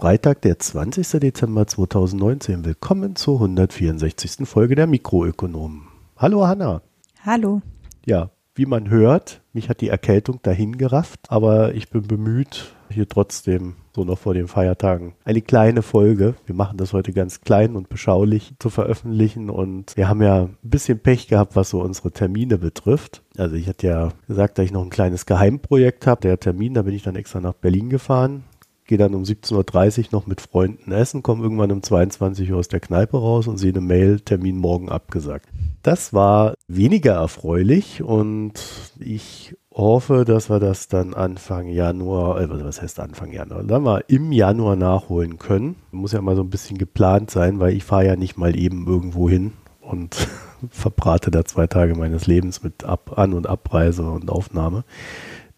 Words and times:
Freitag, 0.00 0.40
der 0.40 0.58
20. 0.58 1.20
Dezember 1.20 1.66
2019. 1.66 2.64
Willkommen 2.64 3.16
zur 3.16 3.34
164. 3.34 4.48
Folge 4.48 4.74
der 4.74 4.86
Mikroökonomen. 4.86 5.88
Hallo 6.16 6.46
Hanna. 6.46 6.80
Hallo. 7.22 7.60
Ja, 8.06 8.30
wie 8.54 8.64
man 8.64 8.88
hört, 8.88 9.42
mich 9.52 9.68
hat 9.68 9.82
die 9.82 9.90
Erkältung 9.90 10.40
dahin 10.42 10.78
gerafft, 10.78 11.20
aber 11.28 11.74
ich 11.74 11.90
bin 11.90 12.08
bemüht, 12.08 12.74
hier 12.88 13.10
trotzdem 13.10 13.74
so 13.94 14.04
noch 14.04 14.18
vor 14.18 14.32
den 14.32 14.48
Feiertagen 14.48 15.12
eine 15.22 15.42
kleine 15.42 15.82
Folge. 15.82 16.34
Wir 16.46 16.54
machen 16.54 16.78
das 16.78 16.94
heute 16.94 17.12
ganz 17.12 17.42
klein 17.42 17.76
und 17.76 17.90
beschaulich 17.90 18.54
zu 18.58 18.70
veröffentlichen 18.70 19.50
und 19.50 19.94
wir 19.98 20.08
haben 20.08 20.22
ja 20.22 20.44
ein 20.44 20.56
bisschen 20.62 20.98
Pech 20.98 21.28
gehabt, 21.28 21.56
was 21.56 21.68
so 21.68 21.82
unsere 21.82 22.10
Termine 22.10 22.56
betrifft. 22.56 23.22
Also 23.36 23.54
ich 23.54 23.68
hatte 23.68 23.86
ja 23.86 24.12
gesagt, 24.26 24.56
dass 24.56 24.64
ich 24.64 24.72
noch 24.72 24.82
ein 24.82 24.88
kleines 24.88 25.26
Geheimprojekt 25.26 26.06
habe. 26.06 26.22
Der 26.22 26.40
Termin, 26.40 26.72
da 26.72 26.80
bin 26.80 26.94
ich 26.94 27.02
dann 27.02 27.16
extra 27.16 27.42
nach 27.42 27.52
Berlin 27.52 27.90
gefahren 27.90 28.44
gehe 28.90 28.98
dann 28.98 29.14
um 29.14 29.22
17.30 29.22 29.98
Uhr 29.98 30.04
noch 30.10 30.26
mit 30.26 30.40
Freunden 30.40 30.90
essen, 30.90 31.22
komme 31.22 31.44
irgendwann 31.44 31.70
um 31.70 31.80
22 31.80 32.50
Uhr 32.50 32.58
aus 32.58 32.66
der 32.66 32.80
Kneipe 32.80 33.18
raus 33.18 33.46
und 33.46 33.56
sehe 33.56 33.70
eine 33.70 33.80
Mail, 33.80 34.18
Termin 34.18 34.56
morgen 34.56 34.88
abgesagt. 34.88 35.48
Das 35.84 36.12
war 36.12 36.54
weniger 36.66 37.12
erfreulich 37.12 38.02
und 38.02 38.54
ich 38.98 39.56
hoffe, 39.72 40.24
dass 40.24 40.50
wir 40.50 40.58
das 40.58 40.88
dann 40.88 41.14
Anfang 41.14 41.68
Januar, 41.68 42.40
äh, 42.40 42.50
was 42.50 42.82
heißt 42.82 42.98
Anfang 42.98 43.30
Januar, 43.30 43.62
dann 43.62 43.84
mal 43.84 44.02
im 44.08 44.32
Januar 44.32 44.74
nachholen 44.74 45.38
können. 45.38 45.76
Muss 45.92 46.10
ja 46.10 46.20
mal 46.20 46.34
so 46.34 46.42
ein 46.42 46.50
bisschen 46.50 46.76
geplant 46.76 47.30
sein, 47.30 47.60
weil 47.60 47.74
ich 47.74 47.84
fahre 47.84 48.06
ja 48.06 48.16
nicht 48.16 48.36
mal 48.36 48.58
eben 48.58 48.88
irgendwo 48.88 49.30
hin 49.30 49.52
und 49.80 50.16
verbrate 50.70 51.30
da 51.30 51.44
zwei 51.44 51.68
Tage 51.68 51.94
meines 51.94 52.26
Lebens 52.26 52.64
mit 52.64 52.82
Ab 52.82 53.16
An- 53.16 53.34
und 53.34 53.46
Abreise 53.46 54.02
und 54.02 54.30
Aufnahme. 54.30 54.82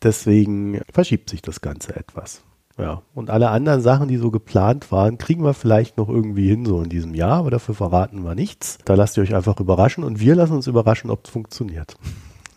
Deswegen 0.02 0.82
verschiebt 0.92 1.30
sich 1.30 1.40
das 1.40 1.62
Ganze 1.62 1.96
etwas. 1.96 2.42
Ja, 2.78 3.02
und 3.14 3.30
alle 3.30 3.50
anderen 3.50 3.82
Sachen, 3.82 4.08
die 4.08 4.16
so 4.16 4.30
geplant 4.30 4.90
waren, 4.90 5.18
kriegen 5.18 5.44
wir 5.44 5.54
vielleicht 5.54 5.98
noch 5.98 6.08
irgendwie 6.08 6.48
hin, 6.48 6.64
so 6.64 6.80
in 6.80 6.88
diesem 6.88 7.14
Jahr, 7.14 7.38
aber 7.38 7.50
dafür 7.50 7.74
verraten 7.74 8.22
wir 8.24 8.34
nichts. 8.34 8.78
Da 8.84 8.94
lasst 8.94 9.16
ihr 9.16 9.22
euch 9.22 9.34
einfach 9.34 9.60
überraschen 9.60 10.04
und 10.04 10.20
wir 10.20 10.34
lassen 10.34 10.54
uns 10.54 10.66
überraschen, 10.66 11.10
ob 11.10 11.24
es 11.24 11.30
funktioniert. 11.30 11.96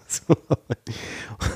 So. 0.07 0.35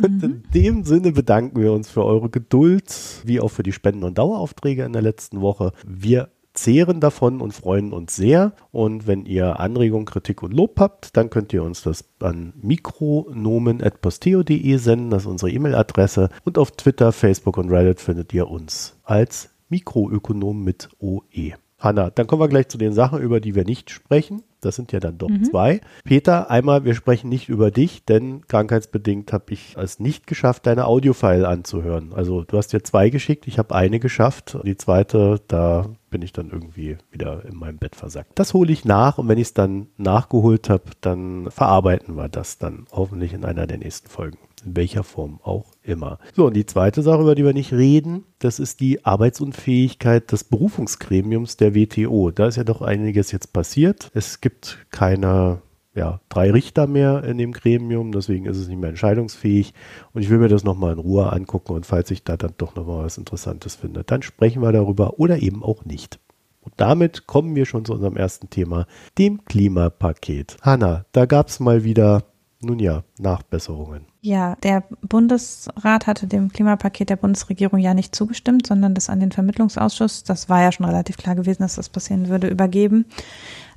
Und 0.04 0.24
mhm. 0.24 0.24
in 0.24 0.44
dem 0.54 0.84
Sinne 0.84 1.12
bedanken 1.12 1.62
wir 1.62 1.72
uns 1.72 1.90
für 1.90 2.04
eure 2.04 2.32
Geduld, 2.32 3.22
wie 3.24 3.40
auch 3.40 3.50
für 3.50 3.62
die 3.62 3.72
Spenden- 3.72 4.04
und 4.04 4.18
Daueraufträge 4.18 4.84
in 4.84 4.92
der 4.92 5.04
letzten 5.04 5.40
Woche. 5.40 5.72
Wir 5.86 6.30
zehren 6.64 7.00
davon 7.00 7.40
und 7.42 7.54
freuen 7.54 7.94
uns 7.94 8.16
sehr. 8.16 8.54
Und 8.72 9.08
wenn 9.08 9.26
ihr 9.26 9.60
Anregungen, 9.60 10.06
Kritik 10.06 10.44
und 10.44 10.54
Lob 10.54 10.80
habt, 10.80 11.18
dann 11.18 11.30
könnt 11.30 11.54
ihr 11.54 11.64
uns 11.64 11.84
das 11.84 12.06
an 12.20 12.54
mikronomen.posteo.de 12.62 14.78
senden. 14.78 15.10
Das 15.10 15.24
ist 15.24 15.28
unsere 15.28 15.52
E-Mail-Adresse. 15.52 16.30
Und 16.44 16.58
auf 16.58 16.72
Twitter, 16.72 17.12
Facebook 17.12 17.58
und 17.58 17.70
Reddit 17.70 18.00
findet 18.00 18.34
ihr 18.34 18.50
uns 18.50 18.96
als 19.04 19.50
Mikroökonom 19.70 20.64
mit 20.64 20.90
OE. 21.00 21.54
Hanna, 21.80 22.10
dann 22.10 22.28
kommen 22.28 22.42
wir 22.42 22.50
gleich 22.50 22.68
zu 22.68 22.78
den 22.78 22.92
Sachen, 22.92 23.22
über 23.22 23.40
die 23.40 23.56
wir 23.56 23.64
nicht 23.64 23.90
sprechen. 23.90 24.44
Das 24.60 24.76
sind 24.76 24.92
ja 24.92 25.00
dann 25.00 25.18
doch 25.18 25.30
mhm. 25.30 25.46
zwei. 25.46 25.80
Peter, 26.04 26.52
einmal, 26.52 26.84
wir 26.84 26.94
sprechen 26.94 27.30
nicht 27.30 27.48
über 27.48 27.72
dich, 27.72 28.04
denn 28.04 28.46
krankheitsbedingt 28.48 29.32
habe 29.32 29.54
ich 29.54 29.78
es 29.78 30.00
nicht 30.00 30.28
geschafft, 30.28 30.68
deine 30.68 30.86
Audiofile 30.86 31.48
anzuhören. 31.48 32.12
Also 32.14 32.44
du 32.44 32.58
hast 32.58 32.74
dir 32.74 32.84
zwei 32.84 33.10
geschickt, 33.10 33.48
ich 33.48 33.58
habe 33.58 33.74
eine 33.74 34.02
geschafft. 34.02 34.58
Die 34.66 34.76
zweite, 34.76 35.40
da 35.48 35.86
bin 36.10 36.22
ich 36.22 36.34
dann 36.34 36.50
irgendwie 36.50 36.98
wieder 37.12 37.46
in 37.46 37.58
meinem 37.58 37.78
Bett 37.78 37.96
versackt. 37.96 38.32
Das 38.36 38.54
hole 38.54 38.72
ich 38.72 38.86
nach 38.86 39.18
und 39.18 39.28
wenn 39.28 39.38
ich 39.38 39.48
es 39.48 39.54
dann 39.54 39.88
nachgeholt 39.98 40.70
habe, 40.70 40.84
dann 41.02 41.50
verarbeiten 41.52 42.16
wir 42.16 42.30
das 42.30 42.58
dann 42.58 42.86
hoffentlich 42.92 43.34
in 43.34 43.46
einer 43.46 43.68
der 43.68 43.78
nächsten 43.78 44.10
Folgen. 44.10 44.38
In 44.66 44.76
welcher 44.76 45.04
Form 45.04 45.40
auch 45.44 45.66
immer. 45.84 46.20
So, 46.36 46.48
und 46.48 46.56
die 46.56 46.66
zweite 46.66 47.02
Sache, 47.02 47.22
über 47.22 47.36
die 47.36 47.46
wir 47.46 47.54
nicht 47.54 47.72
reden, 47.72 48.26
das 48.40 48.60
ist 48.60 48.82
die 48.82 49.06
Arbeitsunfähigkeit 49.06 50.32
des 50.32 50.44
Berufungsgremiums 50.44 51.56
der 51.56 51.76
WTO. 51.76 52.32
Da 52.32 52.48
ist 52.48 52.58
ja 52.58 52.66
doch 52.66 52.82
einiges 52.82 53.32
jetzt 53.32 53.54
passiert. 53.54 54.12
Es 54.14 54.42
gibt 54.42 54.86
keine 54.92 55.62
ja, 55.96 56.20
drei 56.30 56.52
Richter 56.52 56.88
mehr 56.88 57.24
in 57.24 57.38
dem 57.38 57.52
Gremium, 57.52 58.12
deswegen 58.12 58.46
ist 58.46 58.58
es 58.58 58.68
nicht 58.68 58.80
mehr 58.80 58.90
entscheidungsfähig. 58.90 59.74
Und 60.14 60.22
ich 60.22 60.30
will 60.30 60.38
mir 60.38 60.48
das 60.48 60.64
nochmal 60.64 60.94
in 60.94 61.00
Ruhe 61.00 61.32
angucken 61.32 61.74
und 61.74 61.86
falls 61.86 62.12
ich 62.12 62.24
da 62.24 62.38
dann 62.38 62.54
doch 62.58 62.76
nochmal 62.76 63.06
was 63.06 63.18
Interessantes 63.18 63.76
finde, 63.76 64.04
dann 64.04 64.22
sprechen 64.22 64.62
wir 64.62 64.72
darüber 64.72 65.20
oder 65.20 65.42
eben 65.42 65.64
auch 65.64 65.86
nicht. 65.86 66.20
Und 66.62 66.74
damit 66.78 67.26
kommen 67.26 67.56
wir 67.56 67.66
schon 67.66 67.86
zu 67.86 67.94
unserem 67.94 68.18
ersten 68.18 68.50
Thema, 68.50 68.86
dem 69.18 69.44
Klimapaket. 69.46 70.58
Hanna, 70.62 71.06
da 71.12 71.26
gab 71.26 71.48
es 71.48 71.60
mal 71.60 71.84
wieder, 71.84 72.24
nun 72.62 72.80
ja, 72.80 73.04
Nachbesserungen. 73.18 74.06
Ja, 74.22 74.56
der 74.58 74.84
Bundesrat 75.02 76.06
hatte 76.06 76.28
dem 76.28 76.50
Klimapaket 76.52 77.10
der 77.10 77.16
Bundesregierung 77.16 77.80
ja 77.80 77.94
nicht 77.94 78.14
zugestimmt, 78.14 78.68
sondern 78.68 78.94
das 78.94 79.10
an 79.10 79.22
den 79.22 79.32
Vermittlungsausschuss, 79.32 80.26
das 80.26 80.50
war 80.50 80.62
ja 80.62 80.72
schon 80.72 80.86
relativ 80.86 81.18
klar 81.18 81.36
gewesen, 81.36 81.62
dass 81.62 81.76
das 81.76 81.90
passieren 81.90 82.28
würde, 82.28 82.48
übergeben 82.48 83.06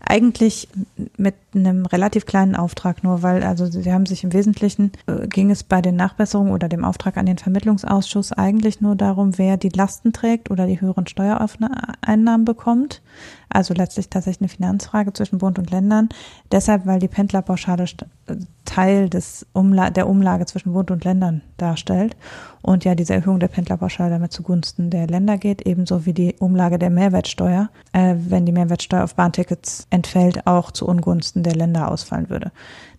eigentlich 0.07 0.69
mit 1.17 1.35
einem 1.55 1.87
relativ 1.87 2.27
kleinen 2.27 2.57
Auftrag 2.57 3.05
nur, 3.05 3.23
weil 3.23 3.43
also 3.43 3.67
sie 3.67 3.93
haben 3.93 4.07
sich 4.07 4.25
im 4.25 4.33
Wesentlichen 4.33 4.93
äh, 5.07 5.27
ging 5.29 5.51
es 5.51 5.63
bei 5.63 5.83
den 5.83 5.97
Nachbesserungen 5.97 6.53
oder 6.53 6.69
dem 6.69 6.85
Auftrag 6.85 7.17
an 7.17 7.27
den 7.27 7.39
Vermittlungsausschuss 7.39 8.33
eigentlich 8.33 8.81
nur 8.81 8.97
darum, 8.97 9.39
wer 9.39 9.57
die 9.57 9.69
Lasten 9.69 10.13
trägt 10.13 10.51
oder 10.51 10.67
die 10.67 10.81
höheren 10.81 11.07
Steuereinnahmen 11.07 12.45
bekommt. 12.45 13.03
Also 13.49 13.75
letztlich 13.75 14.09
tatsächlich 14.09 14.41
eine 14.41 14.49
Finanzfrage 14.49 15.13
zwischen 15.13 15.39
Bund 15.39 15.59
und 15.59 15.71
Ländern. 15.71 16.09
Deshalb, 16.51 16.87
weil 16.87 17.01
die 17.01 17.09
Pendlerpauschale 17.09 17.85
äh, 18.27 18.37
Teil 18.65 19.11
des 19.11 19.47
Umla 19.53 19.91
der 19.91 20.09
Umlage 20.09 20.47
zwischen 20.47 20.73
Bund 20.73 20.91
und 20.91 21.05
Ländern 21.05 21.43
darstellt 21.59 22.17
und 22.63 22.85
ja 22.85 22.95
diese 22.95 23.13
Erhöhung 23.13 23.41
der 23.41 23.49
Pendlerpauschale 23.49 24.11
damit 24.11 24.33
zugunsten 24.33 24.89
der 24.89 25.07
Länder 25.07 25.37
geht, 25.37 25.67
ebenso 25.67 26.07
wie 26.07 26.15
die 26.15 26.37
Umlage 26.39 26.79
der 26.79 26.89
Mehrwertsteuer, 26.89 27.69
äh, 27.93 28.15
wenn 28.17 28.47
die 28.47 28.53
Mehrwertsteuer 28.53 29.05
auf 29.05 29.15
Bahntickets 29.15 29.87
entfällt, 29.93 30.47
auch 30.47 30.71
zu 30.71 30.87
Ungunsten 30.87 31.43
der 31.43 31.55
Länder 31.55 31.91
ausfallen 31.91 32.31
würde. 32.31 32.53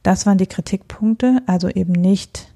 Das 0.03 0.25
waren 0.25 0.37
die 0.37 0.47
Kritikpunkte, 0.47 1.41
also 1.47 1.69
eben 1.69 1.93
nicht 1.93 2.49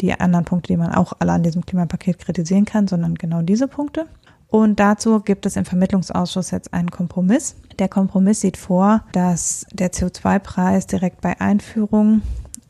die 0.00 0.12
anderen 0.12 0.44
Punkte, 0.44 0.72
die 0.72 0.76
man 0.76 0.92
auch 0.92 1.12
alle 1.18 1.32
an 1.32 1.42
diesem 1.42 1.64
Klimapaket 1.64 2.18
kritisieren 2.18 2.64
kann, 2.64 2.88
sondern 2.88 3.14
genau 3.14 3.42
diese 3.42 3.68
Punkte. 3.68 4.06
Und 4.48 4.78
dazu 4.78 5.20
gibt 5.20 5.46
es 5.46 5.56
im 5.56 5.64
Vermittlungsausschuss 5.64 6.50
jetzt 6.50 6.72
einen 6.74 6.90
Kompromiss. 6.90 7.56
Der 7.78 7.88
Kompromiss 7.88 8.40
sieht 8.40 8.56
vor, 8.56 9.02
dass 9.12 9.66
der 9.72 9.92
CO2-Preis 9.92 10.86
direkt 10.86 11.20
bei 11.20 11.40
Einführung 11.40 12.22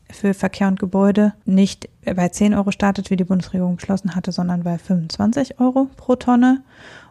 für 0.09 0.33
Verkehr 0.33 0.67
und 0.67 0.79
Gebäude 0.79 1.33
nicht 1.45 1.89
bei 2.03 2.29
10 2.29 2.53
Euro 2.53 2.71
startet, 2.71 3.09
wie 3.09 3.17
die 3.17 3.23
Bundesregierung 3.23 3.75
beschlossen 3.75 4.15
hatte, 4.15 4.31
sondern 4.31 4.63
bei 4.63 4.77
25 4.77 5.59
Euro 5.59 5.87
pro 5.97 6.15
Tonne 6.15 6.63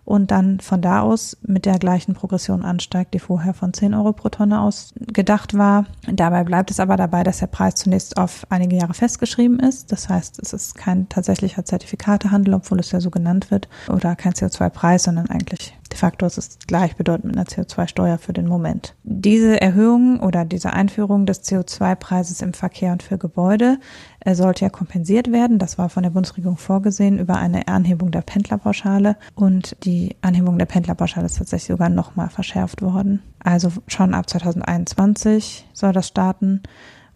und 0.04 0.30
dann 0.30 0.60
von 0.60 0.82
da 0.82 1.00
aus 1.00 1.36
mit 1.42 1.66
der 1.66 1.78
gleichen 1.78 2.14
Progression 2.14 2.62
ansteigt, 2.62 3.14
die 3.14 3.18
vorher 3.18 3.54
von 3.54 3.72
10 3.72 3.94
Euro 3.94 4.12
pro 4.12 4.28
Tonne 4.28 4.60
aus 4.60 4.92
gedacht 4.96 5.56
war. 5.56 5.86
Dabei 6.06 6.44
bleibt 6.44 6.70
es 6.70 6.80
aber 6.80 6.96
dabei, 6.96 7.22
dass 7.22 7.38
der 7.38 7.46
Preis 7.46 7.76
zunächst 7.76 8.16
auf 8.16 8.46
einige 8.50 8.76
Jahre 8.76 8.94
festgeschrieben 8.94 9.58
ist. 9.58 9.92
Das 9.92 10.08
heißt, 10.08 10.38
es 10.40 10.52
ist 10.52 10.74
kein 10.74 11.08
tatsächlicher 11.08 11.64
Zertifikatehandel, 11.64 12.54
obwohl 12.54 12.80
es 12.80 12.92
ja 12.92 13.00
so 13.00 13.10
genannt 13.10 13.50
wird, 13.50 13.68
oder 13.88 14.16
kein 14.16 14.32
CO2-Preis, 14.32 15.04
sondern 15.04 15.30
eigentlich 15.30 15.74
de 15.94 16.00
facto 16.00 16.26
ist 16.26 16.38
es 16.38 16.58
gleichbedeutend 16.66 17.26
mit 17.26 17.36
einer 17.36 17.46
CO2-Steuer 17.46 18.18
für 18.18 18.32
den 18.32 18.48
Moment. 18.48 18.96
Diese 19.04 19.60
Erhöhung 19.60 20.18
oder 20.18 20.44
diese 20.44 20.72
Einführung 20.72 21.24
des 21.24 21.44
CO2-Preises 21.44 22.42
im 22.42 22.52
Verkehr 22.52 22.90
und 22.92 23.04
für 23.04 23.16
Gebäude 23.16 23.78
äh, 24.20 24.34
sollte 24.34 24.64
ja 24.64 24.70
kompensiert 24.70 25.30
werden. 25.30 25.60
Das 25.60 25.78
war 25.78 25.88
von 25.88 26.02
der 26.02 26.10
Bundesregierung 26.10 26.56
vorgesehen 26.56 27.20
über 27.20 27.36
eine 27.36 27.68
Anhebung 27.68 28.10
der 28.10 28.22
Pendlerpauschale 28.22 29.16
und 29.36 29.76
die 29.84 30.16
Anhebung 30.20 30.58
der 30.58 30.66
Pendlerpauschale 30.66 31.26
ist 31.26 31.38
tatsächlich 31.38 31.68
sogar 31.68 31.90
nochmal 31.90 32.28
verschärft 32.28 32.82
worden. 32.82 33.22
Also 33.38 33.70
schon 33.86 34.14
ab 34.14 34.28
2021 34.28 35.68
soll 35.72 35.92
das 35.92 36.08
starten 36.08 36.62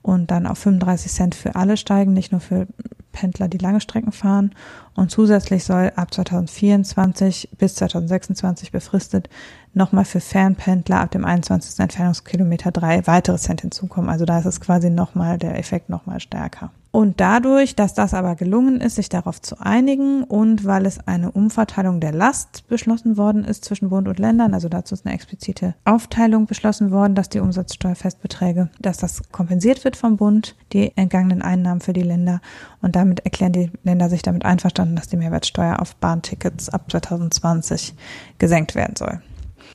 und 0.02 0.30
dann 0.30 0.46
auf 0.46 0.58
35 0.58 1.10
Cent 1.10 1.34
für 1.34 1.56
alle 1.56 1.76
steigen, 1.76 2.12
nicht 2.12 2.30
nur 2.30 2.40
für 2.40 2.68
Pendler, 3.12 3.48
die 3.48 3.58
lange 3.58 3.80
Strecken 3.80 4.12
fahren. 4.12 4.54
Und 4.94 5.10
zusätzlich 5.10 5.64
soll 5.64 5.92
ab 5.96 6.12
2024 6.12 7.50
bis 7.58 7.74
2026 7.76 8.72
befristet 8.72 9.28
nochmal 9.74 10.04
für 10.04 10.20
Fernpendler 10.20 11.00
ab 11.00 11.10
dem 11.10 11.24
21. 11.24 11.78
Entfernungskilometer 11.80 12.72
drei 12.72 13.06
weitere 13.06 13.38
Cent 13.38 13.62
hinzukommen. 13.62 14.10
Also 14.10 14.24
da 14.24 14.38
ist 14.38 14.46
es 14.46 14.60
quasi 14.60 14.90
nochmal 14.90 15.38
der 15.38 15.58
Effekt 15.58 15.88
nochmal 15.88 16.20
stärker. 16.20 16.70
Und 16.90 17.20
dadurch, 17.20 17.76
dass 17.76 17.92
das 17.92 18.14
aber 18.14 18.34
gelungen 18.34 18.80
ist, 18.80 18.96
sich 18.96 19.10
darauf 19.10 19.42
zu 19.42 19.60
einigen 19.60 20.24
und 20.24 20.64
weil 20.64 20.86
es 20.86 21.06
eine 21.06 21.30
Umverteilung 21.30 22.00
der 22.00 22.12
Last 22.12 22.66
beschlossen 22.66 23.18
worden 23.18 23.44
ist 23.44 23.64
zwischen 23.64 23.90
Bund 23.90 24.08
und 24.08 24.18
Ländern, 24.18 24.54
also 24.54 24.68
dazu 24.70 24.94
ist 24.94 25.04
eine 25.04 25.14
explizite 25.14 25.74
Aufteilung 25.84 26.46
beschlossen 26.46 26.90
worden, 26.90 27.14
dass 27.14 27.28
die 27.28 27.40
Umsatzsteuerfestbeträge, 27.40 28.70
dass 28.80 28.96
das 28.96 29.22
kompensiert 29.30 29.84
wird 29.84 29.96
vom 29.96 30.16
Bund, 30.16 30.56
die 30.72 30.96
entgangenen 30.96 31.42
Einnahmen 31.42 31.82
für 31.82 31.92
die 31.92 32.02
Länder. 32.02 32.40
Und 32.80 32.96
damit 32.96 33.20
erklären 33.20 33.52
die 33.52 33.70
Länder 33.82 34.08
sich 34.08 34.22
damit 34.22 34.46
einverstanden, 34.46 34.96
dass 34.96 35.08
die 35.08 35.18
Mehrwertsteuer 35.18 35.80
auf 35.80 35.94
Bahntickets 35.96 36.70
ab 36.70 36.90
2020 36.90 37.94
gesenkt 38.38 38.74
werden 38.74 38.96
soll. 38.96 39.20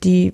Die 0.02 0.32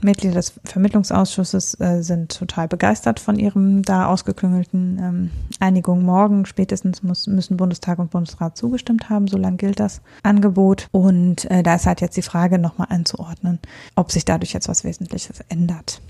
Mitglieder 0.00 0.36
des 0.36 0.54
Vermittlungsausschusses 0.64 1.78
äh, 1.80 2.02
sind 2.02 2.38
total 2.38 2.68
begeistert 2.68 3.18
von 3.18 3.38
ihrem 3.38 3.82
da 3.82 4.06
ausgeklüngelten 4.06 4.98
ähm, 5.02 5.30
Einigung. 5.58 6.04
Morgen 6.04 6.46
spätestens 6.46 7.02
muss, 7.02 7.26
müssen 7.26 7.56
Bundestag 7.56 7.98
und 7.98 8.10
Bundesrat 8.10 8.56
zugestimmt 8.56 9.10
haben, 9.10 9.26
solange 9.26 9.56
gilt 9.56 9.80
das 9.80 10.02
Angebot. 10.22 10.88
Und 10.92 11.50
äh, 11.50 11.62
da 11.62 11.74
ist 11.74 11.86
halt 11.86 12.00
jetzt 12.00 12.16
die 12.16 12.22
Frage 12.22 12.58
nochmal 12.58 12.88
einzuordnen, 12.90 13.58
ob 13.96 14.12
sich 14.12 14.24
dadurch 14.24 14.52
jetzt 14.52 14.68
was 14.68 14.84
Wesentliches 14.84 15.40
ändert. 15.48 16.00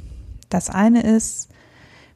Das 0.50 0.69
eine 0.69 1.03
ist, 1.03 1.49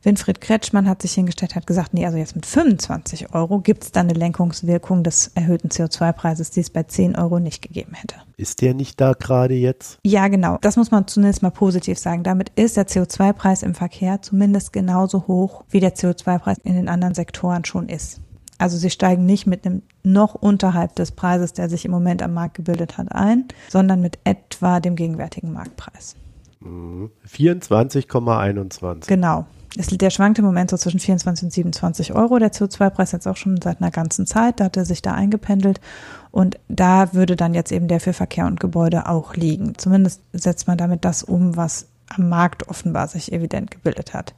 Winfried 0.03 0.41
Kretschmann 0.41 0.89
hat 0.89 1.03
sich 1.03 1.13
hingestellt, 1.13 1.55
hat 1.55 1.67
gesagt, 1.67 1.93
nee, 1.93 2.07
also 2.07 2.17
jetzt 2.17 2.35
mit 2.35 2.47
25 2.47 3.35
Euro 3.35 3.61
gibt 3.61 3.85
es 3.85 3.93
dann 3.93 4.09
eine 4.09 4.19
Lenkungswirkung 4.19 5.03
des 5.03 5.31
erhöhten 5.35 5.69
CO2-Preises, 5.69 6.51
die 6.51 6.61
es 6.61 6.71
bei 6.71 6.85
10 6.85 7.17
Euro 7.17 7.39
nicht 7.39 7.61
gegeben 7.61 7.93
hätte. 7.95 8.17
Ist 8.39 8.63
der 8.63 8.73
nicht 8.73 8.99
da 9.01 9.13
gerade 9.13 9.55
jetzt? 9.55 9.99
Ja, 10.03 10.29
genau. 10.29 10.57
Das 10.63 10.77
muss 10.77 10.91
man 10.91 11.07
zunächst 11.07 11.43
mal 11.43 11.51
positiv 11.51 11.99
sagen. 11.99 12.23
Damit 12.23 12.51
ist 12.57 12.79
der 12.79 12.87
CO2-Preis 12.87 13.63
im 13.63 13.75
Verkehr 13.75 14.23
zumindest 14.23 14.73
genauso 14.73 15.27
hoch, 15.27 15.65
wie 15.69 15.81
der 15.81 15.95
CO2-Preis 15.95 16.57
in 16.65 16.75
den 16.75 16.89
anderen 16.89 17.15
Sektoren 17.15 17.67
schon 17.67 17.91
ist. 17.91 18.21
Also 18.57 18.77
sie 18.77 18.91
steigen 18.91 19.27
nicht 19.27 19.47
mit 19.47 19.67
einem 19.67 19.83
noch 20.03 20.35
unterhalb 20.35 20.97
des 20.97 21.13
Preises, 21.13 21.53
der 21.53 21.69
sich 21.69 21.85
im 21.85 21.91
Moment 21.91 22.23
am 22.23 22.35
Markt 22.35 22.55
gebildet 22.55 22.99
hat, 22.99 23.13
ein, 23.13 23.49
sondern 23.69 24.01
mit 24.01 24.19
etwa 24.25 24.81
dem 24.81 24.97
gegenwärtigen 24.97 25.53
Marktpreis. 25.53 26.17
24,21. 26.63 28.95
Mhm. 28.95 29.01
Genau. 29.07 29.47
Der 29.77 30.11
schwankt 30.11 30.39
im 30.39 30.45
Moment 30.45 30.71
so 30.71 30.77
zwischen 30.77 30.99
24 30.99 31.45
und 31.45 31.53
27 31.53 32.15
Euro. 32.15 32.39
Der 32.39 32.53
CO2-Preis 32.53 33.13
jetzt 33.13 33.29
auch 33.29 33.37
schon 33.37 33.61
seit 33.61 33.81
einer 33.81 33.91
ganzen 33.91 34.27
Zeit. 34.27 34.59
Da 34.59 34.65
hat 34.65 34.77
er 34.77 34.85
sich 34.85 35.01
da 35.01 35.15
eingependelt. 35.15 35.81
Und 36.33 36.59
da 36.69 37.13
würde 37.13 37.37
dann 37.37 37.55
jetzt 37.55 37.71
eben 37.71 37.87
der 37.87 38.01
für 38.01 38.13
Verkehr 38.13 38.47
und 38.47 38.59
Gebäude 38.59 39.09
auch 39.09 39.35
liegen. 39.35 39.75
Zumindest 39.79 40.23
setzt 40.33 40.67
man 40.67 40.77
damit 40.79 41.05
das 41.05 41.23
um, 41.23 41.57
was 41.57 41.87
am 42.09 42.29
Markt 42.29 42.69
offenbar 42.69 43.07
sich 43.09 43.33
evident 43.33 43.71
gebildet 43.71 44.15
hat. 44.15 44.35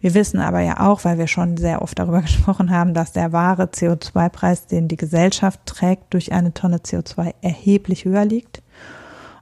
Wir 0.00 0.14
wissen 0.14 0.38
aber 0.38 0.60
ja 0.60 0.80
auch, 0.80 1.04
weil 1.04 1.18
wir 1.18 1.26
schon 1.26 1.56
sehr 1.56 1.82
oft 1.82 1.98
darüber 1.98 2.22
gesprochen 2.22 2.70
haben, 2.70 2.94
dass 2.94 3.12
der 3.12 3.32
wahre 3.32 3.64
CO2-Preis, 3.64 4.66
den 4.66 4.88
die 4.88 4.96
Gesellschaft 4.96 5.60
trägt, 5.66 6.14
durch 6.14 6.32
eine 6.32 6.54
Tonne 6.54 6.78
CO2 6.78 7.34
erheblich 7.42 8.04
höher 8.04 8.24
liegt. 8.24 8.62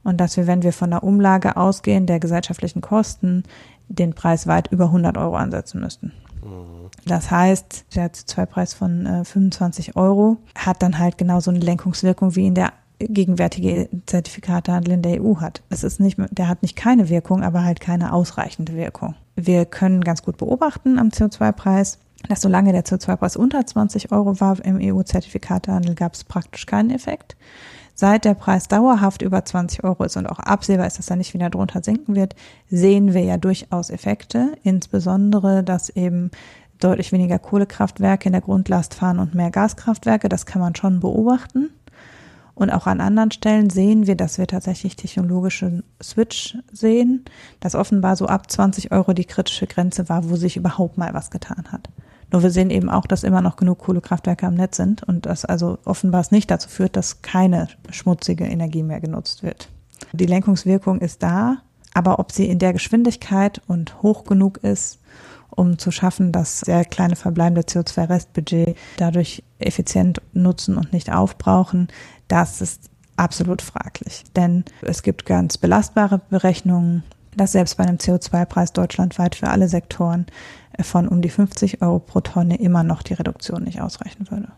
Und 0.03 0.19
dass 0.19 0.37
wir, 0.37 0.47
wenn 0.47 0.63
wir 0.63 0.73
von 0.73 0.91
der 0.91 1.03
Umlage 1.03 1.57
ausgehen, 1.57 2.07
der 2.07 2.21
gesellschaftlichen 2.21 2.83
Kosten, 2.83 3.43
den 3.89 4.15
Preis 4.15 4.47
weit 4.47 4.71
über 4.73 4.87
100 4.87 5.17
Euro 5.17 5.37
ansetzen 5.37 5.81
müssten. 5.81 6.13
Mhm. 6.43 6.91
Das 7.07 7.31
heißt, 7.31 7.87
der 7.95 8.13
CO2-Preis 8.13 8.75
von 8.75 9.07
äh, 9.07 9.25
25 9.25 9.97
Euro 9.97 10.39
hat 10.57 10.83
dann 10.83 10.99
halt 10.99 11.19
genauso 11.19 11.51
eine 11.51 11.61
Lenkungswirkung 11.61 12.35
wie 12.37 12.47
in 12.47 12.55
der 12.55 12.73
gegenwärtige 12.99 13.89
Zertifikatehandel 14.07 14.95
in 14.95 15.03
der 15.03 15.23
EU 15.23 15.37
hat. 15.41 15.63
Es 15.69 15.85
ist 15.85 16.01
nicht, 16.01 16.17
der 16.31 16.49
hat 16.49 16.63
nicht 16.63 16.77
keine 16.77 17.09
Wirkung, 17.09 17.43
aber 17.43 17.65
halt 17.65 17.81
keine 17.81 18.13
ausreichende 18.13 18.75
Wirkung. 18.75 19.15
Wir 19.37 19.65
können 19.67 20.03
ganz 20.03 20.23
gut 20.23 20.37
beobachten 20.37 20.99
am 20.99 21.09
CO2-Preis, 21.09 21.99
dass 22.29 22.41
solange 22.41 22.73
der 22.73 22.85
CO2-Preis 22.85 23.37
unter 23.37 23.67
20 23.67 24.13
Euro 24.13 24.41
war 24.41 24.65
im 24.65 24.79
EU-Zertifikatehandel, 24.81 25.95
gab 25.95 26.15
es 26.15 26.25
praktisch 26.25 26.67
keinen 26.67 26.91
Effekt. 26.91 27.37
Seit 27.95 28.25
der 28.25 28.35
Preis 28.35 28.67
dauerhaft 28.67 29.23
über 29.23 29.45
20 29.45 29.85
Euro 29.85 30.03
ist 30.05 30.17
und 30.17 30.27
auch 30.27 30.41
absehbar 30.41 30.87
ist, 30.87 30.99
dass 30.99 31.11
er 31.11 31.17
nicht 31.17 31.33
wieder 31.33 31.49
drunter 31.49 31.83
sinken 31.83 32.17
wird, 32.17 32.35
sehen 32.69 33.15
wir 33.15 33.23
ja 33.23 33.37
durchaus 33.37 33.91
Effekte, 33.91 34.57
insbesondere, 34.65 35.63
dass 35.63 35.91
eben 35.91 36.33
deutlich 36.81 37.13
weniger 37.13 37.39
Kohlekraftwerke 37.39 38.29
in 38.29 38.33
der 38.33 38.41
Grundlast 38.41 38.95
fahren 38.95 39.21
und 39.21 39.35
mehr 39.35 39.51
Gaskraftwerke. 39.51 40.29
Das 40.29 40.45
kann 40.45 40.61
man 40.61 40.75
schon 40.75 40.99
beobachten. 40.99 41.71
Und 42.57 42.71
auch 42.71 42.87
an 42.87 43.01
anderen 43.01 43.33
Stellen 43.33 43.71
sehen 43.71 44.07
wir, 44.07 44.17
dass 44.17 44.39
wir 44.39 44.47
tatsächlich 44.47 44.97
technologischen 44.97 45.83
Switch 46.03 46.57
sehen, 46.73 47.25
dass 47.59 47.75
offenbar 47.75 48.17
so 48.17 48.27
ab 48.27 48.51
20 48.51 48.93
Euro 48.93 49.13
die 49.13 49.25
kritische 49.25 49.67
Grenze 49.67 50.09
war, 50.09 50.29
wo 50.31 50.37
sich 50.37 50.57
überhaupt 50.57 50.97
mal 50.97 51.15
was 51.15 51.31
getan 51.31 51.65
hat. 51.73 51.89
Nur 52.31 52.43
wir 52.43 52.51
sehen 52.51 52.71
eben 52.71 52.89
auch, 52.89 53.07
dass 53.07 53.23
immer 53.23 53.41
noch 53.41 53.57
genug 53.57 53.79
Kohlekraftwerke 53.79 54.47
am 54.47 54.55
Netz 54.55 54.77
sind 54.77 55.03
und 55.03 55.27
dass 55.27 55.45
also 55.45 55.79
offenbar 55.85 56.21
es 56.21 56.31
nicht 56.31 56.51
dazu 56.51 56.69
führt, 56.69 56.97
dass 56.97 57.23
keine 57.23 57.69
schmutzige 57.91 58.45
Energie 58.45 58.83
mehr 58.83 59.01
genutzt 59.01 59.43
wird. 59.43 59.69
Die 60.13 60.27
Lenkungswirkung 60.27 61.01
ist 61.01 61.23
da, 61.23 61.59
aber 61.95 62.19
ob 62.19 62.33
sie 62.33 62.49
in 62.49 62.59
der 62.59 62.73
Geschwindigkeit 62.73 63.63
und 63.69 64.03
hoch 64.03 64.25
genug 64.25 64.59
ist, 64.59 64.99
um 65.51 65.79
zu 65.79 65.91
schaffen, 65.91 66.33
dass 66.33 66.61
sehr 66.61 66.85
kleine 66.85 67.17
verbleibende 67.17 67.63
CO2-Restbudget 67.63 68.77
dadurch 68.97 69.45
effizient 69.59 70.21
nutzen 70.33 70.77
und 70.77 70.93
nicht 70.93 71.13
aufbrauchen, 71.13 71.89
das 72.27 72.61
ist 72.61 72.91
absolut 73.17 73.63
fraglich. 73.63 74.25
Denn 74.35 74.65
es 74.83 75.03
gibt 75.03 75.27
ganz 75.27 75.59
belastbare 75.59 76.21
Berechnungen, 76.31 77.05
dass 77.37 77.53
selbst 77.53 77.77
bei 77.77 77.85
einem 77.85 77.99
CO2-Preis 77.99 78.73
deutschlandweit 78.73 79.35
für 79.35 79.49
alle 79.49 79.69
Sektoren 79.69 80.27
von 80.81 81.09
um 81.09 81.23
die 81.23 81.29
50 81.29 81.83
Euro 81.83 81.99
pro 81.99 82.21
Tonne 82.21 82.57
immer 82.57 82.83
noch 82.83 83.03
die 83.03 83.15
Reduktion 83.15 83.65
nicht 83.65 83.81
ausreichen 83.81 84.31
würde. 84.31 84.49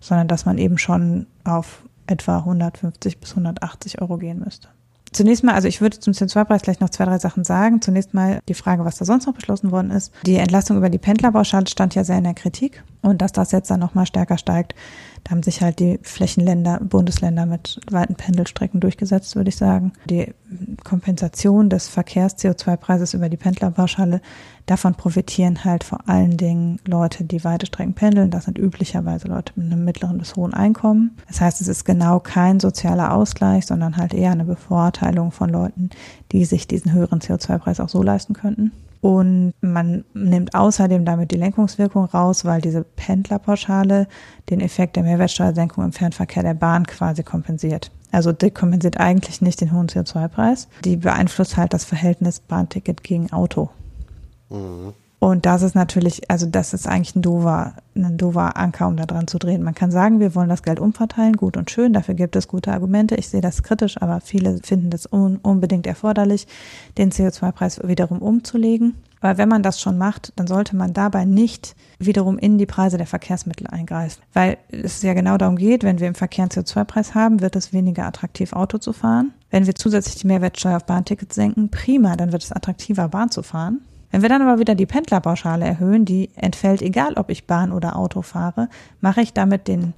Sondern 0.00 0.28
dass 0.28 0.44
man 0.44 0.58
eben 0.58 0.78
schon 0.78 1.26
auf 1.44 1.84
etwa 2.06 2.38
150 2.38 3.20
bis 3.20 3.30
180 3.30 4.00
Euro 4.00 4.18
gehen 4.18 4.40
müsste. 4.40 4.68
Zunächst 5.12 5.44
mal, 5.44 5.52
also 5.54 5.68
ich 5.68 5.82
würde 5.82 6.00
zum 6.00 6.14
CO2-Preis 6.14 6.62
gleich 6.62 6.80
noch 6.80 6.88
zwei, 6.88 7.04
drei 7.04 7.18
Sachen 7.18 7.44
sagen. 7.44 7.82
Zunächst 7.82 8.14
mal 8.14 8.40
die 8.48 8.54
Frage, 8.54 8.86
was 8.86 8.96
da 8.96 9.04
sonst 9.04 9.26
noch 9.26 9.34
beschlossen 9.34 9.70
worden 9.70 9.90
ist. 9.90 10.10
Die 10.24 10.36
Entlastung 10.36 10.78
über 10.78 10.88
die 10.88 10.98
Pendlerpauschale 10.98 11.66
stand 11.66 11.94
ja 11.94 12.02
sehr 12.02 12.16
in 12.16 12.24
der 12.24 12.32
Kritik. 12.32 12.82
Und 13.02 13.20
dass 13.20 13.32
das 13.32 13.52
jetzt 13.52 13.70
dann 13.70 13.80
nochmal 13.80 14.06
stärker 14.06 14.38
steigt, 14.38 14.74
da 15.24 15.32
haben 15.32 15.42
sich 15.42 15.60
halt 15.60 15.80
die 15.80 15.98
Flächenländer, 16.02 16.80
Bundesländer 16.80 17.44
mit 17.44 17.78
weiten 17.90 18.14
Pendelstrecken 18.14 18.80
durchgesetzt, 18.80 19.36
würde 19.36 19.50
ich 19.50 19.56
sagen. 19.56 19.92
Die 20.08 20.32
Kompensation 20.82 21.68
des 21.68 21.88
Verkehrs-CO2-Preises 21.88 23.12
über 23.12 23.28
die 23.28 23.36
Pendlerpauschale, 23.36 24.22
davon 24.66 24.94
profitieren 24.94 25.64
halt 25.64 25.84
vor 25.84 26.08
allen 26.08 26.36
Dingen 26.36 26.78
Leute, 26.86 27.24
die 27.24 27.44
weite 27.44 27.66
Strecken 27.66 27.94
pendeln. 27.94 28.30
Das 28.30 28.44
sind 28.44 28.58
üblicherweise 28.58 29.28
Leute 29.28 29.52
mit 29.56 29.72
einem 29.72 29.84
mittleren 29.84 30.18
bis 30.18 30.36
hohen 30.36 30.54
Einkommen. 30.54 31.16
Das 31.28 31.40
heißt, 31.40 31.60
es 31.60 31.68
ist 31.68 31.84
genau 31.84 32.20
kein 32.20 32.60
sozialer 32.60 33.14
Ausgleich, 33.14 33.66
sondern 33.66 33.96
halt 33.96 34.14
eher 34.14 34.32
eine 34.32 34.44
Bevorteilung 34.44 35.32
von 35.32 35.50
Leuten, 35.50 35.90
die 36.32 36.44
sich 36.44 36.66
diesen 36.66 36.92
höheren 36.92 37.20
CO2-Preis 37.20 37.80
auch 37.80 37.88
so 37.88 38.02
leisten 38.02 38.34
könnten. 38.34 38.72
Und 39.02 39.52
man 39.60 40.04
nimmt 40.14 40.54
außerdem 40.54 41.04
damit 41.04 41.32
die 41.32 41.36
Lenkungswirkung 41.36 42.04
raus, 42.04 42.44
weil 42.44 42.60
diese 42.60 42.84
Pendlerpauschale 42.84 44.06
den 44.48 44.60
Effekt 44.60 44.94
der 44.94 45.02
Mehrwertsteuersenkung 45.02 45.84
im 45.84 45.92
Fernverkehr 45.92 46.44
der 46.44 46.54
Bahn 46.54 46.86
quasi 46.86 47.24
kompensiert. 47.24 47.90
Also 48.12 48.30
die 48.30 48.52
kompensiert 48.52 49.00
eigentlich 49.00 49.42
nicht 49.42 49.60
den 49.60 49.72
hohen 49.72 49.88
CO2-Preis. 49.88 50.68
Die 50.84 50.96
beeinflusst 50.96 51.56
halt 51.56 51.72
das 51.72 51.84
Verhältnis 51.84 52.38
Bahnticket 52.38 53.02
gegen 53.02 53.32
Auto. 53.32 53.70
Mhm. 54.52 54.92
Und 55.22 55.46
das 55.46 55.62
ist 55.62 55.76
natürlich, 55.76 56.28
also 56.32 56.46
das 56.46 56.74
ist 56.74 56.88
eigentlich 56.88 57.14
ein 57.14 57.22
dover, 57.22 57.74
ein 57.94 58.16
dover 58.16 58.56
Anker, 58.56 58.88
um 58.88 58.96
da 58.96 59.06
dran 59.06 59.28
zu 59.28 59.38
drehen. 59.38 59.62
Man 59.62 59.76
kann 59.76 59.92
sagen, 59.92 60.18
wir 60.18 60.34
wollen 60.34 60.48
das 60.48 60.64
Geld 60.64 60.80
umverteilen, 60.80 61.36
gut 61.36 61.56
und 61.56 61.70
schön, 61.70 61.92
dafür 61.92 62.14
gibt 62.14 62.34
es 62.34 62.48
gute 62.48 62.72
Argumente. 62.72 63.14
Ich 63.14 63.28
sehe 63.28 63.40
das 63.40 63.62
kritisch, 63.62 64.02
aber 64.02 64.20
viele 64.20 64.58
finden 64.64 64.90
das 64.90 65.06
un 65.06 65.36
unbedingt 65.36 65.86
erforderlich, 65.86 66.48
den 66.98 67.12
CO2-Preis 67.12 67.80
wiederum 67.84 68.18
umzulegen. 68.18 68.96
Aber 69.20 69.38
wenn 69.38 69.48
man 69.48 69.62
das 69.62 69.80
schon 69.80 69.96
macht, 69.96 70.32
dann 70.34 70.48
sollte 70.48 70.74
man 70.74 70.92
dabei 70.92 71.24
nicht 71.24 71.76
wiederum 72.00 72.36
in 72.36 72.58
die 72.58 72.66
Preise 72.66 72.96
der 72.96 73.06
Verkehrsmittel 73.06 73.68
eingreifen. 73.68 74.20
Weil 74.32 74.58
es 74.72 75.02
ja 75.02 75.14
genau 75.14 75.38
darum 75.38 75.54
geht, 75.54 75.84
wenn 75.84 76.00
wir 76.00 76.08
im 76.08 76.16
Verkehr 76.16 76.42
einen 76.42 76.50
CO2-Preis 76.50 77.14
haben, 77.14 77.40
wird 77.40 77.54
es 77.54 77.72
weniger 77.72 78.06
attraktiv, 78.06 78.52
Auto 78.52 78.78
zu 78.78 78.92
fahren. 78.92 79.32
Wenn 79.52 79.66
wir 79.66 79.76
zusätzlich 79.76 80.16
die 80.16 80.26
Mehrwertsteuer 80.26 80.78
auf 80.78 80.86
Bahntickets 80.86 81.36
senken, 81.36 81.70
prima, 81.70 82.16
dann 82.16 82.32
wird 82.32 82.42
es 82.42 82.50
attraktiver, 82.50 83.06
Bahn 83.06 83.30
zu 83.30 83.44
fahren. 83.44 83.82
Wenn 84.12 84.22
wir 84.22 84.28
dann 84.28 84.42
aber 84.42 84.60
wieder 84.60 84.74
die 84.74 84.86
Pendlerpauschale 84.86 85.64
erhöhen, 85.64 86.04
die 86.04 86.30
entfällt, 86.36 86.82
egal 86.82 87.14
ob 87.14 87.30
ich 87.30 87.46
Bahn 87.46 87.72
oder 87.72 87.96
Auto 87.96 88.22
fahre, 88.22 88.68
mache 89.00 89.22
ich 89.22 89.32
damit 89.32 89.66
den, 89.66 89.94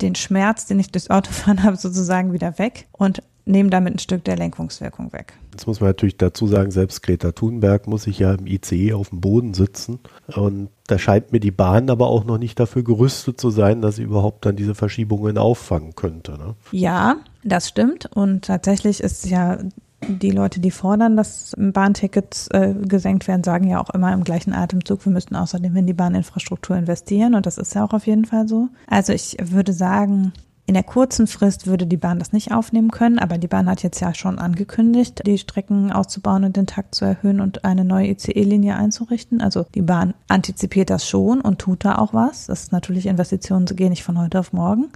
den 0.00 0.14
Schmerz, 0.14 0.66
den 0.66 0.78
ich 0.78 0.92
durchs 0.92 1.10
Autofahren 1.10 1.62
habe, 1.64 1.76
sozusagen 1.76 2.32
wieder 2.32 2.58
weg 2.58 2.86
und 2.92 3.22
nehme 3.46 3.70
damit 3.70 3.94
ein 3.94 3.98
Stück 3.98 4.24
der 4.24 4.36
Lenkungswirkung 4.36 5.12
weg. 5.12 5.34
Jetzt 5.52 5.66
muss 5.66 5.80
man 5.80 5.90
natürlich 5.90 6.16
dazu 6.16 6.46
sagen, 6.46 6.70
selbst 6.70 7.02
Greta 7.02 7.32
Thunberg 7.32 7.86
muss 7.86 8.04
sich 8.04 8.18
ja 8.18 8.34
im 8.34 8.46
ICE 8.46 8.94
auf 8.94 9.10
dem 9.10 9.20
Boden 9.20 9.54
sitzen. 9.54 10.00
Und 10.34 10.68
da 10.86 10.98
scheint 10.98 11.32
mir 11.32 11.40
die 11.40 11.50
Bahn 11.50 11.90
aber 11.90 12.08
auch 12.08 12.24
noch 12.24 12.38
nicht 12.38 12.58
dafür 12.58 12.82
gerüstet 12.82 13.40
zu 13.40 13.50
sein, 13.50 13.80
dass 13.80 13.96
sie 13.96 14.02
überhaupt 14.02 14.46
dann 14.46 14.56
diese 14.56 14.74
Verschiebungen 14.74 15.38
auffangen 15.38 15.94
könnte. 15.94 16.32
Ne? 16.32 16.54
Ja, 16.72 17.16
das 17.44 17.68
stimmt. 17.68 18.06
Und 18.06 18.46
tatsächlich 18.46 19.00
ist 19.00 19.26
ja 19.26 19.58
die 20.08 20.30
Leute, 20.30 20.60
die 20.60 20.70
fordern, 20.70 21.16
dass 21.16 21.54
Bahntickets 21.56 22.48
äh, 22.48 22.74
gesenkt 22.74 23.28
werden, 23.28 23.44
sagen 23.44 23.68
ja 23.68 23.80
auch 23.80 23.90
immer 23.90 24.12
im 24.12 24.24
gleichen 24.24 24.52
Atemzug, 24.52 25.04
wir 25.04 25.12
müssten 25.12 25.36
außerdem 25.36 25.74
in 25.76 25.86
die 25.86 25.92
Bahninfrastruktur 25.92 26.76
investieren 26.76 27.34
und 27.34 27.46
das 27.46 27.58
ist 27.58 27.74
ja 27.74 27.84
auch 27.84 27.92
auf 27.92 28.06
jeden 28.06 28.24
Fall 28.24 28.48
so. 28.48 28.68
Also 28.88 29.12
ich 29.12 29.36
würde 29.42 29.72
sagen, 29.72 30.32
in 30.66 30.74
der 30.74 30.82
kurzen 30.82 31.26
Frist 31.26 31.66
würde 31.66 31.86
die 31.86 31.98
Bahn 31.98 32.18
das 32.18 32.32
nicht 32.32 32.52
aufnehmen 32.52 32.90
können, 32.90 33.18
aber 33.18 33.36
die 33.36 33.48
Bahn 33.48 33.68
hat 33.68 33.82
jetzt 33.82 34.00
ja 34.00 34.14
schon 34.14 34.38
angekündigt, 34.38 35.22
die 35.26 35.36
Strecken 35.36 35.92
auszubauen 35.92 36.44
und 36.44 36.56
den 36.56 36.66
Takt 36.66 36.94
zu 36.94 37.04
erhöhen 37.04 37.40
und 37.40 37.66
eine 37.66 37.84
neue 37.84 38.08
ICE-Linie 38.08 38.74
einzurichten. 38.74 39.42
Also 39.42 39.66
die 39.74 39.82
Bahn 39.82 40.14
antizipiert 40.28 40.88
das 40.88 41.06
schon 41.06 41.42
und 41.42 41.58
tut 41.58 41.84
da 41.84 41.98
auch 41.98 42.14
was. 42.14 42.46
Das 42.46 42.64
ist 42.64 42.72
natürlich 42.72 43.06
Investitionen 43.06 43.66
gehen 43.66 43.90
nicht 43.90 44.04
von 44.04 44.18
heute 44.18 44.40
auf 44.40 44.54
morgen, 44.54 44.88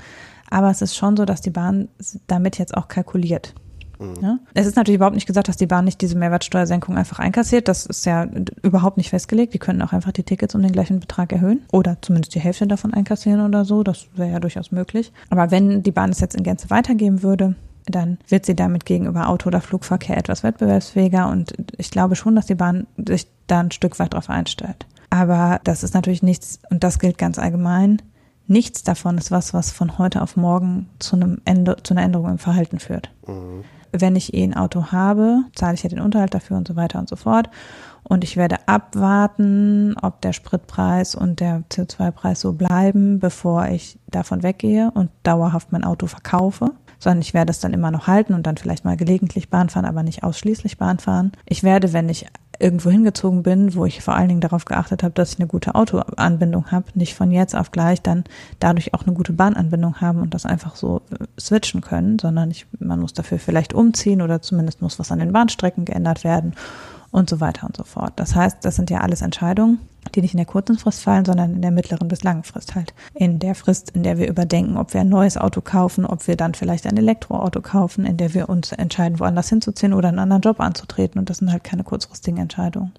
aber 0.49 0.71
es 0.71 0.81
ist 0.81 0.97
schon 0.97 1.19
so, 1.19 1.27
dass 1.27 1.43
die 1.43 1.51
Bahn 1.51 1.89
damit 2.27 2.59
jetzt 2.59 2.75
auch 2.75 2.89
kalkuliert. 2.89 3.55
Mhm. 3.99 4.15
Ja? 4.23 4.39
Es 4.55 4.67
ist 4.67 4.77
natürlich 4.77 4.97
überhaupt 4.97 5.15
nicht 5.15 5.27
gesagt, 5.27 5.49
dass 5.49 5.57
die 5.57 5.67
Bahn 5.67 5.85
nicht 5.85 6.01
diese 6.01 6.17
Mehrwertsteuersenkung 6.17 6.97
einfach 6.97 7.19
einkassiert. 7.19 7.69
Das 7.69 7.87
ist 7.87 8.07
ja 8.07 8.27
überhaupt 8.63 8.97
nicht 8.97 9.11
festgelegt. 9.11 9.55
Die 9.55 9.59
können 9.59 9.83
auch 9.83 9.93
einfach 9.93 10.13
die 10.13 10.23
Tickets 10.23 10.55
um 10.55 10.63
den 10.63 10.73
gleichen 10.73 11.01
Betrag 11.01 11.33
erhöhen 11.33 11.63
oder 11.73 11.99
zumindest 12.01 12.35
die 12.35 12.41
Hälfte 12.41 12.67
davon 12.67 12.95
einkassieren 12.95 13.41
oder 13.41 13.65
so. 13.65 13.83
Das 13.83 14.07
wäre 14.15 14.33
ja 14.33 14.41
durchaus 14.41 14.71
möglich. 14.71 15.13
Aber 15.31 15.51
wenn 15.51 15.83
die 15.83 15.93
Bahn 15.93 16.11
es 16.11 16.21
jetzt 16.21 16.37
in 16.37 16.43
Gänze 16.43 16.71
weitergeben 16.71 17.23
würde, 17.23 17.57
dann 17.87 18.19
wird 18.29 18.47
sie 18.47 18.55
damit 18.55 18.85
gegenüber 18.85 19.29
Auto- 19.29 19.49
oder 19.49 19.61
Flugverkehr 19.61 20.17
etwas 20.17 20.43
wettbewerbsfähiger 20.43 21.29
und 21.29 21.55
ich 21.77 21.91
glaube 21.91 22.17
schon, 22.17 22.37
dass 22.37 22.47
die 22.47 22.55
Bahn 22.55 22.87
sich 22.97 23.27
da 23.47 23.61
ein 23.61 23.71
Stück 23.71 23.99
weit 23.99 24.15
drauf 24.15 24.29
einstellt. 24.29 24.87
Aber 25.11 25.61
das 25.65 25.83
ist 25.83 25.95
natürlich 25.95 26.23
nichts, 26.23 26.61
und 26.71 26.85
das 26.85 26.99
gilt 26.99 27.17
ganz 27.17 27.39
allgemein, 27.39 28.03
nichts 28.47 28.83
davon 28.83 29.17
ist 29.17 29.31
was, 29.31 29.55
was 29.55 29.71
von 29.73 29.99
heute 29.99 30.23
auf 30.23 30.37
morgen 30.37 30.89
zu, 30.99 31.17
einem 31.17 31.41
Ende, 31.45 31.77
zu 31.83 31.95
einer 31.95 32.03
Änderung 32.03 32.31
im 32.31 32.39
Verhalten 32.39 32.79
führt. 32.79 33.11
Mhm. 33.27 33.65
Wenn 33.93 34.17
ich 34.17 34.35
eh 34.35 34.45
ein 34.45 34.57
Auto 34.57 34.87
habe, 34.93 35.43
zahle 35.55 35.75
ich 35.75 35.83
ja 35.83 35.89
den 35.89 36.01
Unterhalt 36.01 36.35
dafür 36.35 36.57
und 36.57 36.69
so 36.69 36.77
weiter 36.77 36.99
und 36.99 37.09
so 37.09 37.17
fort. 37.17 37.51
Und 38.03 38.25
ich 38.25 38.37
werde 38.37 38.57
abwarten, 38.67 39.95
ob 40.01 40.21
der 40.23 40.33
Spritpreis 40.33 41.15
und 41.15 41.41
der 41.41 41.63
CO2-Preis 41.71 42.41
so 42.41 42.53
bleiben, 42.53 43.19
bevor 43.19 43.69
ich 43.69 43.99
davon 44.07 44.43
weggehe 44.43 44.91
und 44.95 45.11
dauerhaft 45.23 45.73
mein 45.73 45.85
Auto 45.85 46.07
verkaufe 46.07 46.73
sondern 46.99 47.21
ich 47.21 47.35
werde 47.35 47.51
es 47.51 47.61
dann 47.61 47.73
immer 47.73 47.91
noch 47.91 48.07
halten 48.07 48.35
und 48.35 48.47
dann 48.47 48.57
vielleicht 48.57 48.85
mal 48.85 48.97
gelegentlich 48.97 49.51
Bahn 49.51 49.69
fahren, 49.69 49.85
aber 49.85 50.03
nicht 50.03 50.25
ausschließlich 50.25 50.79
Bahn 50.79 50.99
fahren. 50.99 51.33
Ich 51.47 51.63
werde, 51.63 51.93
wenn 51.93 52.09
ich 52.09 52.27
irgendwo 52.59 52.91
hingezogen 52.91 53.43
bin, 53.43 53.75
wo 53.75 53.85
ich 53.85 54.03
vor 54.03 54.15
allen 54.15 54.29
Dingen 54.29 54.41
darauf 54.41 54.65
geachtet 54.65 55.03
habe, 55.03 55.15
dass 55.15 55.33
ich 55.33 55.39
eine 55.39 55.47
gute 55.47 55.75
Autoanbindung 55.75 56.71
habe, 56.71 56.87
nicht 56.95 57.15
von 57.15 57.31
jetzt 57.31 57.55
auf 57.55 57.71
gleich 57.71 58.03
dann 58.03 58.25
dadurch 58.59 58.95
auch 58.95 59.05
eine 59.05 59.15
gute 59.15 59.33
Bahnanbindung 59.33 60.01
haben 60.01 60.21
und 60.21 60.35
das 60.35 60.45
einfach 60.45 60.77
so 60.77 61.03
äh, 61.11 61.25
switchen 61.41 61.81
können, 61.81 62.19
sondern 62.19 62.51
ich, 62.51 62.67
man 62.79 63.01
muss 63.01 63.13
dafür 63.13 63.39
vielleicht 63.39 63.75
umziehen 63.75 64.23
oder 64.23 64.43
zumindest 64.43 64.83
muss 64.83 64.99
was 64.99 65.13
an 65.13 65.21
den 65.21 65.33
Bahnstrecken 65.33 65.85
geändert 65.85 66.25
werden 66.25 66.55
und 67.11 67.31
so 67.31 67.41
weiter 67.41 67.67
und 67.67 67.77
so 67.77 67.85
fort. 67.85 68.13
Das 68.17 68.35
heißt, 68.35 68.59
das 68.63 68.77
sind 68.77 68.91
ja 68.91 69.01
alles 69.01 69.23
Entscheidungen, 69.23 69.79
die 70.15 70.21
nicht 70.21 70.35
in 70.35 70.39
der 70.39 70.47
kurzen 70.47 70.79
Frist 70.79 71.03
fallen, 71.03 71.25
sondern 71.25 71.55
in 71.55 71.63
der 71.63 71.71
mittleren 71.71 72.09
bis 72.09 72.23
langen 72.23 72.45
Frist 72.45 72.75
halt. 72.75 72.95
In 73.15 73.39
der 73.39 73.55
Frist, 73.55 73.91
in 73.91 74.03
der 74.03 74.19
wir 74.19 74.29
überdenken, 74.29 74.77
ob 74.77 74.95
wir 74.95 75.01
ein 75.01 75.09
neues 75.09 75.37
Auto 75.37 75.61
kaufen, 75.61 76.05
ob 76.05 76.27
wir 76.27 76.37
dann 76.37 76.55
vielleicht 76.55 76.87
ein 76.87 76.97
Elektroauto 76.97 77.61
kaufen, 77.61 78.05
in 78.05 78.17
der 78.17 78.35
wir 78.35 78.49
uns 78.49 78.73
entscheiden, 78.73 79.21
woanders 79.21 79.49
hinzuziehen 79.49 79.93
oder 79.93 80.09
einen 80.09 80.19
anderen 80.19 80.43
Job 80.43 80.61
anzutreten. 80.61 81.19
Und 81.19 81.31
das 81.31 81.39
sind 81.39 81.51
halt 81.51 81.65
keine 81.65 81.85
kurzfristigen 81.85 82.39
Entscheidungen. 82.39 82.93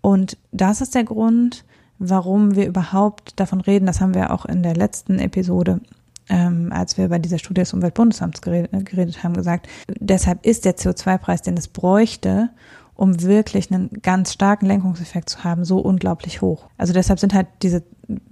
Und 0.00 0.36
das 0.52 0.80
ist 0.80 0.94
der 0.94 1.04
Grund, 1.04 1.64
warum 1.98 2.54
wir 2.54 2.66
überhaupt 2.66 3.38
davon 3.38 3.60
reden, 3.60 3.86
das 3.86 4.00
haben 4.00 4.14
wir 4.14 4.32
auch 4.32 4.46
in 4.46 4.62
der 4.62 4.74
letzten 4.74 5.18
Episode 5.18 5.80
ähm, 6.28 6.72
als 6.72 6.96
wir 6.96 7.06
über 7.06 7.18
diese 7.18 7.38
Studie 7.38 7.60
des 7.60 7.72
Umweltbundesamts 7.72 8.42
geredet, 8.42 8.70
geredet 8.86 9.22
haben, 9.22 9.34
gesagt, 9.34 9.68
deshalb 10.00 10.44
ist 10.44 10.64
der 10.64 10.76
CO2-Preis, 10.76 11.42
den 11.42 11.56
es 11.56 11.68
bräuchte, 11.68 12.50
um 12.94 13.22
wirklich 13.22 13.70
einen 13.70 13.90
ganz 14.02 14.32
starken 14.32 14.66
Lenkungseffekt 14.66 15.28
zu 15.30 15.44
haben, 15.44 15.64
so 15.64 15.78
unglaublich 15.78 16.42
hoch. 16.42 16.66
Also 16.78 16.92
deshalb 16.92 17.20
sind 17.20 17.32
halt 17.32 17.46
diese, 17.62 17.84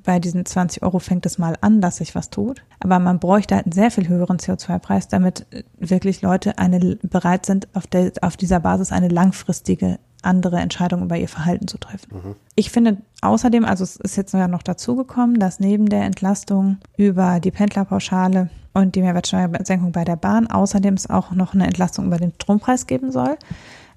bei 0.03 0.19
diesen 0.19 0.45
20 0.45 0.83
Euro 0.83 0.99
fängt 0.99 1.25
es 1.25 1.39
mal 1.39 1.57
an, 1.61 1.81
dass 1.81 1.99
sich 1.99 2.17
was 2.17 2.31
tut. 2.31 2.65
Aber 2.81 2.99
man 2.99 3.21
bräuchte 3.21 3.55
halt 3.55 3.67
einen 3.67 3.73
sehr 3.73 3.93
viel 3.93 4.09
höheren 4.09 4.39
CO2-Preis, 4.39 5.07
damit 5.07 5.47
wirklich 5.79 6.21
Leute 6.21 6.59
eine, 6.59 6.97
bereit 7.03 7.47
sind, 7.47 7.69
auf, 7.77 7.87
der, 7.87 8.11
auf 8.23 8.37
dieser 8.37 8.59
Basis 8.59 8.91
eine 8.91 9.09
langfristige 9.09 10.01
andere 10.27 10.59
Entscheidung 10.59 11.03
über 11.03 11.17
ihr 11.17 11.29
Verhalten 11.29 11.69
zu 11.69 11.79
treffen. 11.79 12.09
Mhm. 12.13 12.37
Ich 12.55 12.71
finde 12.71 12.99
außerdem, 13.23 13.65
also 13.65 13.85
es 13.85 13.97
ist 13.97 14.17
jetzt 14.17 14.35
ja 14.35 14.49
noch 14.49 14.63
dazugekommen, 14.63 15.39
dass 15.39 15.61
neben 15.61 15.89
der 15.89 16.05
Entlastung 16.05 16.79
über 16.97 17.41
die 17.41 17.51
Pendlerpauschale 17.51 18.51
und 18.75 18.95
die 18.95 19.01
Mehrwertsteuersenkung 19.01 19.93
bei 19.93 20.05
der 20.05 20.17
Bahn 20.17 20.49
außerdem 20.49 20.95
es 20.95 21.09
auch 21.09 21.31
noch 21.31 21.55
eine 21.55 21.67
Entlastung 21.67 22.07
über 22.07 22.19
den 22.19 22.33
Strompreis 22.35 22.87
geben 22.87 23.11
soll. 23.11 23.37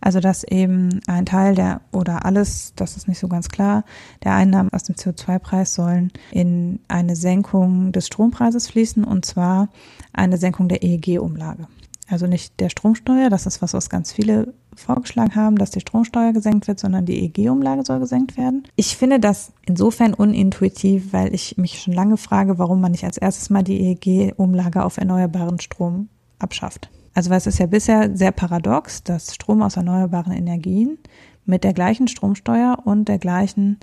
Also 0.01 0.21
dass 0.21 0.45
eben 0.45 1.01
ein 1.07 1.25
Teil 1.25 1.55
der 1.55 1.81
oder 1.91 2.25
alles, 2.25 2.73
das 2.75 2.95
ist 2.95 3.09
nicht 3.09 3.19
so 3.19 3.27
ganz 3.27 3.49
klar, 3.49 3.83
der 4.23 4.33
Einnahmen 4.33 4.69
aus 4.71 4.83
dem 4.83 4.95
CO2-Preis 4.95 5.73
sollen 5.73 6.11
in 6.31 6.79
eine 6.87 7.17
Senkung 7.17 7.91
des 7.91 8.07
Strompreises 8.07 8.69
fließen 8.69 9.03
und 9.03 9.25
zwar 9.25 9.67
eine 10.13 10.37
Senkung 10.37 10.69
der 10.69 10.83
EEG-Umlage. 10.83 11.67
Also 12.09 12.25
nicht 12.25 12.59
der 12.59 12.69
Stromsteuer, 12.69 13.29
das 13.29 13.45
ist 13.45 13.61
was, 13.61 13.73
was 13.73 13.89
ganz 13.89 14.11
viele 14.11 14.53
vorgeschlagen 14.75 15.35
haben, 15.35 15.57
dass 15.57 15.69
die 15.71 15.79
Stromsteuer 15.79 16.33
gesenkt 16.33 16.67
wird, 16.67 16.79
sondern 16.79 17.05
die 17.05 17.23
EEG-Umlage 17.23 17.85
soll 17.85 17.99
gesenkt 17.99 18.35
werden. 18.35 18.63
Ich 18.75 18.97
finde 18.97 19.19
das 19.19 19.51
insofern 19.65 20.13
unintuitiv, 20.13 21.13
weil 21.13 21.33
ich 21.35 21.57
mich 21.57 21.81
schon 21.81 21.93
lange 21.93 22.17
frage, 22.17 22.57
warum 22.57 22.81
man 22.81 22.91
nicht 22.91 23.03
als 23.03 23.17
erstes 23.17 23.49
mal 23.49 23.63
die 23.63 23.79
EEG-Umlage 23.79 24.83
auf 24.83 24.97
erneuerbaren 24.97 25.59
Strom 25.59 26.09
abschafft. 26.39 26.89
Also 27.13 27.29
weil 27.29 27.37
es 27.37 27.47
ist 27.47 27.59
ja 27.59 27.67
bisher 27.67 28.15
sehr 28.15 28.31
paradox, 28.31 29.03
dass 29.03 29.35
Strom 29.35 29.61
aus 29.61 29.77
erneuerbaren 29.77 30.33
Energien 30.33 30.97
mit 31.45 31.63
der 31.63 31.73
gleichen 31.73 32.07
Stromsteuer 32.07 32.79
und 32.85 33.07
der 33.07 33.19
gleichen 33.19 33.77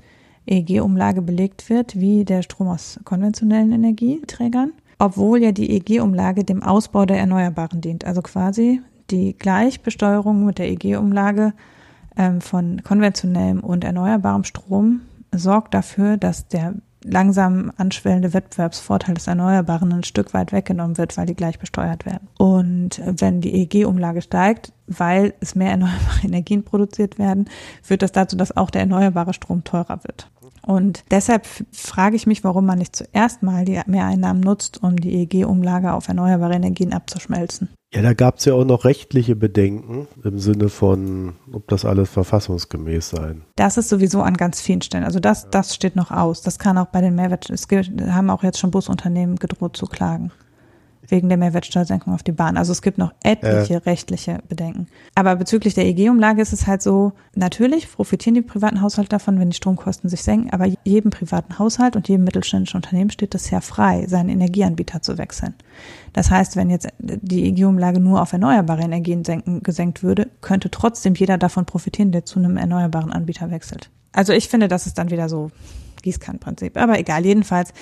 EEG-Umlage 0.47 1.23
belegt 1.23 1.69
wird 1.69 1.99
wie 1.99 2.25
der 2.25 2.43
Strom 2.43 2.69
aus 2.69 2.99
konventionellen 3.05 3.73
Energieträgern, 3.73 4.73
obwohl 4.99 5.43
ja 5.43 5.53
die 5.53 5.71
EEG-Umlage 5.71 6.45
dem 6.45 6.63
Ausbau 6.63 7.07
der 7.07 7.19
Erneuerbaren 7.19 7.81
dient. 7.81 8.05
Also 8.05 8.23
quasi 8.23 8.81
die 9.11 9.37
Gleichbesteuerung 9.37 10.45
mit 10.45 10.59
der 10.59 10.69
EEG-Umlage 10.69 11.53
ähm, 12.17 12.41
von 12.41 12.83
konventionellem 12.83 13.61
und 13.61 13.85
erneuerbarem 13.85 14.45
Strom 14.45 15.03
sorgt 15.33 15.75
dafür, 15.75 16.17
dass 16.17 16.49
der 16.49 16.75
langsam 17.05 17.73
anschwellende 17.77 18.35
Wettbewerbsvorteil 18.35 19.15
des 19.15 19.27
Erneuerbaren 19.27 19.93
ein 19.93 20.05
Stück 20.05 20.35
weit 20.35 20.53
weggenommen 20.53 20.99
wird, 20.99 21.17
weil 21.17 21.27
die 21.27 21.37
gleich 21.37 21.59
besteuert 21.59 22.05
werden. 22.05 22.29
Und 22.37 23.01
wenn 23.05 23.41
die 23.41 23.55
EEG-Umlage 23.55 24.23
steigt, 24.23 24.73
weil 24.87 25.35
es 25.41 25.55
mehr 25.55 25.71
erneuerbare 25.71 26.21
Energien 26.25 26.65
produziert 26.65 27.19
werden, 27.19 27.49
führt 27.83 28.03
das 28.03 28.13
dazu, 28.13 28.37
dass 28.37 28.57
auch 28.57 28.71
der 28.71 28.83
erneuerbare 28.83 29.35
Strom 29.35 29.63
teurer 29.63 30.03
wird. 30.05 30.31
Und 30.67 31.05
deshalb 31.13 31.47
frage 31.71 32.17
ich 32.17 32.27
mich, 32.27 32.43
warum 32.43 32.67
man 32.67 32.79
nicht 32.79 32.97
zuerst 32.97 33.45
mal 33.45 33.65
die 33.65 33.81
Mehreinnahmen 33.87 34.43
nutzt, 34.43 34.83
um 34.83 34.97
die 34.97 35.15
EEG-Umlage 35.15 35.93
auf 35.93 36.09
erneuerbare 36.09 36.55
Energien 36.55 36.93
abzuschmelzen. 36.93 37.69
Ja, 37.95 38.03
da 38.03 38.15
gab 38.15 38.39
es 38.39 38.47
ja 38.47 38.55
auch 38.55 38.65
noch 38.65 38.85
rechtliche 38.85 39.37
Bedenken 39.37 40.09
im 40.25 40.41
Sinne 40.41 40.69
von, 40.69 41.35
ob 41.53 41.69
das 41.69 41.85
alles 41.85 42.11
verfassungsgemäß 42.11 43.11
sein. 43.11 43.43
Das 43.55 43.77
ist 43.77 43.89
sowieso 43.89 44.23
an 44.23 44.35
ganz 44.35 44.61
vielen 44.61 44.83
Stellen. 44.83 45.05
Also 45.05 45.21
das, 45.21 45.49
das 45.51 45.73
steht 45.73 45.95
noch 45.95 46.11
aus. 46.11 46.43
Das 46.43 46.59
kann 46.59 46.79
auch 46.79 46.87
bei 46.87 47.01
den 47.01 47.15
Mehrwert, 47.15 47.49
es 47.49 47.69
haben 47.71 48.29
auch 48.29 48.43
jetzt 48.43 48.59
schon 48.59 48.73
Busunternehmen 48.73 49.37
gedroht 49.37 49.77
zu 49.77 49.87
klagen 49.87 50.33
wegen 51.09 51.29
der 51.29 51.39
Mehrwertsteuersenkung 51.39 52.15
auf 52.15 52.23
die 52.23 52.33
Bahn. 52.33 52.57
Also 52.57 52.73
es 52.73 52.83
gibt 52.83 52.99
noch 52.99 53.13
etliche 53.23 53.75
äh. 53.75 53.79
rechtliche 53.79 54.39
Bedenken. 54.49 54.87
Aber 55.15 55.37
bezüglich 55.37 55.75
der 55.75 55.87
EG-Umlage 55.87 56.43
ist 56.43 56.53
es 56.53 56.67
halt 56.67 56.83
so, 56.83 57.13
natürlich 57.35 57.91
profitieren 57.91 58.35
die 58.35 58.43
privaten 58.43 58.81
Haushalte 58.81 59.11
davon, 59.11 59.39
wenn 59.39 59.51
die 59.51 59.57
Stromkosten 59.57 60.09
sich 60.11 60.23
senken, 60.23 60.51
aber 60.51 60.67
jedem 60.85 61.11
privaten 61.11 61.59
Haushalt 61.59 61.97
und 61.97 62.09
jedem 62.09 62.25
mittelständischen 62.25 62.79
Unternehmen 62.79 63.11
steht 63.11 63.35
es 63.35 63.51
ja 63.51 63.61
frei, 63.61 64.07
seinen 64.07 64.29
Energieanbieter 64.29 65.03
zu 65.03 65.19
wechseln. 65.19 65.55
Das 66.13 66.31
heißt, 66.31 66.57
wenn 66.57 66.71
jetzt 66.71 66.89
die 66.99 67.45
EG-Umlage 67.47 68.01
nur 68.01 68.23
auf 68.23 68.33
erneuerbare 68.33 68.83
Energien 68.83 69.25
senken, 69.25 69.63
gesenkt 69.63 70.03
würde, 70.03 70.29
könnte 70.41 70.71
trotzdem 70.71 71.15
jeder 71.15 71.39
davon 71.39 71.67
profitieren, 71.67 72.13
der 72.13 72.25
zu 72.25 72.39
einem 72.39 72.57
erneuerbaren 72.57 73.13
Anbieter 73.13 73.51
wechselt. 73.51 73.91
Also 74.13 74.33
ich 74.33 74.49
finde, 74.49 74.69
das 74.69 74.87
ist 74.87 74.97
dann 74.97 75.11
wieder 75.11 75.29
so 75.29 75.51
Gießkannenprinzip. 76.07 76.77
Aber 76.77 76.99
egal, 76.99 77.27
jedenfalls 77.27 77.73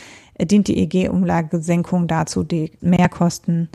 dient 0.41 0.69
die 0.69 0.79
EG-Umlagesenkung 0.79 2.09
dazu, 2.09 2.43
die 2.43 2.73
Mehrkosten, 2.81 3.69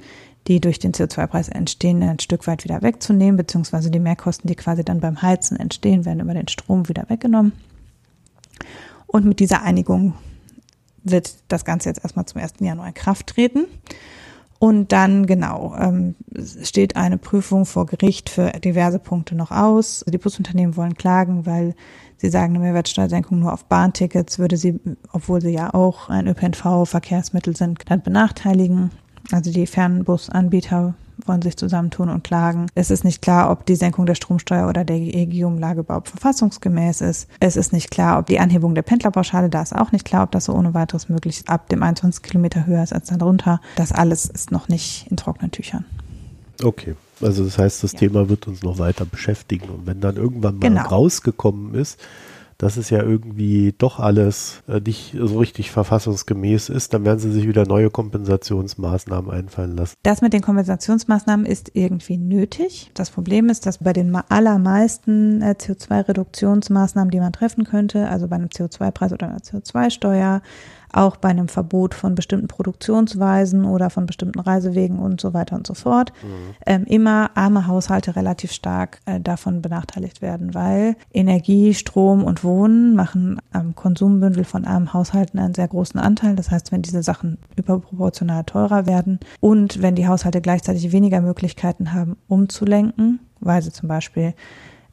die 0.48 0.60
durch 0.60 0.80
den 0.80 0.94
CO2-Preis 0.94 1.50
entstehen, 1.50 2.02
ein 2.02 2.20
Stück 2.20 2.48
weit 2.48 2.64
wieder 2.64 2.82
wegzunehmen, 2.82 3.38
beziehungsweise 3.38 3.92
die 3.92 4.00
Mehrkosten, 4.00 4.48
die 4.48 4.56
quasi 4.56 4.84
dann 4.84 5.00
beim 5.00 5.22
Heizen 5.22 5.58
entstehen, 5.58 6.06
werden 6.06 6.22
über 6.22 6.34
den 6.34 6.48
Strom 6.48 6.90
wieder 6.90 7.06
weggenommen. 7.10 7.52
Und 9.06 9.26
mit 9.26 9.40
dieser 9.40 9.62
Einigung 9.62 10.16
wird 11.04 11.36
das 11.48 11.64
Ganze 11.64 11.90
jetzt 11.90 12.04
erstmal 12.04 12.26
zum 12.26 12.42
1. 12.42 12.54
Januar 12.60 12.88
in 12.88 12.94
Kraft 12.96 13.28
treten. 13.28 13.66
Und 14.60 14.92
dann, 14.92 15.26
genau, 15.26 15.74
ähm, 15.80 16.16
steht 16.62 16.98
eine 16.98 17.18
Prüfung 17.18 17.66
vor 17.66 17.86
Gericht 17.86 18.30
für 18.30 18.52
diverse 18.52 19.00
Punkte 19.00 19.36
noch 19.36 19.52
aus. 19.52 20.04
Die 20.06 20.18
Busunternehmen 20.18 20.76
wollen 20.76 20.96
klagen, 20.96 21.46
weil 21.46 21.76
Sie 22.22 22.30
sagen, 22.30 22.54
eine 22.56 22.66
Mehrwertsteuersenkung 22.66 23.40
nur 23.40 23.54
auf 23.54 23.64
Bahntickets 23.66 24.40
würde 24.40 24.58
sie, 24.58 24.78
obwohl 25.14 25.42
sie 25.42 25.54
ja 25.54 25.74
auch 25.74 26.10
ein 26.10 26.28
ÖPNV-Verkehrsmittel 26.28 27.56
sind, 27.56 27.80
dann 27.88 28.02
benachteiligen. 28.02 28.92
Also 29.32 29.54
die 29.54 29.66
Fernbusanbieter 29.66 30.96
wollen 31.26 31.42
sich 31.42 31.58
zusammentun 31.58 32.10
und 32.10 32.24
klagen. 32.24 32.68
Es 32.76 32.92
ist 32.92 33.04
nicht 33.04 33.22
klar, 33.22 33.52
ob 33.52 33.66
die 33.66 33.76
Senkung 33.76 34.06
der 34.06 34.16
Stromsteuer 34.16 34.68
oder 34.68 34.84
der 34.84 34.98
EEG-Umlage 34.98 35.82
überhaupt 35.82 36.10
verfassungsgemäß 36.10 37.02
ist. 37.02 37.28
Es 37.40 37.56
ist 37.56 37.74
nicht 37.74 37.92
klar, 37.92 38.20
ob 38.20 38.28
die 38.28 38.40
Anhebung 38.40 38.76
der 38.76 38.82
Pendlerpauschale, 38.82 39.50
da 39.50 39.62
ist 39.62 39.76
auch 39.76 39.92
nicht 39.92 40.06
klar, 40.06 40.24
ob 40.24 40.32
das 40.32 40.46
so 40.46 40.54
ohne 40.54 40.74
weiteres 40.74 41.10
möglich 41.10 41.40
ist, 41.40 41.50
ab 41.50 41.70
dem 41.70 41.84
21 41.84 42.24
Kilometer 42.24 42.66
höher 42.66 42.84
ist 42.84 42.94
als 42.94 43.10
darunter. 43.10 43.60
Das 43.76 43.92
alles 43.92 44.26
ist 44.26 44.52
noch 44.52 44.68
nicht 44.68 45.08
in 45.10 45.18
trockenen 45.18 45.52
Tüchern. 45.52 45.86
Okay. 46.64 46.96
Also 47.22 47.44
das 47.44 47.58
heißt, 47.58 47.84
das 47.84 47.94
ja. 47.94 48.00
Thema 48.00 48.30
wird 48.30 48.48
uns 48.48 48.64
noch 48.64 48.80
weiter 48.80 49.06
beschäftigen. 49.06 49.70
Und 49.70 49.86
wenn 49.88 50.00
dann 50.00 50.16
irgendwann 50.16 50.60
mal 50.60 50.70
genau. 50.70 50.88
rausgekommen 50.88 51.74
ist, 51.76 52.00
dass 52.60 52.78
es 52.78 52.90
ja 52.90 53.02
irgendwie 53.02 53.74
doch 53.76 54.00
alles 54.00 54.62
äh, 54.68 54.82
nicht 54.82 55.16
so 55.18 55.40
richtig 55.40 55.72
verfassungsgemäß 55.72 56.70
ist, 56.70 56.94
dann 56.94 57.06
werden 57.06 57.18
sie 57.18 57.32
sich 57.32 57.48
wieder 57.48 57.66
neue 57.66 57.90
Kompensationsmaßnahmen 57.90 59.32
einfallen 59.32 59.76
lassen. 59.76 59.96
Das 60.04 60.22
mit 60.22 60.34
den 60.34 60.42
Kompensationsmaßnahmen 60.42 61.46
ist 61.46 61.72
irgendwie 61.74 62.18
nötig. 62.18 62.92
Das 62.94 63.12
Problem 63.12 63.50
ist, 63.50 63.66
dass 63.66 63.80
bei 63.80 63.94
den 63.94 64.14
allermeisten 64.14 65.42
äh, 65.42 65.56
CO2-Reduktionsmaßnahmen, 65.58 67.10
die 67.10 67.22
man 67.22 67.32
treffen 67.32 67.64
könnte, 67.64 68.10
also 68.10 68.28
bei 68.28 68.36
einem 68.36 68.50
CO2-Preis 68.50 69.14
oder 69.14 69.30
einer 69.30 69.40
CO2-Steuer, 69.40 70.42
auch 70.92 71.18
bei 71.18 71.30
einem 71.30 71.48
Verbot 71.48 71.94
von 71.94 72.16
bestimmten 72.16 72.48
Produktionsweisen 72.48 73.66
oder 73.66 73.90
von 73.90 74.06
bestimmten 74.06 74.40
Reisewegen 74.40 75.00
und 75.00 75.22
so 75.22 75.34
weiter 75.34 75.56
und 75.56 75.68
so 75.68 75.74
fort, 75.74 76.12
mhm. 76.24 76.56
ähm, 76.66 76.86
immer 76.86 77.32
arme 77.36 77.68
Haushalte 77.68 78.16
relativ 78.16 78.52
stark 78.52 79.00
äh, 79.06 79.20
davon 79.20 79.62
benachteiligt 79.62 80.22
werden, 80.22 80.54
weil 80.54 80.96
Energie, 81.14 81.74
Strom 81.74 82.24
und 82.24 82.44
Wohnen 82.44 82.96
machen 82.96 83.40
am 83.52 83.76
Konsumbündel 83.76 84.44
von 84.44 84.66
armen 84.66 84.94
Haushalten 84.94 85.40
einen 85.40 85.54
sehr 85.54 85.68
großen 85.68 86.00
Anteil. 86.00 86.36
Das 86.36 86.52
heißt, 86.52 86.72
wenn 86.72 86.82
diese 86.82 87.04
Sachen 87.04 87.38
überproportional 87.56 88.44
teurer 88.44 88.86
werden 88.86 89.20
und 89.40 89.82
wenn 89.82 89.96
die 89.96 90.08
Haushalte 90.08 90.42
gleichzeitig 90.42 90.92
weniger 90.92 91.22
Möglichkeiten 91.22 91.94
haben, 91.94 92.18
umzulenken, 92.28 93.20
weil 93.40 93.62
sie 93.62 93.72
zum 93.72 93.88
Beispiel 93.88 94.34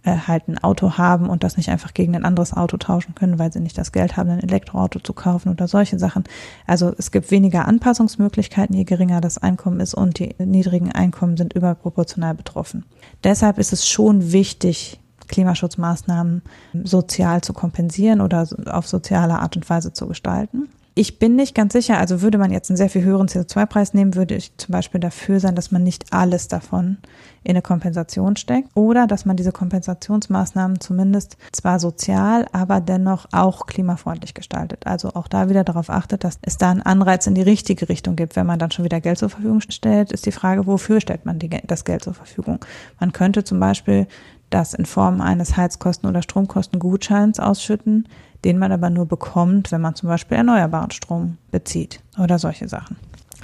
äh, 0.06 0.16
halt 0.26 0.48
ein 0.48 0.58
Auto 0.58 0.96
haben 0.96 1.28
und 1.28 1.44
das 1.44 1.56
nicht 1.56 1.68
einfach 1.68 1.92
gegen 1.92 2.14
ein 2.14 2.24
anderes 2.24 2.52
Auto 2.54 2.76
tauschen 2.76 3.14
können, 3.14 3.38
weil 3.38 3.52
sie 3.52 3.60
nicht 3.60 3.76
das 3.76 3.92
Geld 3.92 4.16
haben, 4.16 4.30
ein 4.30 4.42
Elektroauto 4.42 5.00
zu 5.00 5.12
kaufen 5.12 5.50
oder 5.50 5.68
solche 5.68 5.98
Sachen. 5.98 6.24
Also 6.66 6.94
es 6.96 7.10
gibt 7.10 7.30
weniger 7.30 7.66
Anpassungsmöglichkeiten, 7.66 8.76
je 8.76 8.84
geringer 8.84 9.20
das 9.20 9.38
Einkommen 9.38 9.80
ist 9.80 9.94
und 9.94 10.18
die 10.18 10.34
niedrigen 10.38 10.92
Einkommen 10.92 11.36
sind 11.36 11.52
überproportional 11.52 12.34
betroffen. 12.34 12.84
Deshalb 13.24 13.58
ist 13.58 13.72
es 13.72 13.88
schon 13.88 14.32
wichtig, 14.32 15.00
Klimaschutzmaßnahmen 15.26 16.42
sozial 16.84 17.40
zu 17.40 17.52
kompensieren 17.52 18.20
oder 18.20 18.48
auf 18.66 18.86
soziale 18.86 19.40
Art 19.40 19.56
und 19.56 19.68
Weise 19.68 19.92
zu 19.92 20.06
gestalten. 20.06 20.68
Ich 20.98 21.18
bin 21.18 21.36
nicht 21.36 21.54
ganz 21.54 21.74
sicher, 21.74 21.98
also 21.98 22.22
würde 22.22 22.38
man 22.38 22.50
jetzt 22.50 22.70
einen 22.70 22.78
sehr 22.78 22.88
viel 22.88 23.04
höheren 23.04 23.28
CO2-Preis 23.28 23.92
nehmen, 23.92 24.14
würde 24.14 24.34
ich 24.34 24.56
zum 24.56 24.72
Beispiel 24.72 24.98
dafür 24.98 25.40
sein, 25.40 25.54
dass 25.54 25.70
man 25.70 25.82
nicht 25.82 26.10
alles 26.10 26.48
davon 26.48 26.96
in 27.44 27.50
eine 27.50 27.60
Kompensation 27.60 28.34
steckt 28.36 28.70
oder 28.74 29.06
dass 29.06 29.26
man 29.26 29.36
diese 29.36 29.52
Kompensationsmaßnahmen 29.52 30.80
zumindest 30.80 31.36
zwar 31.52 31.80
sozial, 31.80 32.46
aber 32.52 32.80
dennoch 32.80 33.26
auch 33.32 33.66
klimafreundlich 33.66 34.32
gestaltet. 34.32 34.86
Also 34.86 35.10
auch 35.10 35.28
da 35.28 35.50
wieder 35.50 35.64
darauf 35.64 35.90
achtet, 35.90 36.24
dass 36.24 36.38
es 36.40 36.56
da 36.56 36.70
einen 36.70 36.80
Anreiz 36.80 37.26
in 37.26 37.34
die 37.34 37.42
richtige 37.42 37.90
Richtung 37.90 38.16
gibt. 38.16 38.34
Wenn 38.34 38.46
man 38.46 38.58
dann 38.58 38.70
schon 38.70 38.86
wieder 38.86 39.02
Geld 39.02 39.18
zur 39.18 39.28
Verfügung 39.28 39.60
stellt, 39.60 40.12
ist 40.12 40.24
die 40.24 40.32
Frage, 40.32 40.66
wofür 40.66 41.02
stellt 41.02 41.26
man 41.26 41.38
die, 41.38 41.50
das 41.66 41.84
Geld 41.84 42.04
zur 42.04 42.14
Verfügung? 42.14 42.64
Man 42.98 43.12
könnte 43.12 43.44
zum 43.44 43.60
Beispiel 43.60 44.06
das 44.50 44.74
in 44.74 44.86
Form 44.86 45.20
eines 45.20 45.56
Heizkosten- 45.56 46.08
oder 46.08 46.22
Stromkostengutscheins 46.22 47.40
ausschütten, 47.40 48.08
den 48.44 48.58
man 48.58 48.72
aber 48.72 48.90
nur 48.90 49.06
bekommt, 49.06 49.72
wenn 49.72 49.80
man 49.80 49.94
zum 49.94 50.08
Beispiel 50.08 50.36
erneuerbaren 50.36 50.90
Strom 50.90 51.38
bezieht 51.50 52.00
oder 52.18 52.38
solche 52.38 52.68
Sachen. 52.68 52.96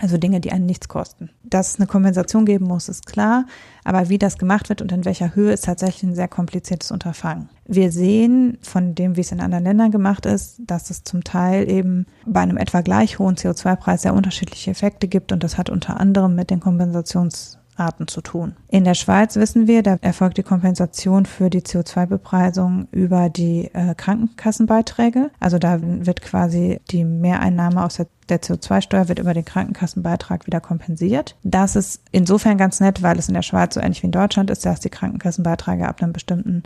Also 0.02 0.16
Dinge, 0.16 0.40
die 0.40 0.50
einen 0.50 0.66
nichts 0.66 0.88
kosten. 0.88 1.30
Dass 1.44 1.71
es 1.71 1.76
eine 1.76 1.87
Kompensation 1.87 2.44
geben 2.44 2.66
muss, 2.66 2.88
ist 2.88 3.06
klar. 3.06 3.47
Aber 3.85 4.09
wie 4.09 4.18
das 4.18 4.37
gemacht 4.37 4.68
wird 4.68 4.82
und 4.82 4.90
in 4.90 5.04
welcher 5.04 5.37
Höhe, 5.37 5.52
ist 5.52 5.66
tatsächlich 5.66 6.02
ein 6.02 6.16
sehr 6.16 6.26
kompliziertes 6.26 6.90
Unterfangen. 6.90 7.50
Wir 7.66 7.92
sehen 7.92 8.59
von 8.62 8.97
dem, 8.97 9.16
wie 9.16 9.21
es 9.21 9.30
in 9.30 9.40
anderen 9.40 9.62
Ländern 9.62 9.92
gemacht 9.92 10.26
ist, 10.26 10.61
dass 10.66 10.90
es 10.90 11.04
zum 11.04 11.23
Teil 11.23 11.71
eben 11.71 12.06
bei 12.26 12.40
einem 12.40 12.56
etwa 12.56 12.80
gleich 12.80 13.21
hohen 13.21 13.37
CO2-Preis 13.37 14.02
sehr 14.02 14.14
unterschiedliche 14.14 14.73
Effekte 14.73 15.06
gibt. 15.06 15.30
Und 15.30 15.44
das 15.44 15.56
hat 15.56 15.71
unter 15.71 16.00
anderem 16.00 16.35
mit 16.35 16.50
den 16.50 16.59
Kompensations 16.59 17.59
Arten 17.83 18.09
zu 18.09 18.21
tun. 18.21 18.57
In 18.69 18.85
der 18.85 18.95
Schweiz 18.95 19.37
wissen 19.37 19.67
wir, 19.67 19.83
da 19.83 19.99
erfolgt 20.01 20.39
die 20.39 20.43
Kompensation 20.43 21.27
für 21.27 21.51
die 21.51 21.61
CO2-Bepreisung 21.61 22.88
über 22.90 23.29
die 23.29 23.71
äh, 23.73 23.95
Krankenkassenbeiträge. 23.95 25.31
Also 25.40 25.59
da 25.59 25.79
wird 25.81 26.23
quasi 26.23 26.81
die 26.90 27.05
Mehreinnahme 27.05 27.85
aus 27.85 27.97
der 27.97 28.07
der 28.29 28.40
CO2-Steuer 28.40 29.09
wird 29.09 29.18
über 29.18 29.35
den 29.35 29.45
Krankenkassenbeitrag 29.45 30.47
wieder 30.47 30.61
kompensiert. 30.61 31.37
Das 31.42 31.77
ist 31.77 32.03
insofern 32.12 32.57
ganz 32.57 32.81
nett, 32.81 33.03
weil 33.03 33.18
es 33.18 33.29
in 33.29 33.35
der 33.35 33.42
Schweiz 33.42 33.75
so 33.75 33.81
ähnlich 33.81 34.03
wie 34.03 34.07
in 34.07 34.12
Deutschland 34.12 34.51
ist, 34.51 34.64
dass 34.64 34.81
die 34.81 34.90
Krankenkassenbeiträge 34.90 35.87
ab 35.87 36.03
einem 36.03 36.12
bestimmten 36.12 36.62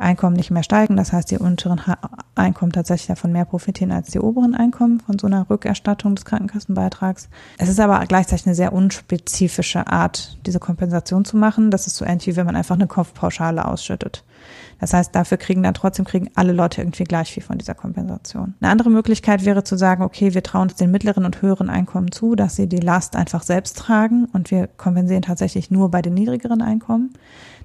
Einkommen 0.00 0.36
nicht 0.36 0.50
mehr 0.50 0.62
steigen. 0.62 0.96
Das 0.96 1.12
heißt, 1.12 1.30
die 1.30 1.38
unteren 1.38 1.80
Einkommen 2.34 2.72
tatsächlich 2.72 3.08
davon 3.08 3.32
mehr 3.32 3.44
profitieren 3.44 3.92
als 3.92 4.10
die 4.10 4.20
oberen 4.20 4.54
Einkommen 4.54 5.00
von 5.00 5.18
so 5.18 5.26
einer 5.26 5.48
Rückerstattung 5.48 6.14
des 6.14 6.24
Krankenkassenbeitrags. 6.24 7.28
Es 7.58 7.68
ist 7.68 7.80
aber 7.80 8.04
gleichzeitig 8.06 8.46
eine 8.46 8.54
sehr 8.54 8.72
unspezifische 8.72 9.86
Art, 9.86 10.38
diese 10.46 10.58
Kompensation 10.58 11.24
zu 11.24 11.36
machen. 11.36 11.70
Das 11.70 11.86
ist 11.86 11.96
so 11.96 12.04
ähnlich 12.04 12.26
wie 12.26 12.36
wenn 12.36 12.46
man 12.46 12.56
einfach 12.56 12.74
eine 12.74 12.86
Kopfpauschale 12.86 13.66
ausschüttet. 13.66 14.24
Das 14.80 14.94
heißt, 14.94 15.14
dafür 15.14 15.36
kriegen 15.36 15.62
dann 15.62 15.74
trotzdem 15.74 16.06
kriegen 16.06 16.30
alle 16.34 16.52
Leute 16.52 16.80
irgendwie 16.80 17.04
gleich 17.04 17.32
viel 17.32 17.42
von 17.42 17.58
dieser 17.58 17.74
Kompensation. 17.74 18.54
Eine 18.60 18.70
andere 18.70 18.90
Möglichkeit 18.90 19.44
wäre 19.44 19.62
zu 19.62 19.76
sagen, 19.76 20.02
okay, 20.02 20.32
wir 20.32 20.42
trauen 20.42 20.68
es 20.68 20.76
den 20.76 20.90
mittleren 20.90 21.26
und 21.26 21.42
höheren 21.42 21.68
Einkommen 21.68 22.10
zu, 22.10 22.34
dass 22.34 22.56
sie 22.56 22.66
die 22.66 22.78
Last 22.78 23.16
einfach 23.16 23.42
selbst 23.42 23.76
tragen 23.76 24.24
und 24.32 24.50
wir 24.50 24.66
kompensieren 24.66 25.22
tatsächlich 25.22 25.70
nur 25.70 25.90
bei 25.90 26.00
den 26.00 26.14
niedrigeren 26.14 26.62
Einkommen 26.62 27.12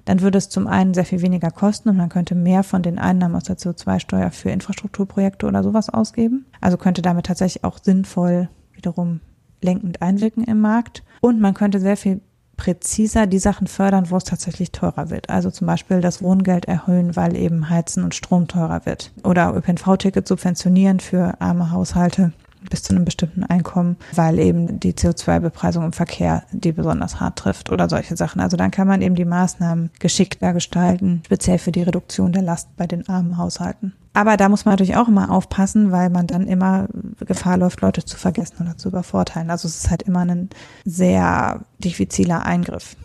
dann 0.06 0.22
würde 0.22 0.38
es 0.38 0.48
zum 0.48 0.66
einen 0.66 0.94
sehr 0.94 1.04
viel 1.04 1.20
weniger 1.20 1.50
kosten 1.50 1.90
und 1.90 1.96
man 1.96 2.08
könnte 2.08 2.34
mehr 2.34 2.62
von 2.62 2.82
den 2.82 2.98
Einnahmen 2.98 3.34
aus 3.34 3.42
der 3.44 3.58
CO2-Steuer 3.58 4.30
für 4.30 4.50
Infrastrukturprojekte 4.50 5.46
oder 5.46 5.62
sowas 5.62 5.90
ausgeben. 5.90 6.46
Also 6.60 6.78
könnte 6.78 7.02
damit 7.02 7.26
tatsächlich 7.26 7.64
auch 7.64 7.78
sinnvoll 7.82 8.48
wiederum 8.72 9.20
lenkend 9.60 10.00
einwirken 10.00 10.44
im 10.44 10.60
Markt. 10.60 11.02
Und 11.20 11.40
man 11.40 11.54
könnte 11.54 11.80
sehr 11.80 11.96
viel 11.96 12.20
präziser 12.56 13.26
die 13.26 13.38
Sachen 13.38 13.66
fördern, 13.66 14.10
wo 14.10 14.16
es 14.16 14.24
tatsächlich 14.24 14.72
teurer 14.72 15.10
wird. 15.10 15.28
Also 15.28 15.50
zum 15.50 15.66
Beispiel 15.66 16.00
das 16.00 16.22
Wohngeld 16.22 16.66
erhöhen, 16.66 17.16
weil 17.16 17.36
eben 17.36 17.68
Heizen 17.68 18.04
und 18.04 18.14
Strom 18.14 18.48
teurer 18.48 18.86
wird. 18.86 19.12
Oder 19.24 19.54
ÖPNV-Ticket 19.54 20.26
subventionieren 20.26 21.00
für 21.00 21.40
arme 21.40 21.70
Haushalte 21.70 22.32
bis 22.70 22.82
zu 22.82 22.94
einem 22.94 23.04
bestimmten 23.04 23.44
Einkommen, 23.44 23.96
weil 24.14 24.38
eben 24.38 24.80
die 24.80 24.92
CO2-Bepreisung 24.92 25.84
im 25.84 25.92
Verkehr 25.92 26.44
die 26.52 26.72
besonders 26.72 27.20
hart 27.20 27.38
trifft 27.38 27.70
oder 27.70 27.88
solche 27.88 28.16
Sachen. 28.16 28.40
Also 28.40 28.56
dann 28.56 28.70
kann 28.70 28.88
man 28.88 29.02
eben 29.02 29.14
die 29.14 29.24
Maßnahmen 29.24 29.90
geschickter 29.98 30.52
gestalten, 30.52 31.22
speziell 31.24 31.58
für 31.58 31.72
die 31.72 31.82
Reduktion 31.82 32.32
der 32.32 32.42
Last 32.42 32.76
bei 32.76 32.86
den 32.86 33.08
armen 33.08 33.38
Haushalten. 33.38 33.94
Aber 34.14 34.36
da 34.36 34.48
muss 34.48 34.64
man 34.64 34.72
natürlich 34.72 34.96
auch 34.96 35.08
immer 35.08 35.30
aufpassen, 35.30 35.92
weil 35.92 36.08
man 36.08 36.26
dann 36.26 36.46
immer 36.46 36.88
Gefahr 37.20 37.58
läuft, 37.58 37.82
Leute 37.82 38.04
zu 38.04 38.16
vergessen 38.16 38.56
oder 38.62 38.78
zu 38.78 38.88
übervorteilen. 38.88 39.50
Also 39.50 39.68
es 39.68 39.84
ist 39.84 39.90
halt 39.90 40.02
immer 40.02 40.20
ein 40.20 40.48
sehr 40.84 41.60
diffiziler 41.78 42.44
Eingriff 42.44 42.96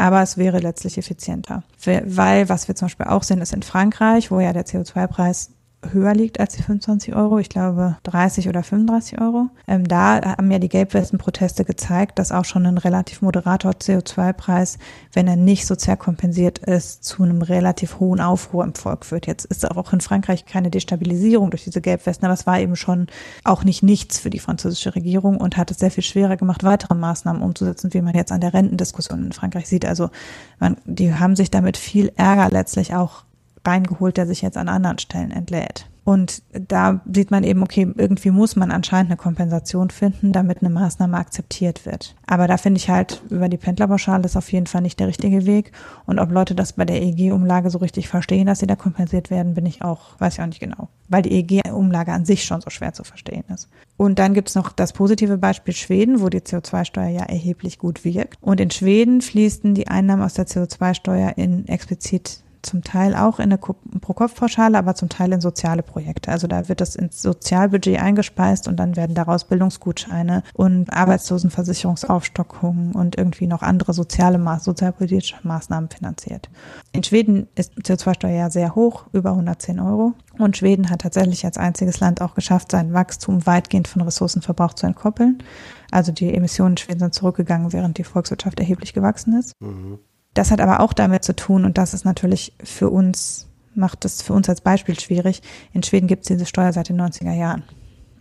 aber 0.00 0.22
es 0.22 0.38
wäre 0.38 0.60
letztlich 0.60 0.96
effizienter. 0.96 1.62
Weil, 1.84 2.48
was 2.48 2.68
wir 2.68 2.74
zum 2.74 2.86
Beispiel 2.86 3.06
auch 3.06 3.22
sehen, 3.22 3.42
ist 3.42 3.52
in 3.52 3.62
Frankreich, 3.62 4.30
wo 4.30 4.40
ja 4.40 4.54
der 4.54 4.64
CO2-Preis 4.64 5.50
höher 5.92 6.14
liegt 6.14 6.40
als 6.40 6.54
die 6.54 6.62
25 6.62 7.14
Euro, 7.14 7.38
ich 7.38 7.48
glaube 7.48 7.96
30 8.02 8.48
oder 8.48 8.62
35 8.62 9.20
Euro. 9.20 9.48
Ähm, 9.66 9.86
da 9.88 10.20
haben 10.36 10.50
ja 10.50 10.58
die 10.58 10.68
Gelbwesten-Proteste 10.68 11.64
gezeigt, 11.64 12.18
dass 12.18 12.32
auch 12.32 12.44
schon 12.44 12.66
ein 12.66 12.78
relativ 12.78 13.22
moderater 13.22 13.70
CO2-Preis, 13.70 14.78
wenn 15.12 15.26
er 15.26 15.36
nicht 15.36 15.66
sozial 15.66 15.96
kompensiert 15.96 16.58
ist, 16.58 17.04
zu 17.04 17.22
einem 17.22 17.42
relativ 17.42 17.98
hohen 17.98 18.20
Aufruhr 18.20 18.64
im 18.64 18.74
Volk 18.74 19.06
führt. 19.06 19.26
Jetzt 19.26 19.46
ist 19.46 19.68
auch 19.70 19.92
in 19.92 20.00
Frankreich 20.00 20.44
keine 20.44 20.70
Destabilisierung 20.70 21.50
durch 21.50 21.64
diese 21.64 21.80
Gelbwesten, 21.80 22.26
aber 22.26 22.34
es 22.34 22.46
war 22.46 22.60
eben 22.60 22.76
schon 22.76 23.06
auch 23.44 23.64
nicht 23.64 23.82
nichts 23.82 24.18
für 24.18 24.30
die 24.30 24.38
französische 24.38 24.94
Regierung 24.94 25.38
und 25.38 25.56
hat 25.56 25.70
es 25.70 25.78
sehr 25.78 25.90
viel 25.90 26.04
schwerer 26.04 26.36
gemacht, 26.36 26.62
weitere 26.62 26.94
Maßnahmen 26.94 27.42
umzusetzen, 27.42 27.94
wie 27.94 28.02
man 28.02 28.14
jetzt 28.14 28.32
an 28.32 28.40
der 28.40 28.54
Rentendiskussion 28.54 29.24
in 29.24 29.32
Frankreich 29.32 29.68
sieht. 29.68 29.86
Also 29.86 30.10
man, 30.58 30.76
die 30.84 31.14
haben 31.14 31.36
sich 31.36 31.50
damit 31.50 31.76
viel 31.76 32.12
Ärger 32.16 32.50
letztlich 32.50 32.94
auch 32.94 33.24
reingeholt, 33.64 34.16
der 34.16 34.26
sich 34.26 34.42
jetzt 34.42 34.56
an 34.56 34.68
anderen 34.68 34.98
Stellen 34.98 35.30
entlädt. 35.30 35.86
Und 36.10 36.42
da 36.50 37.00
sieht 37.12 37.30
man 37.30 37.44
eben, 37.44 37.62
okay, 37.62 37.86
irgendwie 37.96 38.30
muss 38.30 38.56
man 38.56 38.72
anscheinend 38.72 39.10
eine 39.10 39.16
Kompensation 39.16 39.90
finden, 39.90 40.32
damit 40.32 40.60
eine 40.60 40.70
Maßnahme 40.70 41.16
akzeptiert 41.16 41.86
wird. 41.86 42.16
Aber 42.26 42.48
da 42.48 42.56
finde 42.56 42.78
ich 42.78 42.88
halt, 42.88 43.22
über 43.30 43.48
die 43.48 43.58
Pendlerpauschale 43.58 44.24
ist 44.24 44.36
auf 44.36 44.50
jeden 44.50 44.66
Fall 44.66 44.80
nicht 44.80 44.98
der 44.98 45.08
richtige 45.08 45.46
Weg. 45.46 45.72
Und 46.06 46.18
ob 46.18 46.32
Leute 46.32 46.54
das 46.54 46.72
bei 46.72 46.84
der 46.84 47.00
EEG-Umlage 47.00 47.70
so 47.70 47.78
richtig 47.78 48.08
verstehen, 48.08 48.46
dass 48.46 48.60
sie 48.60 48.66
da 48.66 48.76
kompensiert 48.76 49.30
werden, 49.30 49.54
bin 49.54 49.66
ich 49.66 49.82
auch, 49.82 50.18
weiß 50.18 50.34
ich 50.34 50.40
auch 50.42 50.46
nicht 50.46 50.60
genau. 50.60 50.88
Weil 51.08 51.22
die 51.22 51.32
EEG-Umlage 51.32 52.12
an 52.12 52.24
sich 52.24 52.44
schon 52.44 52.60
so 52.60 52.70
schwer 52.70 52.92
zu 52.92 53.04
verstehen 53.04 53.44
ist. 53.52 53.68
Und 53.96 54.18
dann 54.18 54.32
gibt 54.32 54.48
es 54.48 54.54
noch 54.54 54.72
das 54.72 54.94
positive 54.94 55.36
Beispiel 55.36 55.74
Schweden, 55.74 56.20
wo 56.22 56.28
die 56.28 56.40
CO2-Steuer 56.40 57.08
ja 57.08 57.22
erheblich 57.24 57.78
gut 57.78 58.04
wirkt. 58.04 58.38
Und 58.40 58.58
in 58.58 58.70
Schweden 58.70 59.20
fließen 59.20 59.74
die 59.74 59.88
Einnahmen 59.88 60.22
aus 60.22 60.34
der 60.34 60.46
CO2-Steuer 60.46 61.34
in 61.36 61.68
explizit 61.68 62.42
zum 62.62 62.82
Teil 62.82 63.14
auch 63.14 63.38
in 63.38 63.44
eine 63.44 63.58
Pro-Kopf-Pauschale, 63.58 64.78
aber 64.78 64.94
zum 64.94 65.08
Teil 65.08 65.32
in 65.32 65.40
soziale 65.40 65.82
Projekte. 65.82 66.30
Also 66.30 66.46
da 66.46 66.68
wird 66.68 66.80
das 66.80 66.96
ins 66.96 67.22
Sozialbudget 67.22 68.00
eingespeist 68.00 68.68
und 68.68 68.76
dann 68.76 68.96
werden 68.96 69.14
daraus 69.14 69.44
Bildungsgutscheine 69.44 70.42
und 70.54 70.92
Arbeitslosenversicherungsaufstockungen 70.92 72.92
und 72.92 73.16
irgendwie 73.16 73.46
noch 73.46 73.62
andere 73.62 73.92
soziale 73.92 74.40
sozialpolitische 74.60 75.36
Maßnahmen 75.42 75.90
finanziert. 75.90 76.50
In 76.92 77.04
Schweden 77.04 77.48
ist 77.54 77.74
CO2-Steuer 77.78 78.36
ja 78.36 78.50
sehr 78.50 78.74
hoch, 78.74 79.06
über 79.12 79.30
110 79.30 79.80
Euro. 79.80 80.12
Und 80.38 80.56
Schweden 80.56 80.90
hat 80.90 81.02
tatsächlich 81.02 81.44
als 81.44 81.58
einziges 81.58 82.00
Land 82.00 82.22
auch 82.22 82.34
geschafft, 82.34 82.72
sein 82.72 82.92
Wachstum 82.92 83.46
weitgehend 83.46 83.88
von 83.88 84.02
Ressourcenverbrauch 84.02 84.74
zu 84.74 84.86
entkoppeln. 84.86 85.42
Also 85.90 86.12
die 86.12 86.34
Emissionen 86.34 86.72
in 86.72 86.76
Schweden 86.78 87.00
sind 87.00 87.14
zurückgegangen, 87.14 87.72
während 87.72 87.98
die 87.98 88.04
Volkswirtschaft 88.04 88.60
erheblich 88.60 88.92
gewachsen 88.92 89.38
ist. 89.38 89.52
Mhm. 89.60 89.98
Das 90.34 90.50
hat 90.50 90.60
aber 90.60 90.80
auch 90.80 90.92
damit 90.92 91.24
zu 91.24 91.34
tun, 91.34 91.64
und 91.64 91.78
das 91.78 91.94
ist 91.94 92.04
natürlich 92.04 92.54
für 92.62 92.90
uns 92.90 93.50
macht 93.74 94.04
es 94.04 94.22
für 94.22 94.32
uns 94.32 94.48
als 94.48 94.60
Beispiel 94.60 94.98
schwierig. 94.98 95.42
In 95.72 95.82
Schweden 95.82 96.06
gibt 96.06 96.22
es 96.22 96.28
diese 96.28 96.46
Steuer 96.46 96.72
seit 96.72 96.88
den 96.88 97.00
90er 97.00 97.32
Jahren. 97.32 97.62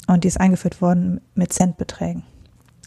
Und 0.08 0.24
die 0.24 0.28
ist 0.28 0.39
eingeführt 0.39 0.82
worden 0.82 1.22
mit 1.36 1.54
Centbeträgen. 1.54 2.24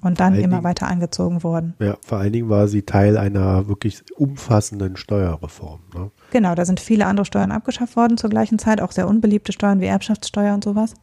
Und 0.02 0.18
dann 0.18 0.34
immer 0.34 0.56
Dingen, 0.56 0.64
weiter 0.64 0.88
angezogen 0.88 1.44
worden. 1.44 1.74
Ja, 1.78 1.96
vor 2.04 2.18
allen 2.18 2.32
Dingen 2.32 2.48
war 2.48 2.66
sie 2.66 2.82
Teil 2.82 3.16
einer 3.16 3.68
wirklich 3.68 4.02
umfassenden 4.16 4.96
Steuerreform. 4.96 5.80
Ne? 5.94 6.10
Genau, 6.32 6.56
da 6.56 6.64
sind 6.64 6.80
viele 6.80 7.06
andere 7.06 7.24
Steuern 7.24 7.52
abgeschafft 7.52 7.94
worden 7.94 8.16
zur 8.16 8.28
gleichen 8.28 8.58
Zeit, 8.58 8.80
auch 8.80 8.90
sehr 8.90 9.06
unbeliebte 9.06 9.52
Steuern 9.52 9.80
wie 9.80 9.86
Erbschaftssteuer 9.86 10.54
und 10.54 10.64
sowas. 10.64 10.94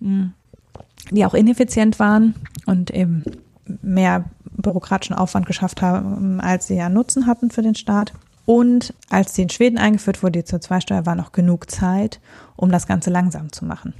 Mhm. 0.00 0.32
Die 1.12 1.24
auch 1.24 1.34
ineffizient 1.34 2.00
waren 2.00 2.34
und 2.66 2.90
eben 2.90 3.22
mehr 3.82 4.24
bürokratischen 4.56 5.16
Aufwand 5.16 5.46
geschafft 5.46 5.82
haben, 5.82 6.40
als 6.40 6.66
sie 6.66 6.76
ja 6.76 6.88
Nutzen 6.88 7.26
hatten 7.26 7.50
für 7.50 7.62
den 7.62 7.74
Staat. 7.74 8.12
Und 8.44 8.94
als 9.10 9.34
sie 9.34 9.42
in 9.42 9.50
Schweden 9.50 9.78
eingeführt 9.78 10.22
wurde, 10.22 10.42
die 10.42 10.48
CO2-Steuer, 10.48 11.04
war 11.04 11.16
noch 11.16 11.32
genug 11.32 11.70
Zeit, 11.70 12.20
um 12.54 12.70
das 12.70 12.86
Ganze 12.86 13.10
langsam 13.10 13.52
zu 13.52 13.64
machen. 13.64 13.92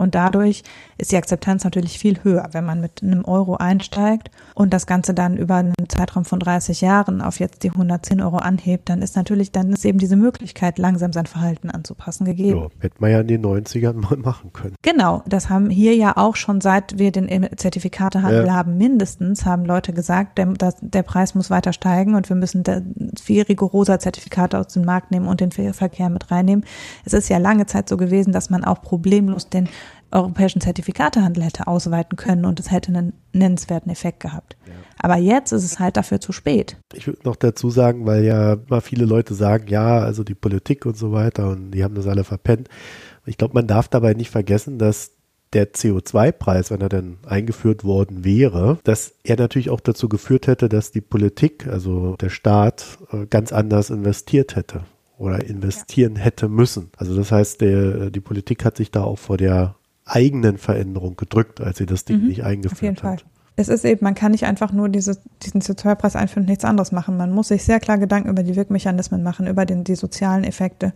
Und 0.00 0.14
dadurch 0.14 0.62
ist 0.96 1.12
die 1.12 1.18
Akzeptanz 1.18 1.62
natürlich 1.62 1.98
viel 1.98 2.24
höher, 2.24 2.48
wenn 2.52 2.64
man 2.64 2.80
mit 2.80 3.02
einem 3.02 3.22
Euro 3.26 3.56
einsteigt 3.56 4.30
und 4.54 4.72
das 4.72 4.86
Ganze 4.86 5.12
dann 5.12 5.36
über 5.36 5.56
einen 5.56 5.74
Zeitraum 5.88 6.24
von 6.24 6.40
30 6.40 6.80
Jahren 6.80 7.20
auf 7.20 7.38
jetzt 7.38 7.64
die 7.64 7.70
110 7.70 8.22
Euro 8.22 8.38
anhebt, 8.38 8.88
dann 8.88 9.02
ist 9.02 9.14
natürlich, 9.14 9.52
dann 9.52 9.74
ist 9.74 9.84
eben 9.84 9.98
diese 9.98 10.16
Möglichkeit, 10.16 10.78
langsam 10.78 11.12
sein 11.12 11.26
Verhalten 11.26 11.68
anzupassen, 11.68 12.24
gegeben. 12.24 12.60
Ja, 12.60 12.68
hätte 12.78 12.96
man 12.98 13.10
ja 13.10 13.20
in 13.20 13.26
den 13.26 13.44
90ern 13.44 13.92
mal 13.92 14.16
machen 14.16 14.54
können. 14.54 14.74
Genau, 14.80 15.22
das 15.26 15.50
haben 15.50 15.68
hier 15.68 15.94
ja 15.94 16.16
auch 16.16 16.34
schon 16.34 16.62
seit 16.62 16.98
wir 16.98 17.12
den 17.12 17.28
Zertifikatehandel 17.56 18.46
ja. 18.46 18.54
haben, 18.54 18.78
mindestens 18.78 19.44
haben 19.44 19.66
Leute 19.66 19.92
gesagt, 19.92 20.38
der, 20.38 20.46
das, 20.46 20.76
der 20.80 21.02
Preis 21.02 21.34
muss 21.34 21.50
weiter 21.50 21.74
steigen 21.74 22.14
und 22.14 22.30
wir 22.30 22.36
müssen 22.36 22.64
viel 23.20 23.42
rigoroser 23.42 23.98
Zertifikate 23.98 24.58
aus 24.58 24.68
dem 24.68 24.86
Markt 24.86 25.10
nehmen 25.10 25.28
und 25.28 25.40
den 25.40 25.50
Verkehr 25.50 26.08
mit 26.08 26.30
reinnehmen. 26.30 26.64
Es 27.04 27.12
ist 27.12 27.28
ja 27.28 27.36
lange 27.36 27.66
Zeit 27.66 27.90
so 27.90 27.98
gewesen, 27.98 28.32
dass 28.32 28.48
man 28.48 28.64
auch 28.64 28.80
problemlos 28.80 29.50
den 29.50 29.68
europäischen 30.12 30.60
Zertifikatehandel 30.60 31.44
hätte 31.44 31.66
ausweiten 31.66 32.16
können 32.16 32.44
und 32.44 32.60
es 32.60 32.70
hätte 32.70 32.88
einen 32.88 33.12
nennenswerten 33.32 33.90
Effekt 33.90 34.20
gehabt. 34.20 34.56
Ja. 34.66 34.74
Aber 34.98 35.16
jetzt 35.16 35.52
ist 35.52 35.64
es 35.64 35.78
halt 35.78 35.96
dafür 35.96 36.20
zu 36.20 36.32
spät. 36.32 36.76
Ich 36.92 37.06
würde 37.06 37.20
noch 37.24 37.36
dazu 37.36 37.70
sagen, 37.70 38.06
weil 38.06 38.24
ja 38.24 38.56
mal 38.68 38.80
viele 38.80 39.04
Leute 39.04 39.34
sagen, 39.34 39.68
ja, 39.68 39.98
also 39.98 40.24
die 40.24 40.34
Politik 40.34 40.84
und 40.86 40.96
so 40.96 41.12
weiter 41.12 41.48
und 41.48 41.70
die 41.70 41.84
haben 41.84 41.94
das 41.94 42.06
alle 42.06 42.24
verpennt. 42.24 42.68
Ich 43.26 43.38
glaube, 43.38 43.54
man 43.54 43.66
darf 43.66 43.88
dabei 43.88 44.14
nicht 44.14 44.30
vergessen, 44.30 44.78
dass 44.78 45.12
der 45.52 45.72
CO2-Preis, 45.72 46.70
wenn 46.70 46.80
er 46.80 46.88
denn 46.88 47.18
eingeführt 47.26 47.84
worden 47.84 48.24
wäre, 48.24 48.78
dass 48.84 49.14
er 49.24 49.36
natürlich 49.36 49.70
auch 49.70 49.80
dazu 49.80 50.08
geführt 50.08 50.46
hätte, 50.46 50.68
dass 50.68 50.92
die 50.92 51.00
Politik, 51.00 51.66
also 51.66 52.16
der 52.16 52.30
Staat, 52.30 52.98
äh, 53.12 53.26
ganz 53.26 53.52
anders 53.52 53.90
investiert 53.90 54.54
hätte 54.54 54.82
oder 55.18 55.44
investieren 55.44 56.16
ja. 56.16 56.22
hätte 56.22 56.48
müssen. 56.48 56.90
Also 56.96 57.16
das 57.16 57.32
heißt, 57.32 57.60
der, 57.60 58.10
die 58.10 58.20
Politik 58.20 58.64
hat 58.64 58.76
sich 58.76 58.90
da 58.90 59.02
auch 59.02 59.18
vor 59.18 59.36
der 59.36 59.74
eigenen 60.04 60.58
Veränderung 60.58 61.16
gedrückt, 61.16 61.60
als 61.60 61.78
sie 61.78 61.86
das 61.86 62.04
Ding 62.04 62.22
mhm, 62.22 62.28
nicht 62.28 62.44
eingeführt 62.44 62.72
auf 62.72 62.82
jeden 62.82 62.96
hat. 62.96 63.20
Fall. 63.20 63.30
Es 63.56 63.68
ist 63.68 63.84
eben, 63.84 64.02
man 64.02 64.14
kann 64.14 64.32
nicht 64.32 64.46
einfach 64.46 64.72
nur 64.72 64.88
diese, 64.88 65.18
diesen 65.42 65.60
CO2-Preis 65.60 66.16
einführen 66.16 66.44
und 66.44 66.48
nichts 66.48 66.64
anderes 66.64 66.92
machen. 66.92 67.16
Man 67.16 67.30
muss 67.30 67.48
sich 67.48 67.62
sehr 67.62 67.78
klar 67.78 67.98
Gedanken 67.98 68.30
über 68.30 68.42
die 68.42 68.56
Wirkmechanismen 68.56 69.22
machen, 69.22 69.46
über 69.46 69.66
den, 69.66 69.84
die 69.84 69.96
sozialen 69.96 70.44
Effekte, 70.44 70.94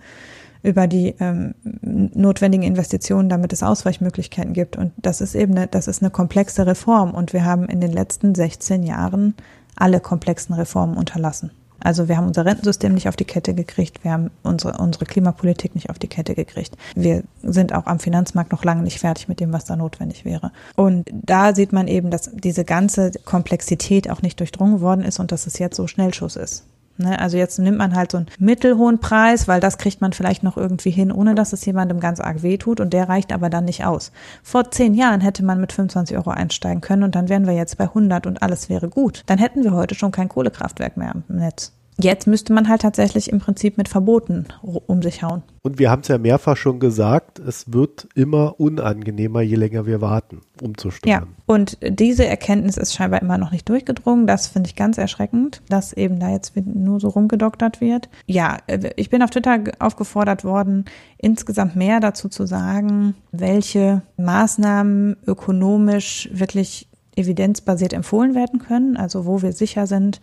über 0.62 0.87
die 0.87 1.14
ähm, 1.21 1.55
notwendigen 1.83 2.64
Investitionen, 2.64 3.29
damit 3.29 3.53
es 3.53 3.62
Ausweichmöglichkeiten 3.62 4.55
gibt. 4.55 4.77
Und 4.77 4.93
das 4.97 5.21
ist 5.21 5.35
eben 5.35 5.55
eine, 5.55 5.67
das 5.67 5.88
ist 5.88 6.03
eine 6.03 6.11
komplexe 6.11 6.67
Reform. 6.67 7.11
Und 7.11 7.35
wir 7.35 7.45
haben 7.45 7.67
in 7.67 7.81
den 7.81 7.93
letzten 7.93 8.35
16 8.35 8.83
Jahren 8.83 9.35
alle 9.77 10.01
komplexen 10.01 10.55
Reformen 10.55 10.97
unterlassen. 10.97 11.51
Also 11.85 12.09
wir 12.09 12.16
haben 12.16 12.27
unser 12.27 12.44
Rentensystem 12.44 12.94
nicht 12.94 13.09
auf 13.09 13.14
die 13.14 13.27
Kette 13.27 13.55
gekriegt, 13.55 14.03
wir 14.03 14.11
haben 14.11 14.31
unsere, 14.42 14.79
unsere 14.79 15.05
Klimapolitik 15.05 15.75
nicht 15.75 15.90
auf 15.90 15.99
die 15.99 16.09
Kette 16.09 16.35
gekriegt. 16.35 16.77
Wir 16.97 17.23
sind 17.42 17.75
auch 17.75 17.87
am 17.87 18.01
Finanzmarkt 18.01 18.51
noch 18.51 18.64
lange 18.64 18.83
nicht 18.83 18.99
fertig 18.99 19.29
mit 19.29 19.38
dem, 19.38 19.53
was 19.53 19.66
da 19.66 19.77
notwendig 19.77 20.25
wäre. 20.25 20.51
Und 20.75 21.09
da 21.12 21.55
sieht 21.55 21.73
man 21.73 21.87
eben, 21.87 22.11
dass 22.11 22.31
diese 22.33 22.64
ganze 22.64 23.12
Komplexität 23.25 24.11
auch 24.11 24.23
nicht 24.23 24.40
durchdrungen 24.40 24.81
worden 24.81 25.05
ist 25.05 25.20
und 25.20 25.31
dass 25.31 25.47
es 25.47 25.59
jetzt 25.59 25.77
so 25.77 25.87
Schnellschuss 25.87 26.37
ist. 26.37 26.64
Ne, 26.96 27.18
also 27.18 27.37
jetzt 27.37 27.59
nimmt 27.59 27.78
man 27.78 27.96
halt 27.96 28.12
so 28.12 28.18
einen 28.18 28.26
mittelhohen 28.38 29.00
Preis, 29.00 29.48
weil 29.48 29.61
das 29.61 29.78
kriegt 29.78 30.00
man 30.00 30.12
vielleicht 30.12 30.44
noch 30.44 30.57
irgendwie 30.57 30.92
hin, 30.92 31.11
ohne 31.11 31.35
dass 31.35 31.52
es 31.52 31.64
jemandem 31.64 31.98
ganz 31.98 32.20
arg 32.20 32.42
wehtut 32.42 32.78
und 32.78 32.92
der 32.92 33.09
reicht 33.09 33.33
aber 33.33 33.50
dann 33.50 33.64
nicht 33.64 33.85
aus. 33.85 34.12
Vor 34.44 34.70
zehn 34.70 34.94
Jahren 34.94 35.20
hätte 35.20 35.44
man 35.44 35.61
mit 35.61 35.72
25 35.72 36.16
Euro 36.16 36.30
einsteigen 36.30 36.80
können 36.80 37.02
und 37.02 37.16
dann 37.16 37.28
wären 37.28 37.46
wir 37.46 37.54
jetzt 37.54 37.78
bei 37.78 37.85
100 37.85 38.28
und 38.28 38.42
alles 38.42 38.68
wäre 38.68 38.88
gut. 38.88 39.24
Dann 39.26 39.38
hätten 39.38 39.64
wir 39.64 39.72
heute 39.72 39.96
schon 39.96 40.12
kein 40.12 40.28
Kohlekraftwerk 40.28 40.96
mehr 40.96 41.14
im 41.28 41.37
Netz. 41.37 41.72
Jetzt 41.98 42.26
müsste 42.26 42.52
man 42.52 42.68
halt 42.68 42.83
tatsächlich 42.83 43.30
im 43.30 43.38
Prinzip 43.38 43.78
mit 43.78 43.88
Verboten 43.88 44.46
um 44.62 45.00
sich 45.02 45.22
hauen. 45.22 45.42
Und 45.62 45.78
wir 45.78 45.90
haben 45.90 46.02
es 46.02 46.09
ja 46.09 46.18
mehrfach 46.18 46.57
schon 46.57 46.80
gesagt, 46.80 47.38
es 47.38 47.72
wird 47.72 48.09
immer 48.14 48.59
unangenehmer, 48.59 49.42
je 49.42 49.54
länger 49.54 49.87
wir 49.87 50.00
warten, 50.00 50.40
umzusteuern. 50.61 51.22
Ja, 51.22 51.26
und 51.46 51.78
diese 51.83 52.26
Erkenntnis 52.26 52.76
ist 52.76 52.94
scheinbar 52.94 53.22
immer 53.22 53.38
noch 53.38 53.52
nicht 53.52 53.68
durchgedrungen. 53.68 54.26
Das 54.26 54.48
finde 54.48 54.68
ich 54.68 54.76
ganz 54.76 54.98
erschreckend, 54.98 55.62
dass 55.68 55.92
eben 55.92 56.18
da 56.18 56.30
jetzt 56.30 56.54
nur 56.57 56.98
so 56.98 57.09
rumgedoktert 57.09 57.80
wird. 57.80 58.09
Ja, 58.26 58.59
äh, 58.66 58.90
ich 58.96 59.09
bin 59.09 59.22
auf 59.22 59.30
Twitter 59.30 59.61
aufgefordert 59.78 60.44
worden, 60.44 60.87
insgesamt 61.16 61.76
mehr 61.76 62.00
dazu 62.00 62.28
zu 62.28 62.44
sagen, 62.44 63.14
welche 63.30 64.02
Maßnahmen 64.16 65.16
ökonomisch 65.26 66.28
wirklich 66.33 66.88
evidenzbasiert 67.16 67.92
empfohlen 67.92 68.35
werden 68.35 68.59
können, 68.59 68.96
also 68.96 69.24
wo 69.24 69.42
wir 69.42 69.52
sicher 69.52 69.87
sind, 69.87 70.20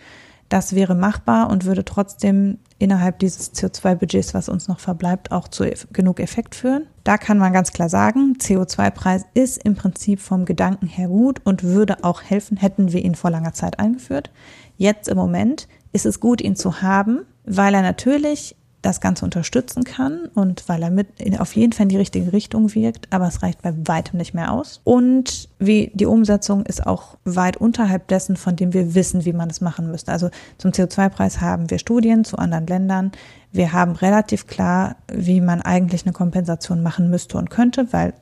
das 0.52 0.76
wäre 0.76 0.96
machbar 0.96 1.50
und 1.50 1.66
würde 1.66 1.86
trotzdem 1.86 2.58
innerhalb 2.78 3.20
dieses 3.20 3.54
CO2-Budgets, 3.54 4.34
was 4.34 4.50
uns 4.50 4.68
noch 4.68 4.80
verbleibt, 4.80 5.32
auch 5.32 5.48
zu 5.48 5.72
genug 5.94 6.20
Effekt 6.20 6.56
führen. 6.56 6.88
Da 7.06 7.18
kann 7.18 7.38
man 7.38 7.54
ganz 7.54 7.72
klar 7.72 7.88
sagen, 7.88 8.36
CO2-Preis 8.38 9.24
ist 9.34 9.64
im 9.64 9.76
Prinzip 9.76 10.20
vom 10.20 10.44
Gedanken 10.44 10.88
her 10.88 11.08
gut 11.08 11.40
und 11.46 11.64
würde 11.64 12.04
auch 12.04 12.22
helfen, 12.22 12.58
hätten 12.58 12.92
wir 12.92 13.02
ihn 13.04 13.16
vor 13.16 13.32
langer 13.32 13.54
Zeit 13.54 13.80
eingeführt. 13.80 14.30
Jetzt 14.78 15.08
im 15.08 15.18
Moment 15.18 15.70
ist 15.94 16.06
es 16.06 16.20
gut, 16.20 16.42
ihn 16.42 16.58
zu 16.58 16.82
haben, 16.82 17.22
weil 17.46 17.74
er 17.74 17.82
natürlich 17.82 18.58
das 18.82 19.00
Ganze 19.00 19.26
unterstützen 19.26 19.84
kann 19.84 20.26
und 20.34 20.67
weil 20.67 20.82
er 20.82 20.89
mit 20.89 21.08
auf 21.39 21.56
jeden 21.56 21.72
Fall 21.72 21.84
in 21.84 21.89
die 21.89 21.98
richtige 21.98 22.34
Richtung 22.34 22.74
wirkt, 22.74 23.08
aber 23.12 23.28
es 23.28 23.44
reicht 23.44 23.62
bei 23.62 23.74
weitem 23.86 24.17
nicht 24.17 24.34
mehr 24.34 24.52
aus. 24.52 24.82
Und 24.84 25.50
wie 25.60 25.91
die 25.94 26.08
Umsetzung 26.08 26.65
ist 26.65 26.86
auch 26.88 27.17
weit 27.24 27.58
unterhalb 27.58 28.08
dessen, 28.08 28.36
von 28.36 28.56
dem 28.56 28.74
wir 28.74 28.96
wissen, 28.96 29.26
wie 29.26 29.34
man 29.34 29.50
es 29.50 29.62
machen 29.62 29.91
müsste. 29.91 30.12
Also 30.12 30.30
zum 30.58 30.72
CO2-Preis 30.72 31.41
haben 31.41 31.70
wir 31.70 31.78
Studien 31.78 32.24
zu 32.24 32.38
anderen 32.38 32.65
Ländern. 32.65 33.12
Wir 33.52 33.72
haben 33.72 33.91
relativ 33.94 34.48
klar, 34.48 34.96
wie 35.12 35.41
man 35.41 35.62
eigentlich 35.62 36.06
eine 36.06 36.13
Kompensation 36.13 36.82
machen 36.82 37.10
müsste 37.10 37.38
und 37.38 37.50
könnte, 37.50 37.94
weil 37.94 38.13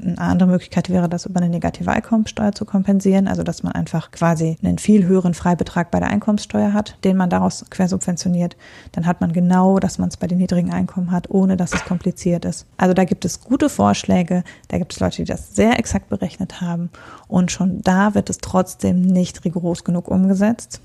eine 0.00 0.18
andere 0.18 0.48
Möglichkeit 0.48 0.90
wäre, 0.90 1.08
das 1.08 1.26
über 1.26 1.40
eine 1.40 1.48
negative 1.48 1.90
Einkommenssteuer 1.90 2.52
zu 2.52 2.64
kompensieren, 2.64 3.28
also 3.28 3.42
dass 3.42 3.62
man 3.62 3.72
einfach 3.72 4.10
quasi 4.10 4.58
einen 4.62 4.78
viel 4.78 5.06
höheren 5.06 5.34
Freibetrag 5.34 5.90
bei 5.90 6.00
der 6.00 6.08
Einkommenssteuer 6.08 6.72
hat, 6.72 6.96
den 7.04 7.16
man 7.16 7.30
daraus 7.30 7.64
quersubventioniert. 7.70 8.56
Dann 8.92 9.06
hat 9.06 9.20
man 9.20 9.32
genau, 9.32 9.78
dass 9.78 9.98
man 9.98 10.08
es 10.08 10.16
bei 10.16 10.26
den 10.26 10.38
niedrigen 10.38 10.72
Einkommen 10.72 11.10
hat, 11.10 11.30
ohne 11.30 11.56
dass 11.56 11.72
es 11.72 11.84
kompliziert 11.84 12.44
ist. 12.44 12.66
Also 12.76 12.94
da 12.94 13.04
gibt 13.04 13.24
es 13.24 13.40
gute 13.40 13.68
Vorschläge, 13.68 14.44
da 14.68 14.78
gibt 14.78 14.92
es 14.92 15.00
Leute, 15.00 15.16
die 15.16 15.24
das 15.24 15.54
sehr 15.54 15.78
exakt 15.78 16.08
berechnet 16.08 16.60
haben 16.60 16.90
und 17.28 17.50
schon 17.50 17.80
da 17.82 18.14
wird 18.14 18.30
es 18.30 18.38
trotzdem 18.38 19.00
nicht 19.00 19.44
rigoros 19.44 19.84
genug 19.84 20.08
umgesetzt. 20.08 20.80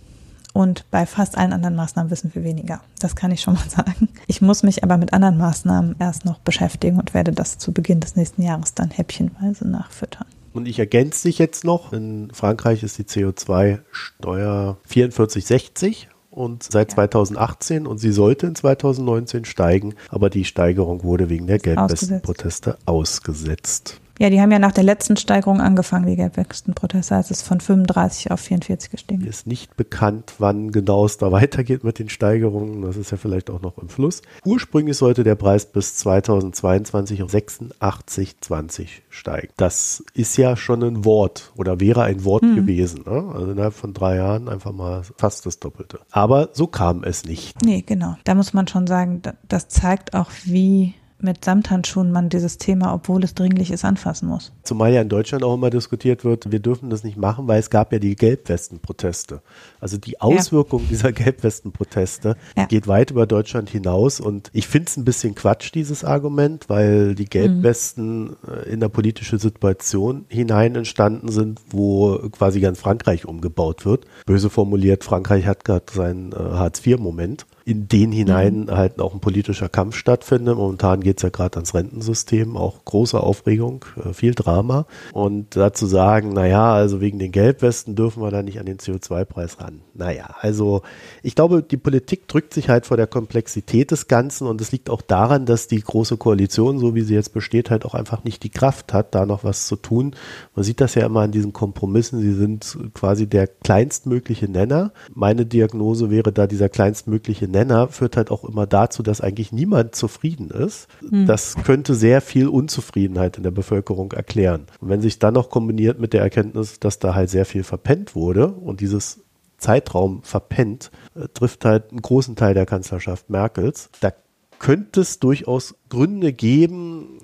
Und 0.54 0.86
bei 0.92 1.06
fast 1.06 1.38
allen 1.38 1.54
anderen 1.54 1.76
Maßnahmen 1.76 2.12
wissen 2.12 2.32
wir 2.34 2.44
weniger. 2.44 2.82
Das 3.00 3.16
kann 3.16 3.32
ich 3.32 3.42
schon 3.42 3.54
mal 3.54 3.70
sagen. 3.70 4.10
Ich 4.28 4.42
muss 4.42 4.64
mich 4.64 4.84
aber 4.84 4.98
mit 4.98 5.14
anderen 5.14 5.38
Maßnahmen 5.38 5.96
erst 6.00 6.26
noch 6.26 6.40
beschäftigen 6.40 7.00
und 7.00 7.14
werde 7.14 7.32
das 7.32 7.58
zu 7.58 7.72
Beginn 7.72 8.00
des 8.00 8.16
nächsten 8.16 8.42
Jahres 8.42 8.74
dann 8.74 8.90
häppchenweise 8.90 9.68
nachfüttern. 9.68 10.28
Und 10.54 10.68
ich 10.68 10.80
ergänze 10.80 11.30
dich 11.30 11.38
jetzt 11.38 11.64
noch. 11.64 11.94
In 11.94 12.30
Frankreich 12.34 12.84
ist 12.84 12.98
die 12.98 13.04
CO2-Steuer 13.04 14.78
44,60 14.90 16.08
und 16.30 16.64
seit 16.64 16.90
ja. 16.90 16.96
2018 16.96 17.88
und 17.88 18.00
sie 18.00 18.12
sollte 18.12 18.48
in 18.48 18.56
2019 18.56 19.46
steigen, 19.46 19.96
aber 20.10 20.30
die 20.30 20.46
Steigerung 20.46 21.04
wurde 21.04 21.30
wegen 21.30 21.48
der 21.48 21.60
Gelbwestenproteste 21.60 22.78
ausgesetzt. 22.86 24.01
Ja, 24.20 24.30
die 24.30 24.42
haben 24.42 24.52
ja 24.52 24.60
nach 24.60 24.72
der 24.72 24.84
letzten 24.84 25.18
Steigerung 25.18 25.62
angefangen, 25.62 26.06
die 26.06 26.16
Gelbwestenproteste. 26.16 27.16
Also 27.16 27.32
es 27.32 27.42
ist 27.42 27.48
von 27.48 27.60
35 27.60 28.32
auf 28.32 28.40
44 28.40 28.92
gestiegen. 28.92 29.26
Ist 29.26 29.48
nicht 29.48 29.76
bekannt, 29.78 30.34
wann 30.40 30.72
genau 30.72 31.06
es 31.06 31.18
da 31.18 31.32
weitergeht 31.32 31.84
mit 31.84 32.00
den 32.00 32.10
Steigerungen. 32.10 32.82
Das 32.82 32.98
ist 32.98 33.12
ja 33.12 33.18
vielleicht 33.18 33.50
auch 33.50 33.62
noch 33.62 33.78
im 33.78 33.90
Fluss. 33.90 34.22
Ursprünglich 34.46 34.98
sollte 34.98 35.24
der 35.24 35.36
Preis 35.36 35.66
bis 35.66 35.98
2022 35.98 37.24
auf 37.24 37.32
86,20 37.32 38.88
steigen. 39.10 39.54
Das 39.58 40.04
ist 40.14 40.38
ja 40.38 40.56
schon 40.56 40.84
ein 40.84 41.06
Wort 41.06 41.52
oder 41.56 41.80
wäre 41.80 42.04
ein 42.04 42.24
Wort 42.24 42.44
mhm. 42.44 42.56
gewesen. 42.56 43.04
Ne? 43.06 43.32
Also 43.34 43.52
innerhalb 43.52 43.74
von 43.74 43.94
drei 43.94 44.18
Jahren 44.18 44.50
einfach 44.50 44.72
mal 44.72 45.04
fast 45.18 45.46
das 45.46 45.60
Doppelte. 45.60 46.00
Aber 46.12 46.50
so 46.54 46.68
kam 46.68 47.04
es 47.04 47.26
nicht. 47.26 47.62
Nee, 47.64 47.82
genau. 47.82 48.16
Da 48.24 48.36
muss 48.36 48.54
man 48.54 48.68
schon 48.68 48.88
sagen, 48.88 49.22
das 49.48 49.68
zeigt 49.68 50.14
auch, 50.14 50.30
wie 50.46 50.94
mit 51.24 51.44
Samthandschuhen 51.46 52.12
man 52.12 52.30
dieses 52.30 52.58
Thema, 52.58 52.94
obwohl 52.94 53.24
es 53.24 53.34
dringlich 53.34 53.72
ist, 53.72 53.86
anfassen 53.86 54.28
muss. 54.28 54.52
Zumal 54.64 54.94
ja 54.94 55.02
in 55.02 55.10
Deutschland 55.10 55.44
auch 55.44 55.54
immer 55.54 55.70
diskutiert 55.70 56.24
wird, 56.24 56.52
wir 56.52 56.60
dürfen 56.60 56.90
das 56.90 57.04
nicht 57.04 57.18
machen, 57.18 57.48
weil 57.48 57.60
es 57.60 57.70
gab 57.70 57.92
ja 57.94 58.00
die 58.00 58.16
Gelbwestenproteste. 58.16 59.42
Also 59.80 59.98
die 59.98 60.22
Auswirkung 60.22 60.82
ja. 60.84 60.88
dieser 60.90 61.12
Gelbwestenproteste 61.14 62.36
ja. 62.58 62.66
geht 62.66 62.88
weit 62.88 63.12
über 63.12 63.26
Deutschland 63.26 63.70
hinaus 63.70 64.20
und 64.20 64.50
ich 64.54 64.68
finde 64.68 64.88
es 64.88 64.98
ein 64.98 65.06
bisschen 65.06 65.36
Quatsch, 65.36 65.74
dieses 65.74 66.04
Argument, 66.04 66.70
weil 66.70 67.16
die 67.16 67.26
Gelbwesten 67.26 68.24
mhm. 68.24 68.36
in 68.70 68.80
der 68.80 68.90
politische 68.90 69.38
Situation 69.38 70.26
hinein 70.30 70.76
entstanden 70.76 71.32
sind, 71.32 71.62
wo 71.70 72.20
quasi 72.32 72.60
ganz 72.60 72.80
Frankreich 72.80 73.26
umgebaut 73.26 73.86
wird. 73.86 74.06
Böse 74.26 74.50
formuliert, 74.50 75.04
Frankreich 75.04 75.46
hat 75.46 75.66
gerade 75.66 75.86
seinen 75.92 76.32
äh, 76.32 76.36
Hartz-IV-Moment 76.36 77.46
in 77.66 77.88
den 77.88 78.12
hinein 78.12 78.62
mhm. 78.62 78.72
halt 78.72 79.00
auch 79.00 79.14
ein 79.14 79.20
politischer 79.20 79.70
Kampf 79.70 79.96
stattfindet. 79.96 80.58
Momentan 80.58 81.02
geht 81.02 81.18
es 81.18 81.24
ja 81.24 81.30
gerade 81.30 81.58
ans 81.58 81.74
Rentensystem, 81.74 82.58
auch 82.58 82.86
große 82.86 83.20
Aufregung, 83.20 83.86
äh, 84.04 84.14
viel 84.14 84.34
Drama. 84.34 84.86
Und 85.14 85.56
dazu 85.56 85.86
sagen, 85.86 86.34
naja, 86.34 86.74
also 86.74 87.02
wegen 87.02 87.20
den 87.20 87.32
Gelbwesten 87.32 87.96
dürfen 87.96 88.22
wir 88.22 88.32
da 88.32 88.42
nicht 88.42 88.60
an 88.60 88.66
den 88.66 88.78
CO2-Preis 88.78 89.60
ran. 89.60 89.82
Naja, 89.94 90.36
also 90.40 90.82
ich 91.22 91.36
glaube, 91.36 91.62
die 91.62 91.78
Politik 91.78 92.28
drückt 92.28 92.54
sich 92.54 92.70
halt 92.70 92.86
vor 92.86 92.98
der 92.98 93.08
Komplexität 93.08 93.92
des 93.92 94.08
Ganzen 94.08 94.48
und 94.48 94.60
es 94.62 94.72
liegt 94.72 94.90
auch 94.90 95.02
daran, 95.02 95.46
dass 95.46 95.68
die 95.68 95.82
Große 95.82 96.18
Koalition, 96.18 96.80
so 96.80 96.96
wie 96.96 97.02
sie 97.02 97.14
jetzt 97.14 97.34
besteht, 97.34 97.70
halt 97.70 97.86
auch 97.86 97.94
einfach 97.94 98.24
nicht 98.24 98.44
die 98.44 98.50
Kraft 98.50 98.94
hat, 98.94 99.14
da 99.14 99.26
noch 99.26 99.44
was 99.44 99.68
zu 99.68 99.76
tun. 99.76 100.16
Man 100.56 100.64
sieht 100.64 100.82
das 100.82 100.96
ja 100.96 101.06
immer 101.06 101.22
an 101.22 101.32
diesen 101.32 101.54
Kompromissen. 101.54 102.20
Sie 102.22 102.34
sind 102.34 102.78
quasi 102.94 103.28
der 103.28 103.48
kleinstmögliche 103.48 104.50
Nenner. 104.50 104.92
Meine 105.14 105.46
Diagnose 105.46 106.10
wäre 106.10 106.32
da 106.32 106.48
dieser 106.48 106.70
kleinstmögliche 106.70 107.48
Nenner 107.48 107.61
führt 107.90 108.18
halt 108.18 108.32
auch 108.32 108.44
immer 108.44 108.68
dazu, 108.68 109.04
dass 109.04 109.22
eigentlich 109.22 109.52
niemand 109.52 109.96
zufrieden 109.96 110.50
ist. 110.50 110.88
Mhm. 111.02 111.26
Das 111.26 111.56
könnte 111.64 111.96
sehr 111.96 112.22
viel 112.22 112.48
Unzufriedenheit 112.48 113.38
in 113.38 113.44
der 113.44 113.52
Bevölkerung 113.52 114.12
erklären. 114.12 114.68
Und 114.80 114.90
wenn 114.90 115.02
sich 115.02 115.20
dann 115.20 115.34
noch 115.34 115.50
kombiniert 115.50 116.00
mit 116.00 116.14
der 116.14 116.22
Erkenntnis, 116.22 116.80
dass 116.80 117.00
da 117.00 117.16
halt 117.16 117.30
sehr 117.30 117.46
viel 117.46 117.64
verpennt 117.64 118.16
wurde 118.16 118.48
und 118.48 118.82
dieses 118.82 119.22
Zeitraum 119.58 120.24
verpennt, 120.24 120.92
äh, 121.16 121.28
trifft 121.34 121.66
halt 121.66 121.92
einen 121.92 122.02
großen 122.02 122.36
Teil 122.36 122.54
der 122.54 122.66
Kanzlerschaft 122.66 123.30
Merkels. 123.30 123.90
Da 124.00 124.12
könnte 124.60 125.02
es 125.02 125.20
durchaus 125.20 125.76
Gründe 125.90 126.34
geben, 126.34 127.20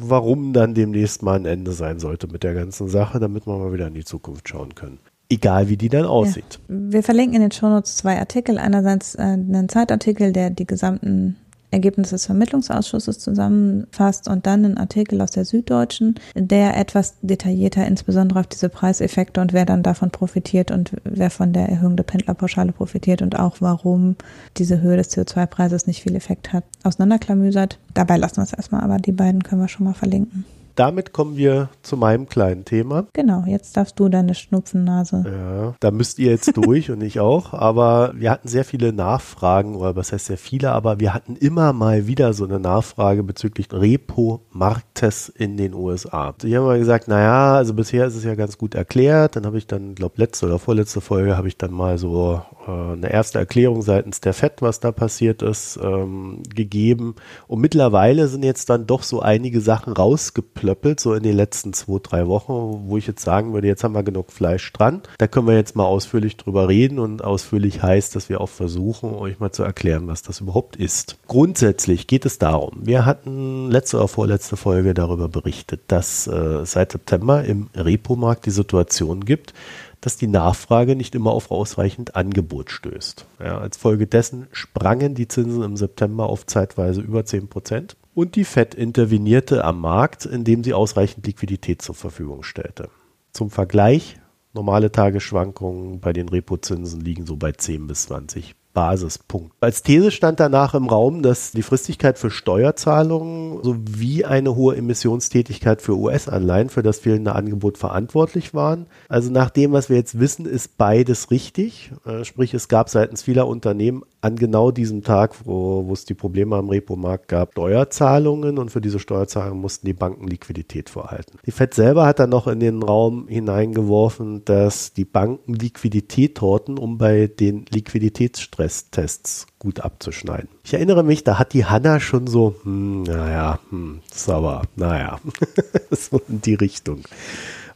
warum 0.00 0.52
dann 0.52 0.74
demnächst 0.74 1.22
mal 1.22 1.36
ein 1.36 1.44
Ende 1.44 1.72
sein 1.72 1.98
sollte 1.98 2.28
mit 2.28 2.42
der 2.42 2.54
ganzen 2.54 2.88
Sache, 2.88 3.20
damit 3.20 3.46
wir 3.46 3.58
mal 3.58 3.72
wieder 3.72 3.86
in 3.86 3.94
die 3.94 4.04
Zukunft 4.04 4.48
schauen 4.48 4.74
können 4.74 4.98
egal 5.28 5.68
wie 5.68 5.76
die 5.76 5.88
dann 5.88 6.04
aussieht. 6.04 6.60
Ja. 6.68 6.74
Wir 6.92 7.02
verlinken 7.02 7.36
in 7.36 7.42
den 7.42 7.52
Shownotes 7.52 7.96
zwei 7.96 8.18
Artikel. 8.18 8.58
Einerseits 8.58 9.14
äh, 9.14 9.22
einen 9.22 9.68
Zeitartikel, 9.68 10.32
der 10.32 10.50
die 10.50 10.66
gesamten 10.66 11.36
Ergebnisse 11.70 12.14
des 12.14 12.24
Vermittlungsausschusses 12.24 13.18
zusammenfasst 13.18 14.26
und 14.26 14.46
dann 14.46 14.64
einen 14.64 14.78
Artikel 14.78 15.20
aus 15.20 15.32
der 15.32 15.44
Süddeutschen, 15.44 16.14
der 16.34 16.78
etwas 16.78 17.16
detaillierter 17.20 17.86
insbesondere 17.86 18.40
auf 18.40 18.46
diese 18.46 18.70
Preiseffekte 18.70 19.40
und 19.42 19.52
wer 19.52 19.66
dann 19.66 19.82
davon 19.82 20.10
profitiert 20.10 20.70
und 20.70 20.92
wer 21.04 21.28
von 21.28 21.52
der 21.52 21.68
Erhöhung 21.68 21.96
der 21.96 22.04
Pendlerpauschale 22.04 22.72
profitiert 22.72 23.20
und 23.20 23.38
auch 23.38 23.56
warum 23.60 24.16
diese 24.56 24.80
Höhe 24.80 24.96
des 24.96 25.14
CO2-Preises 25.14 25.86
nicht 25.86 26.02
viel 26.02 26.16
Effekt 26.16 26.54
hat, 26.54 26.64
auseinanderklamüsert. 26.84 27.78
Dabei 27.92 28.16
lassen 28.16 28.38
wir 28.38 28.44
es 28.44 28.54
erstmal, 28.54 28.80
aber 28.80 28.96
die 28.96 29.12
beiden 29.12 29.42
können 29.42 29.60
wir 29.60 29.68
schon 29.68 29.84
mal 29.84 29.94
verlinken 29.94 30.46
damit 30.78 31.12
kommen 31.12 31.36
wir 31.36 31.70
zu 31.82 31.96
meinem 31.96 32.28
kleinen 32.28 32.64
Thema. 32.64 33.06
Genau, 33.12 33.42
jetzt 33.46 33.76
darfst 33.76 33.98
du 33.98 34.08
deine 34.08 34.34
Schnupfennase. 34.34 35.24
Ja, 35.26 35.74
da 35.80 35.90
müsst 35.90 36.18
ihr 36.18 36.30
jetzt 36.30 36.56
durch 36.56 36.90
und 36.90 37.02
ich 37.02 37.18
auch. 37.18 37.52
Aber 37.52 38.12
wir 38.14 38.30
hatten 38.30 38.46
sehr 38.46 38.64
viele 38.64 38.92
Nachfragen, 38.92 39.74
oder 39.74 39.96
was 39.96 40.12
heißt 40.12 40.26
sehr 40.26 40.38
viele, 40.38 40.70
aber 40.72 41.00
wir 41.00 41.14
hatten 41.14 41.34
immer 41.36 41.72
mal 41.72 42.06
wieder 42.06 42.32
so 42.32 42.44
eine 42.44 42.60
Nachfrage 42.60 43.24
bezüglich 43.24 43.72
Repo-Marktes 43.72 45.28
in 45.28 45.56
den 45.56 45.74
USA. 45.74 46.34
Ich 46.44 46.54
habe 46.54 46.66
mal 46.66 46.78
gesagt, 46.78 47.08
naja, 47.08 47.56
also 47.56 47.74
bisher 47.74 48.06
ist 48.06 48.14
es 48.14 48.24
ja 48.24 48.36
ganz 48.36 48.56
gut 48.56 48.74
erklärt. 48.74 49.34
Dann 49.34 49.46
habe 49.46 49.58
ich 49.58 49.66
dann, 49.66 49.94
glaube 49.96 50.14
letzte 50.18 50.46
oder 50.46 50.58
vorletzte 50.58 51.00
Folge, 51.00 51.36
habe 51.36 51.48
ich 51.48 51.56
dann 51.56 51.72
mal 51.72 51.98
so 51.98 52.42
eine 52.72 53.10
erste 53.10 53.38
Erklärung 53.38 53.82
seitens 53.82 54.20
der 54.20 54.34
FED, 54.34 54.62
was 54.62 54.80
da 54.80 54.92
passiert 54.92 55.42
ist, 55.42 55.78
ähm, 55.82 56.42
gegeben. 56.54 57.14
Und 57.46 57.60
mittlerweile 57.60 58.28
sind 58.28 58.44
jetzt 58.44 58.70
dann 58.70 58.86
doch 58.86 59.02
so 59.02 59.20
einige 59.20 59.60
Sachen 59.60 59.92
rausgeplöppelt, 59.92 61.00
so 61.00 61.14
in 61.14 61.22
den 61.22 61.36
letzten 61.36 61.72
zwei, 61.72 61.98
drei 62.02 62.26
Wochen, 62.26 62.88
wo 62.88 62.96
ich 62.96 63.06
jetzt 63.06 63.24
sagen 63.24 63.52
würde, 63.52 63.68
jetzt 63.68 63.84
haben 63.84 63.94
wir 63.94 64.02
genug 64.02 64.32
Fleisch 64.32 64.72
dran. 64.72 65.02
Da 65.18 65.26
können 65.26 65.46
wir 65.46 65.56
jetzt 65.56 65.76
mal 65.76 65.84
ausführlich 65.84 66.36
drüber 66.36 66.68
reden 66.68 66.98
und 66.98 67.24
ausführlich 67.24 67.82
heißt, 67.82 68.14
dass 68.14 68.28
wir 68.28 68.40
auch 68.40 68.48
versuchen, 68.48 69.14
euch 69.14 69.40
mal 69.40 69.52
zu 69.52 69.62
erklären, 69.62 70.06
was 70.06 70.22
das 70.22 70.40
überhaupt 70.40 70.76
ist. 70.76 71.18
Grundsätzlich 71.26 72.06
geht 72.06 72.26
es 72.26 72.38
darum, 72.38 72.72
wir 72.80 73.06
hatten 73.06 73.70
letzte 73.70 73.96
oder 73.96 74.08
vorletzte 74.08 74.56
Folge 74.56 74.94
darüber 74.94 75.28
berichtet, 75.28 75.80
dass 75.88 76.26
äh, 76.26 76.64
seit 76.64 76.92
September 76.92 77.44
im 77.44 77.68
Repo-Markt 77.74 78.46
die 78.46 78.50
Situation 78.50 79.24
gibt, 79.24 79.54
dass 80.00 80.16
die 80.16 80.26
Nachfrage 80.26 80.96
nicht 80.96 81.14
immer 81.14 81.32
auf 81.32 81.50
ausreichend 81.50 82.16
Angebot 82.16 82.70
stößt. 82.70 83.26
Ja, 83.40 83.58
als 83.58 83.76
Folge 83.76 84.06
dessen 84.06 84.46
sprangen 84.52 85.14
die 85.14 85.28
Zinsen 85.28 85.62
im 85.62 85.76
September 85.76 86.28
auf 86.28 86.46
zeitweise 86.46 87.00
über 87.00 87.24
10 87.24 87.48
Prozent 87.48 87.96
und 88.14 88.36
die 88.36 88.44
Fed 88.44 88.74
intervenierte 88.74 89.64
am 89.64 89.80
Markt, 89.80 90.26
indem 90.26 90.64
sie 90.64 90.74
ausreichend 90.74 91.26
Liquidität 91.26 91.82
zur 91.82 91.94
Verfügung 91.94 92.42
stellte. 92.42 92.90
Zum 93.32 93.50
Vergleich, 93.50 94.16
normale 94.54 94.90
Tagesschwankungen 94.90 96.00
bei 96.00 96.12
den 96.12 96.28
Repozinsen 96.28 97.00
liegen 97.00 97.26
so 97.26 97.36
bei 97.36 97.52
10 97.52 97.86
bis 97.86 98.02
20 98.06 98.54
Basispunkt. 98.72 99.54
Als 99.60 99.82
These 99.82 100.10
stand 100.10 100.40
danach 100.40 100.74
im 100.74 100.86
Raum, 100.86 101.22
dass 101.22 101.52
die 101.52 101.62
Fristigkeit 101.62 102.18
für 102.18 102.30
Steuerzahlungen 102.30 103.62
sowie 103.62 104.24
eine 104.24 104.54
hohe 104.54 104.76
Emissionstätigkeit 104.76 105.82
für 105.82 105.96
US-Anleihen 105.96 106.68
für 106.68 106.82
das 106.82 107.00
fehlende 107.00 107.34
Angebot 107.34 107.78
verantwortlich 107.78 108.54
waren. 108.54 108.86
Also 109.08 109.30
nach 109.30 109.50
dem, 109.50 109.72
was 109.72 109.88
wir 109.88 109.96
jetzt 109.96 110.20
wissen, 110.20 110.46
ist 110.46 110.78
beides 110.78 111.30
richtig. 111.30 111.92
Äh, 112.06 112.24
sprich, 112.24 112.54
es 112.54 112.68
gab 112.68 112.88
seitens 112.88 113.22
vieler 113.22 113.48
Unternehmen 113.48 114.02
an 114.20 114.36
genau 114.36 114.70
diesem 114.70 115.02
Tag, 115.02 115.34
wo, 115.44 115.86
wo 115.86 115.92
es 115.92 116.04
die 116.04 116.14
Probleme 116.14 116.56
am 116.56 116.68
Repo-Markt 116.68 117.28
gab, 117.28 117.52
Steuerzahlungen 117.52 118.58
und 118.58 118.70
für 118.70 118.80
diese 118.80 118.98
Steuerzahlungen 118.98 119.60
mussten 119.60 119.86
die 119.86 119.92
Banken 119.92 120.26
Liquidität 120.26 120.90
vorhalten. 120.90 121.38
Die 121.46 121.52
FED 121.52 121.74
selber 121.74 122.06
hat 122.06 122.18
dann 122.18 122.30
noch 122.30 122.48
in 122.48 122.58
den 122.58 122.82
Raum 122.82 123.28
hineingeworfen, 123.28 124.44
dass 124.44 124.92
die 124.92 125.04
Banken 125.04 125.54
Liquidität 125.54 126.36
torten, 126.36 126.78
um 126.78 126.98
bei 126.98 127.28
den 127.28 127.66
Liquiditätsstresstests 127.70 129.46
gut 129.58 129.80
abzuschneiden. 129.80 130.48
Ich 130.64 130.74
erinnere 130.74 131.04
mich, 131.04 131.22
da 131.22 131.38
hat 131.38 131.52
die 131.52 131.64
Hanna 131.64 132.00
schon 132.00 132.26
so, 132.26 132.56
hm, 132.62 133.04
naja, 133.04 133.60
hm, 133.70 134.00
sauber, 134.12 134.62
naja, 134.76 135.20
so 135.90 136.20
in 136.28 136.40
die 136.40 136.54
Richtung 136.54 137.02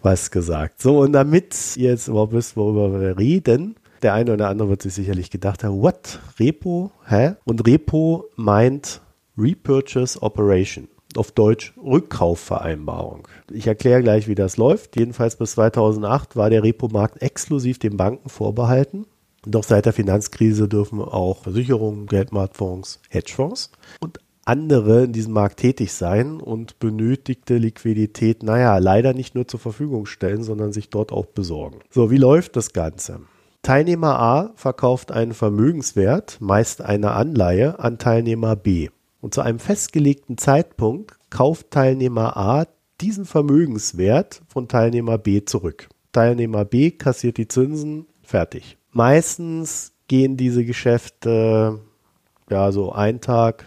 was 0.03 0.31
gesagt. 0.31 0.83
So, 0.83 1.01
und 1.01 1.13
damit 1.13 1.55
ihr 1.77 1.91
jetzt 1.91 2.09
überhaupt 2.09 2.33
wisst, 2.33 2.57
worüber 2.57 3.01
wir 3.01 3.19
reden, 3.19 3.77
der 4.03 4.15
eine 4.15 4.33
oder 4.33 4.49
andere 4.49 4.69
wird 4.69 4.83
sich 4.83 4.95
sicherlich 4.95 5.31
gedacht 5.31 5.65
haben, 5.65 5.81
what? 5.81 6.21
Repo? 6.39 6.91
Hä? 7.07 7.35
Und 7.45 7.67
Repo 7.67 8.27
meint 8.37 9.01
Repurchase 9.39 10.21
Operation. 10.23 10.89
Auf 11.15 11.31
Deutsch 11.33 11.75
Rückkaufvereinbarung. 11.77 13.29
Ich 13.51 13.67
erkläre 13.67 14.03
gleich, 14.03 14.29
wie 14.29 14.35
das 14.35 14.57
läuft. 14.57 14.97
Jedenfalls 14.99 15.37
bis 15.37 15.53
2008 15.53 16.37
war 16.37 16.49
der 16.49 16.63
Repo-Markt 16.63 17.21
exklusiv 17.21 17.79
den 17.79 17.99
Banken 17.99 18.31
vorbehalten. 18.31 19.05
Doch 19.45 19.65
seit 19.65 19.87
der 19.87 19.93
Finanzkrise 19.93 20.69
dürfen 20.69 21.01
auch 21.01 21.43
Versicherungen, 21.43 22.07
Geldmarktfonds, 22.07 23.01
Hedgefonds 23.11 23.73
und 24.01 24.21
andere 24.45 25.05
in 25.05 25.13
diesem 25.13 25.35
Markt 25.35 25.59
tätig 25.59 25.93
sein 25.93 26.41
und 26.41 26.79
benötigte 26.79 27.59
Liquidität, 27.59 28.43
naja, 28.43 28.79
leider 28.79 29.13
nicht 29.15 29.35
nur 29.35 29.47
zur 29.47 29.61
Verfügung 29.61 30.07
stellen, 30.07 30.43
sondern 30.43 30.73
sich 30.73 30.91
dort 30.91 31.13
auch 31.13 31.27
besorgen. 31.27 31.81
So, 31.91 32.11
wie 32.11 32.17
läuft 32.17 32.57
das 32.57 32.73
Ganze? 32.73 33.21
Teilnehmer 33.63 34.19
A 34.19 34.53
verkauft 34.57 35.13
einen 35.13 35.35
Vermögenswert, 35.35 36.39
meist 36.41 36.83
eine 36.83 37.13
Anleihe, 37.13 37.79
an 37.79 37.97
Teilnehmer 37.97 38.57
B. 38.57 38.89
Und 39.21 39.35
zu 39.35 39.41
einem 39.41 39.61
festgelegten 39.61 40.37
Zeitpunkt 40.37 41.17
kauft 41.31 41.71
Teilnehmer 41.71 42.37
A 42.37 42.67
diesen 43.01 43.25
Vermögenswert 43.25 44.43
von 44.49 44.67
Teilnehmer 44.67 45.17
B 45.17 45.45
zurück. 45.45 45.89
Teilnehmer 46.11 46.65
B 46.65 46.91
kassiert 46.91 47.37
die 47.37 47.47
Zinsen, 47.47 48.07
fertig. 48.23 48.79
Meistens 48.91 49.93
gehen 50.09 50.37
diese 50.37 50.65
Geschäfte 50.65 51.79
ja 52.51 52.73
so 52.73 52.91
ein 52.91 53.21
Tag, 53.21 53.65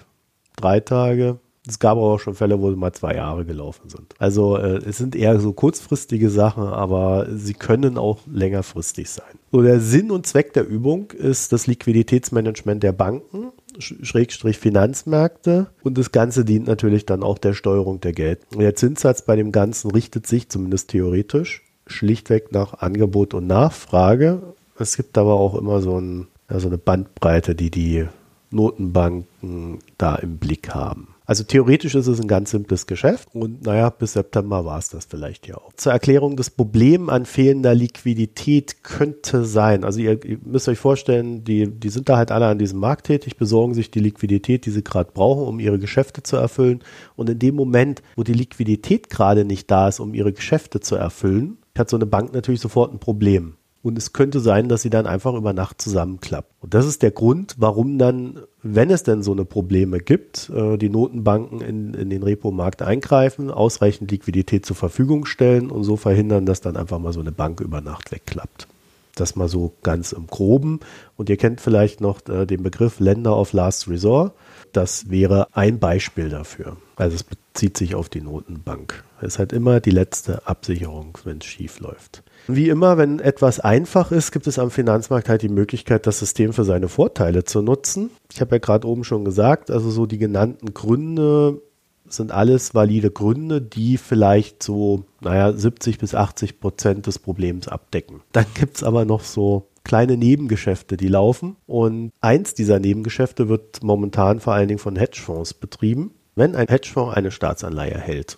drei 0.58 0.81
Tage, 0.81 1.39
es 1.67 1.80
gab 1.80 1.97
auch 1.97 2.19
schon 2.19 2.36
Fälle, 2.36 2.60
wo 2.60 2.69
sie 2.69 2.78
mal 2.78 2.93
zwei 2.93 3.15
Jahre 3.15 3.45
gelaufen 3.45 3.89
sind. 3.89 4.13
Also 4.19 4.58
äh, 4.58 4.78
es 4.86 4.97
sind 4.97 5.15
eher 5.15 5.39
so 5.39 5.54
kurzfristige 5.54 6.30
Sachen, 6.30 6.63
aber 6.63 7.28
sie 7.34 7.54
können 7.54 7.97
auch 7.97 8.19
längerfristig 8.32 9.10
sein. 9.10 9.39
So 9.51 9.62
der 9.62 9.80
Sinn 9.80 10.12
und 10.12 10.28
Zweck 10.28 10.54
der 10.54 10.67
Übung 10.67 11.12
ist 11.12 11.51
das 11.51 11.67
Liquiditätsmanagement 11.67 12.84
der 12.84 12.91
Banken, 12.91 13.51
Schrägstrich 13.80 14.58
Finanzmärkte 14.58 15.67
und 15.84 15.97
das 15.97 16.12
Ganze 16.12 16.45
dient 16.45 16.67
natürlich 16.67 17.06
dann 17.06 17.23
auch 17.23 17.38
der 17.38 17.54
Steuerung 17.54 17.99
der 17.99 18.13
Geld. 18.13 18.39
Der 18.58 18.75
Zinssatz 18.75 19.23
bei 19.23 19.36
dem 19.36 19.51
Ganzen 19.51 19.91
richtet 19.91 20.28
sich 20.28 20.49
zumindest 20.49 20.89
theoretisch 20.89 21.63
schlichtweg 21.88 22.51
nach 22.51 22.75
Angebot 22.75 23.34
und 23.34 23.47
Nachfrage. 23.47 24.41
Es 24.78 24.97
gibt 24.97 25.17
aber 25.17 25.34
auch 25.34 25.56
immer 25.56 25.82
so, 25.82 25.99
ein, 25.99 26.28
ja, 26.49 26.60
so 26.60 26.67
eine 26.67 26.78
Bandbreite, 26.78 27.56
die 27.56 27.71
die 27.71 28.06
Notenbanken 28.51 29.80
da 29.97 30.15
im 30.15 30.38
Blick 30.38 30.73
haben. 30.73 31.14
Also 31.25 31.43
theoretisch 31.43 31.95
ist 31.95 32.07
es 32.07 32.19
ein 32.19 32.27
ganz 32.27 32.51
simples 32.51 32.85
Geschäft 32.85 33.29
und 33.33 33.65
naja, 33.65 33.89
bis 33.89 34.13
September 34.13 34.63
war 34.63 34.77
es 34.77 34.89
das 34.89 35.05
vielleicht 35.05 35.47
ja 35.47 35.55
auch. 35.55 35.73
Zur 35.75 35.91
Erklärung 35.91 36.35
des 36.35 36.51
Problems 36.51 37.09
an 37.09 37.25
fehlender 37.25 37.73
Liquidität 37.73 38.83
könnte 38.83 39.43
sein, 39.45 39.83
also 39.83 39.99
ihr, 39.99 40.23
ihr, 40.23 40.38
müsst 40.43 40.67
euch 40.67 40.77
vorstellen, 40.77 41.43
die, 41.43 41.67
die 41.67 41.89
sind 41.89 42.09
da 42.09 42.17
halt 42.17 42.31
alle 42.31 42.47
an 42.47 42.59
diesem 42.59 42.79
Markt 42.79 43.07
tätig, 43.07 43.38
besorgen 43.38 43.73
sich 43.73 43.89
die 43.89 43.99
Liquidität, 43.99 44.65
die 44.65 44.71
sie 44.71 44.83
gerade 44.83 45.11
brauchen, 45.13 45.47
um 45.47 45.59
ihre 45.59 45.79
Geschäfte 45.79 46.21
zu 46.21 46.35
erfüllen. 46.35 46.83
Und 47.15 47.29
in 47.29 47.39
dem 47.39 47.55
Moment, 47.55 48.03
wo 48.15 48.23
die 48.23 48.33
Liquidität 48.33 49.09
gerade 49.09 49.45
nicht 49.45 49.69
da 49.71 49.88
ist, 49.88 49.99
um 49.99 50.13
ihre 50.13 50.33
Geschäfte 50.33 50.79
zu 50.79 50.95
erfüllen, 50.95 51.57
hat 51.77 51.89
so 51.89 51.97
eine 51.97 52.05
Bank 52.05 52.33
natürlich 52.33 52.61
sofort 52.61 52.93
ein 52.93 52.99
Problem. 52.99 53.55
Und 53.86 54.00
es 54.00 54.13
könnte 54.13 54.39
sein, 54.39 54.67
dass 54.67 54.82
sie 54.82 54.89
dann 54.89 55.06
einfach 55.06 55.36
über 55.36 55.54
Nacht 55.54 55.80
zusammenklappt. 55.80 56.52
Und 56.60 56.74
das 56.74 56.88
ist 56.88 57.04
der 57.04 57.12
Grund, 57.12 57.54
warum 57.60 58.00
dann, 58.00 58.39
wenn 58.63 58.89
es 58.89 59.04
denn 59.04 59.21
so 59.21 59.32
eine 59.32 59.45
Probleme 59.45 60.00
gibt, 60.00 60.50
äh, 60.50 60.78
die 60.78 60.89
Notenbanken 60.89 61.62
in, 61.62 61.93
in 61.93 62.10
den 62.10 62.24
Repo-Markt 62.24 62.82
eingreifen, 62.82 63.52
ausreichend 63.52 64.10
Liquidität 64.10 64.65
zur 64.65 64.76
Verfügung 64.76 65.26
stellen 65.26 65.69
und 65.69 65.84
so 65.84 65.98
verhindern, 65.98 66.48
dass 66.48 66.62
dann 66.62 66.78
einfach 66.78 66.98
mal 66.98 67.13
so 67.13 67.19
eine 67.19 67.32
Bank 67.32 67.62
über 67.62 67.80
Nacht 67.80 68.12
wegklappt. 68.12 68.67
Das 69.13 69.36
mal 69.36 69.48
so 69.48 69.74
ganz 69.84 70.13
im 70.13 70.26
Groben. 70.26 70.80
Und 71.15 71.30
ihr 71.30 71.38
kennt 71.38 71.62
vielleicht 71.62 72.02
noch 72.02 72.28
äh, 72.28 72.48
den 72.48 72.63
Begriff 72.63 73.00
Länder 73.00 73.38
of 73.38 73.54
Last 73.54 73.88
Resort. 73.88 74.34
Das 74.74 75.12
wäre 75.12 75.50
ein 75.56 75.78
Beispiel 75.78 76.30
dafür. 76.30 76.78
Also 76.95 77.13
es 77.17 77.24
bezieht 77.24 77.78
sich 77.78 77.93
auf 77.93 78.10
die 78.10 78.21
Notenbank. 78.21 79.04
Es 79.21 79.34
ist 79.34 79.39
halt 79.39 79.54
immer 79.54 79.80
die 79.80 79.91
letzte 79.91 80.48
Absicherung, 80.48 81.19
wenn 81.24 81.38
es 81.38 81.45
schief 81.45 81.80
läuft. 81.80 82.24
Wie 82.47 82.69
immer, 82.69 82.97
wenn 82.97 83.19
etwas 83.19 83.60
einfach 83.60 84.12
ist, 84.12 84.31
gibt 84.31 84.45
es 84.47 84.60
am 84.60 84.69
Finanzmarkt 84.69 85.29
halt 85.29 85.41
die 85.41 85.49
Möglichkeit, 85.49 86.05
das 86.05 86.19
System 86.19 86.53
für 86.53 86.63
seine 86.63 86.88
Vorteile 86.88 87.43
zu 87.43 87.62
nutzen. 87.62 88.12
Ich 88.31 88.41
habe 88.41 88.55
ja 88.55 88.60
gerade 88.60 88.88
oben 88.88 89.03
schon 89.03 89.25
gesagt, 89.25 89.71
also 89.71 89.89
so 89.89 90.05
die 90.05 90.19
genannten 90.19 90.73
Gründe 90.73 91.62
sind 92.08 92.31
alles 92.31 92.75
valide 92.75 93.10
Gründe, 93.10 93.62
die 93.62 93.97
vielleicht 93.97 94.62
so, 94.62 95.05
naja, 95.21 95.51
70 95.53 95.97
bis 95.97 96.13
80 96.13 96.60
Prozent 96.60 97.08
des 97.08 97.19
Problems 97.19 97.67
abdecken. 97.67 98.21
Dann 98.31 98.45
gibt 98.53 98.77
es 98.77 98.84
aber 98.84 99.05
noch 99.05 99.23
so 99.23 99.69
kleine 99.84 100.17
Nebengeschäfte, 100.17 100.97
die 100.97 101.08
laufen. 101.08 101.55
Und 101.65 102.12
eins 102.21 102.53
dieser 102.53 102.79
Nebengeschäfte 102.79 103.49
wird 103.49 103.81
momentan 103.84 104.39
vor 104.39 104.53
allen 104.53 104.67
Dingen 104.67 104.79
von 104.79 104.95
Hedgefonds 104.95 105.53
betrieben. 105.53 106.12
Wenn 106.36 106.55
ein 106.55 106.67
Hedgefonds 106.67 107.15
eine 107.15 107.31
Staatsanleihe 107.31 107.97
hält 107.97 108.38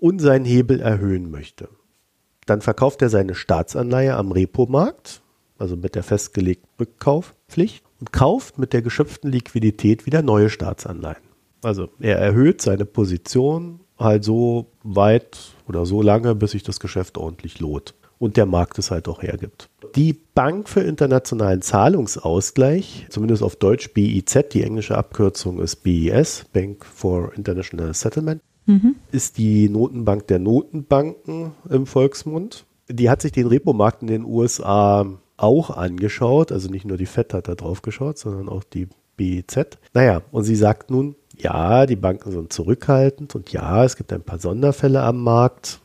und 0.00 0.20
seinen 0.20 0.44
Hebel 0.44 0.80
erhöhen 0.80 1.30
möchte, 1.30 1.68
dann 2.48 2.60
verkauft 2.60 3.02
er 3.02 3.10
seine 3.10 3.34
Staatsanleihe 3.34 4.16
am 4.16 4.32
Repo-Markt, 4.32 5.22
also 5.58 5.76
mit 5.76 5.94
der 5.94 6.02
festgelegten 6.02 6.68
Rückkaufpflicht, 6.80 7.84
und 8.00 8.12
kauft 8.12 8.58
mit 8.58 8.72
der 8.72 8.82
geschöpften 8.82 9.30
Liquidität 9.30 10.06
wieder 10.06 10.22
neue 10.22 10.50
Staatsanleihen. 10.50 11.22
Also 11.62 11.88
er 11.98 12.18
erhöht 12.18 12.62
seine 12.62 12.84
Position 12.84 13.80
halt 13.98 14.22
so 14.22 14.66
weit 14.84 15.38
oder 15.66 15.84
so 15.84 16.02
lange, 16.02 16.34
bis 16.34 16.52
sich 16.52 16.62
das 16.62 16.78
Geschäft 16.78 17.18
ordentlich 17.18 17.58
lohnt 17.58 17.94
und 18.18 18.36
der 18.36 18.46
Markt 18.46 18.78
es 18.78 18.90
halt 18.90 19.08
auch 19.08 19.22
hergibt. 19.22 19.68
Die 19.94 20.12
Bank 20.12 20.68
für 20.68 20.80
internationalen 20.80 21.62
Zahlungsausgleich, 21.62 23.06
zumindest 23.10 23.42
auf 23.42 23.56
Deutsch 23.56 23.92
BIZ, 23.94 24.50
die 24.52 24.62
englische 24.62 24.96
Abkürzung 24.96 25.60
ist 25.60 25.76
BIS, 25.76 26.44
Bank 26.52 26.84
for 26.84 27.32
International 27.34 27.94
Settlement, 27.94 28.42
mhm. 28.68 28.94
ist 29.10 29.38
die 29.38 29.68
Notenbank 29.68 30.28
der 30.28 30.38
Notenbanken 30.38 31.52
im 31.68 31.86
Volksmund. 31.86 32.64
Die 32.88 33.10
hat 33.10 33.22
sich 33.22 33.32
den 33.32 33.48
Repo-Markt 33.48 34.02
in 34.02 34.08
den 34.08 34.24
USA 34.24 35.06
auch 35.36 35.70
angeschaut, 35.70 36.52
also 36.52 36.68
nicht 36.68 36.84
nur 36.84 36.96
die 36.96 37.06
FED 37.06 37.34
hat 37.34 37.48
da 37.48 37.54
drauf 37.54 37.82
geschaut, 37.82 38.18
sondern 38.18 38.48
auch 38.48 38.64
die 38.64 38.88
BIZ. 39.16 39.78
Naja, 39.94 40.22
und 40.30 40.44
sie 40.44 40.56
sagt 40.56 40.90
nun, 40.90 41.16
ja, 41.36 41.86
die 41.86 41.96
Banken 41.96 42.30
sind 42.30 42.52
zurückhaltend 42.52 43.34
und 43.34 43.52
ja, 43.52 43.84
es 43.84 43.96
gibt 43.96 44.12
ein 44.12 44.22
paar 44.22 44.38
Sonderfälle 44.38 45.02
am 45.02 45.22
Markt, 45.22 45.80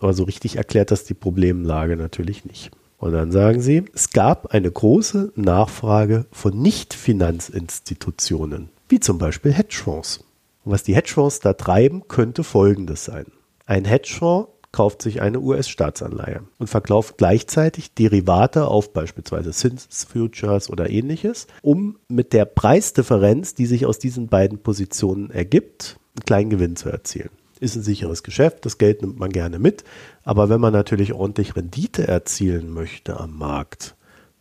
aber 0.00 0.12
so 0.12 0.24
richtig 0.24 0.56
erklärt 0.56 0.90
das 0.90 1.04
die 1.04 1.14
Problemlage 1.14 1.96
natürlich 1.96 2.44
nicht. 2.44 2.70
Und 2.98 3.12
dann 3.12 3.30
sagen 3.30 3.60
sie, 3.60 3.84
es 3.94 4.10
gab 4.10 4.52
eine 4.52 4.70
große 4.70 5.32
Nachfrage 5.36 6.26
von 6.32 6.60
Nicht-Finanzinstitutionen, 6.60 8.70
wie 8.88 8.98
zum 8.98 9.18
Beispiel 9.18 9.52
Hedgefonds. 9.52 10.24
Und 10.68 10.74
was 10.74 10.82
die 10.82 10.94
Hedgefonds 10.94 11.40
da 11.40 11.54
treiben, 11.54 12.08
könnte 12.08 12.44
folgendes 12.44 13.02
sein. 13.02 13.24
Ein 13.64 13.86
Hedgefonds 13.86 14.50
kauft 14.70 15.00
sich 15.00 15.22
eine 15.22 15.40
US-Staatsanleihe 15.40 16.42
und 16.58 16.66
verkauft 16.66 17.16
gleichzeitig 17.16 17.94
Derivate 17.94 18.68
auf 18.68 18.92
beispielsweise 18.92 19.52
Zinsfutures 19.52 20.68
oder 20.68 20.90
ähnliches, 20.90 21.46
um 21.62 21.96
mit 22.08 22.34
der 22.34 22.44
Preisdifferenz, 22.44 23.54
die 23.54 23.64
sich 23.64 23.86
aus 23.86 23.98
diesen 23.98 24.28
beiden 24.28 24.58
Positionen 24.58 25.30
ergibt, 25.30 25.98
einen 26.14 26.26
kleinen 26.26 26.50
Gewinn 26.50 26.76
zu 26.76 26.90
erzielen. 26.90 27.30
Ist 27.60 27.74
ein 27.74 27.82
sicheres 27.82 28.22
Geschäft, 28.22 28.66
das 28.66 28.76
Geld 28.76 29.00
nimmt 29.00 29.18
man 29.18 29.30
gerne 29.30 29.58
mit, 29.58 29.84
aber 30.22 30.50
wenn 30.50 30.60
man 30.60 30.74
natürlich 30.74 31.14
ordentlich 31.14 31.56
Rendite 31.56 32.06
erzielen 32.06 32.68
möchte 32.74 33.18
am 33.18 33.38
Markt, 33.38 33.96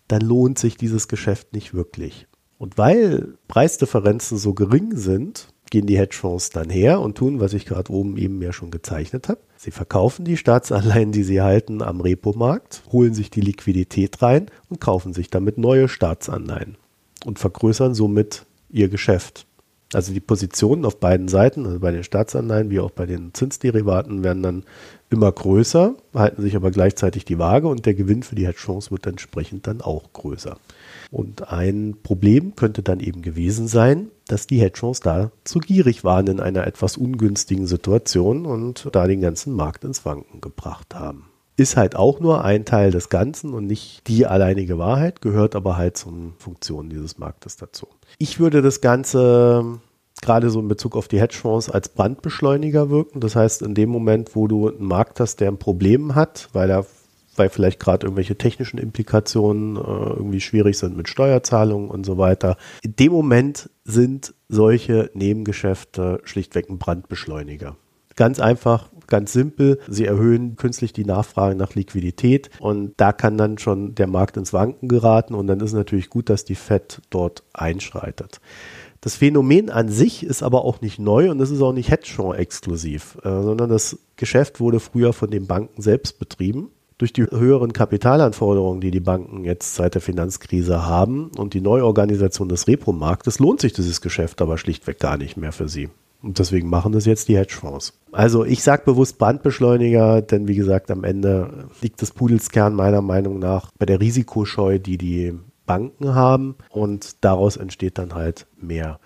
dann 0.09 0.23
lohnt 0.23 0.59
sich 0.59 0.75
dieses 0.75 1.07
Geschäft 1.07 1.53
nicht 1.53 1.73
wirklich. 1.73 2.27
Und 2.57 2.77
weil 2.77 3.37
Preisdifferenzen 3.47 4.37
so 4.37 4.53
gering 4.53 4.97
sind, 4.97 5.53
gehen 5.69 5.85
die 5.85 5.97
Hedgefonds 5.97 6.49
dann 6.49 6.69
her 6.69 6.99
und 7.01 7.17
tun, 7.17 7.39
was 7.39 7.53
ich 7.53 7.65
gerade 7.65 7.91
oben 7.91 8.17
eben 8.17 8.41
ja 8.41 8.53
schon 8.53 8.71
gezeichnet 8.71 9.29
habe. 9.29 9.39
Sie 9.57 9.71
verkaufen 9.71 10.25
die 10.25 10.37
Staatsanleihen, 10.37 11.11
die 11.11 11.23
sie 11.23 11.41
halten, 11.41 11.81
am 11.81 12.01
Repomarkt, 12.01 12.83
holen 12.91 13.13
sich 13.13 13.29
die 13.29 13.41
Liquidität 13.41 14.21
rein 14.21 14.47
und 14.69 14.79
kaufen 14.79 15.13
sich 15.13 15.29
damit 15.29 15.57
neue 15.57 15.87
Staatsanleihen 15.87 16.77
und 17.25 17.39
vergrößern 17.39 17.93
somit 17.93 18.45
ihr 18.69 18.89
Geschäft. 18.89 19.45
Also 19.93 20.11
die 20.13 20.19
Positionen 20.19 20.83
auf 20.83 20.99
beiden 20.99 21.29
Seiten, 21.29 21.65
also 21.65 21.79
bei 21.79 21.91
den 21.91 22.03
Staatsanleihen 22.03 22.69
wie 22.69 22.79
auch 22.79 22.91
bei 22.91 23.05
den 23.05 23.33
Zinsderivaten, 23.33 24.21
werden 24.21 24.43
dann 24.43 24.63
immer 25.09 25.31
größer, 25.31 25.95
halten 26.13 26.41
sich 26.41 26.57
aber 26.57 26.71
gleichzeitig 26.71 27.23
die 27.23 27.39
Waage 27.39 27.69
und 27.69 27.85
der 27.85 27.93
Gewinn 27.93 28.23
für 28.23 28.35
die 28.35 28.45
Hedgefonds 28.45 28.91
wird 28.91 29.07
entsprechend 29.07 29.65
dann 29.65 29.79
auch 29.79 30.11
größer. 30.11 30.57
Und 31.11 31.51
ein 31.51 31.97
Problem 32.03 32.55
könnte 32.55 32.83
dann 32.83 32.99
eben 32.99 33.21
gewesen 33.21 33.67
sein, 33.67 34.09
dass 34.27 34.47
die 34.47 34.59
Hedgefonds 34.59 34.99
da 34.99 35.31
zu 35.43 35.59
gierig 35.59 36.03
waren 36.03 36.27
in 36.27 36.39
einer 36.39 36.67
etwas 36.67 36.97
ungünstigen 36.97 37.67
Situation 37.67 38.45
und 38.45 38.89
da 38.91 39.07
den 39.07 39.21
ganzen 39.21 39.53
Markt 39.53 39.83
ins 39.83 40.05
Wanken 40.05 40.41
gebracht 40.41 40.95
haben. 40.95 41.29
Ist 41.55 41.75
halt 41.75 41.95
auch 41.95 42.19
nur 42.19 42.43
ein 42.43 42.65
Teil 42.65 42.91
des 42.91 43.09
Ganzen 43.09 43.53
und 43.53 43.65
nicht 43.65 44.07
die 44.07 44.27
alleinige 44.27 44.77
Wahrheit, 44.77 45.21
gehört 45.21 45.55
aber 45.55 45.75
halt 45.75 45.97
zum 45.97 46.33
Funktionen 46.37 46.89
dieses 46.89 47.17
Marktes 47.17 47.55
dazu. 47.55 47.87
Ich 48.19 48.39
würde 48.39 48.61
das 48.61 48.81
Ganze 48.81 49.79
gerade 50.21 50.49
so 50.49 50.59
in 50.59 50.67
Bezug 50.67 50.95
auf 50.95 51.07
die 51.07 51.19
Hedgefonds 51.19 51.69
als 51.69 51.89
Brandbeschleuniger 51.89 52.89
wirken. 52.89 53.19
Das 53.19 53.35
heißt, 53.35 53.61
in 53.61 53.73
dem 53.75 53.89
Moment, 53.89 54.35
wo 54.35 54.47
du 54.47 54.69
einen 54.69 54.85
Markt 54.85 55.19
hast, 55.19 55.39
der 55.39 55.49
ein 55.49 55.57
Problem 55.57 56.15
hat, 56.15 56.49
weil 56.53 56.69
er 56.69 56.85
weil 57.37 57.49
vielleicht 57.49 57.79
gerade 57.79 58.05
irgendwelche 58.05 58.37
technischen 58.37 58.77
Implikationen 58.77 59.75
äh, 59.75 59.79
irgendwie 59.79 60.41
schwierig 60.41 60.77
sind 60.77 60.97
mit 60.97 61.09
Steuerzahlungen 61.09 61.89
und 61.89 62.05
so 62.05 62.17
weiter. 62.17 62.57
In 62.81 62.95
dem 62.95 63.11
Moment 63.11 63.69
sind 63.83 64.33
solche 64.49 65.09
Nebengeschäfte 65.13 66.21
schlichtweg 66.23 66.69
ein 66.69 66.77
Brandbeschleuniger. 66.77 67.75
Ganz 68.15 68.39
einfach, 68.39 68.89
ganz 69.05 69.31
simpel. 69.31 69.79
Sie 69.87 70.05
erhöhen 70.05 70.55
künstlich 70.55 70.91
die 70.91 71.05
Nachfrage 71.05 71.55
nach 71.55 71.75
Liquidität 71.75 72.49
und 72.59 72.93
da 72.97 73.13
kann 73.13 73.37
dann 73.37 73.59
schon 73.59 73.93
der 73.93 74.07
Markt 74.07 74.37
ins 74.37 74.53
Wanken 74.53 74.89
geraten 74.89 75.35
und 75.35 75.45
dann 75.45 75.59
ist 75.59 75.73
natürlich 75.73 76.09
gut, 76.09 76.29
dass 76.29 76.43
die 76.43 76.55
Fed 76.55 77.01
dort 77.11 77.43
einschreitet. 77.53 78.41
Das 79.01 79.15
Phänomen 79.15 79.69
an 79.69 79.89
sich 79.89 80.23
ist 80.23 80.41
aber 80.41 80.65
auch 80.65 80.81
nicht 80.81 80.97
neu 80.97 81.29
und 81.29 81.39
es 81.39 81.51
ist 81.51 81.61
auch 81.61 81.73
nicht 81.73 81.91
Hedgefonds-exklusiv, 81.91 83.17
äh, 83.23 83.41
sondern 83.43 83.69
das 83.69 83.99
Geschäft 84.15 84.59
wurde 84.59 84.79
früher 84.79 85.13
von 85.13 85.29
den 85.29 85.45
Banken 85.45 85.81
selbst 85.81 86.17
betrieben. 86.17 86.71
Durch 86.97 87.13
die 87.13 87.23
höheren 87.23 87.73
Kapitalanforderungen, 87.73 88.81
die 88.81 88.89
die 88.89 88.99
Banken 88.99 89.43
jetzt 89.43 89.75
seit 89.75 89.93
der 89.93 90.01
Finanzkrise 90.01 90.87
haben 90.87 91.29
und 91.37 91.53
die 91.53 91.61
Neuorganisation 91.61 92.49
des 92.49 92.67
Repo-Marktes, 92.67 93.37
lohnt 93.37 93.61
sich 93.61 93.73
dieses 93.73 94.01
Geschäft 94.01 94.41
aber 94.41 94.57
schlichtweg 94.57 94.99
gar 94.99 95.17
nicht 95.17 95.37
mehr 95.37 95.51
für 95.51 95.69
sie. 95.69 95.89
Und 96.23 96.39
deswegen 96.39 96.69
machen 96.69 96.93
das 96.93 97.05
jetzt 97.05 97.27
die 97.27 97.37
Hedgefonds. 97.37 97.93
Also 98.11 98.43
ich 98.43 98.63
sage 98.63 98.81
bewusst 98.85 99.19
Brandbeschleuniger, 99.19 100.23
denn 100.23 100.47
wie 100.47 100.55
gesagt, 100.55 100.89
am 100.89 101.03
Ende 101.03 101.69
liegt 101.81 102.01
das 102.01 102.09
Pudelskern 102.09 102.73
meiner 102.73 103.03
Meinung 103.03 103.37
nach 103.37 103.69
bei 103.77 103.85
der 103.85 103.99
Risikoscheu, 103.99 104.79
die 104.79 104.97
die 104.97 105.37
Banken 105.67 106.15
haben 106.15 106.55
und 106.71 107.23
daraus 107.23 107.57
entsteht 107.57 107.99
dann 107.99 108.15
halt 108.15 108.47
mehr. 108.59 108.99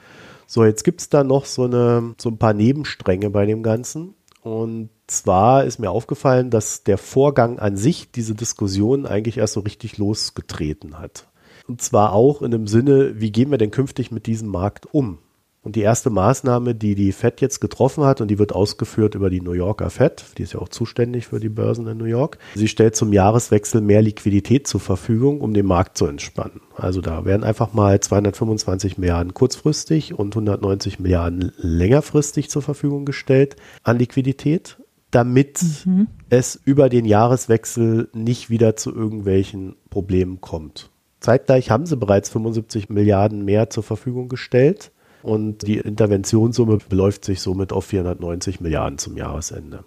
So, 0.48 0.64
jetzt 0.64 0.84
gibt 0.84 1.02
es 1.02 1.10
da 1.10 1.24
noch 1.24 1.46
so, 1.46 1.64
eine, 1.64 2.14
so 2.18 2.30
ein 2.30 2.38
paar 2.38 2.54
Nebenstränge 2.54 3.30
bei 3.30 3.46
dem 3.46 3.64
Ganzen. 3.64 4.16
Und 4.42 4.89
zwar 5.08 5.66
ist 5.66 5.80
mir 5.80 5.92
aufgefallen, 5.92 6.50
dass 6.50 6.84
der 6.84 6.98
Vorgang 6.98 7.60
an 7.60 7.78
sich 7.78 8.12
diese 8.12 8.34
Diskussion 8.34 9.06
eigentlich 9.06 9.38
erst 9.38 9.54
so 9.54 9.60
richtig 9.60 9.98
losgetreten 9.98 11.00
hat. 11.00 11.28
Und 11.68 11.82
zwar 11.82 12.14
auch 12.14 12.42
in 12.42 12.52
dem 12.52 12.68
Sinne, 12.68 13.20
wie 13.20 13.32
gehen 13.32 13.52
wir 13.52 13.60
denn 13.60 13.72
künftig 13.72 14.12
mit 14.12 14.26
diesem 14.26 14.50
Markt 14.50 14.94
um? 14.94 15.20
Und 15.64 15.76
die 15.76 15.82
erste 15.82 16.09
Maßnahme, 16.09 16.74
die 16.74 16.95
die 16.95 17.12
Fed 17.12 17.39
jetzt 17.39 17.62
getroffen 17.62 18.03
hat, 18.03 18.20
und 18.20 18.30
die 18.30 18.39
wird 18.39 18.53
ausgeführt 18.53 19.14
über 19.14 19.30
die 19.30 19.41
New 19.41 19.51
Yorker 19.51 19.91
Fed, 19.91 20.26
die 20.38 20.43
ist 20.43 20.53
ja 20.53 20.59
auch 20.59 20.70
zuständig 20.70 21.28
für 21.28 21.39
die 21.39 21.49
Börsen 21.49 21.86
in 21.86 21.99
New 21.99 22.05
York, 22.05 22.39
sie 22.55 22.68
stellt 22.68 22.95
zum 22.95 23.14
Jahreswechsel 23.14 23.80
mehr 23.80 24.01
Liquidität 24.01 24.66
zur 24.66 24.80
Verfügung, 24.80 25.39
um 25.39 25.53
den 25.53 25.68
Markt 25.68 25.99
zu 25.99 26.07
entspannen. 26.07 26.62
Also 26.76 27.01
da 27.01 27.26
werden 27.26 27.43
einfach 27.43 27.74
mal 27.74 27.99
225 27.99 28.97
Milliarden 28.97 29.36
kurzfristig 29.36 30.18
und 30.18 30.36
190 30.36 30.99
Milliarden 30.99 31.51
längerfristig 31.57 32.49
zur 32.49 32.64
Verfügung 32.64 33.05
gestellt 33.05 33.55
an 33.84 33.99
Liquidität, 33.99 34.78
damit 35.12 35.62
mhm. 35.86 36.07
es 36.30 36.59
über 36.66 36.89
den 36.89 37.05
Jahreswechsel 37.05 38.09
nicht 38.14 38.49
wieder 38.49 38.78
zu 38.78 38.95
irgendwelchen 38.95 39.76
Problemen 39.91 40.41
kommt. 40.41 40.89
Zeitgleich 41.20 41.70
haben 41.70 41.86
sie 41.86 41.97
bereits 41.97 42.30
75 42.30 42.89
Milliarden 42.89 43.45
mehr 43.45 43.70
zur 43.70 43.84
Verfügung 43.84 44.28
gestellt 44.28 44.91
und 45.24 45.67
die 45.67 45.78
Interventionssumme 45.78 46.80
beläuft 46.89 47.26
sich 47.26 47.41
somit 47.41 47.72
auf 47.74 47.86
490 47.86 48.61
Milliarden 48.61 48.97
zum 48.97 49.17
Jahresende. 49.17 49.84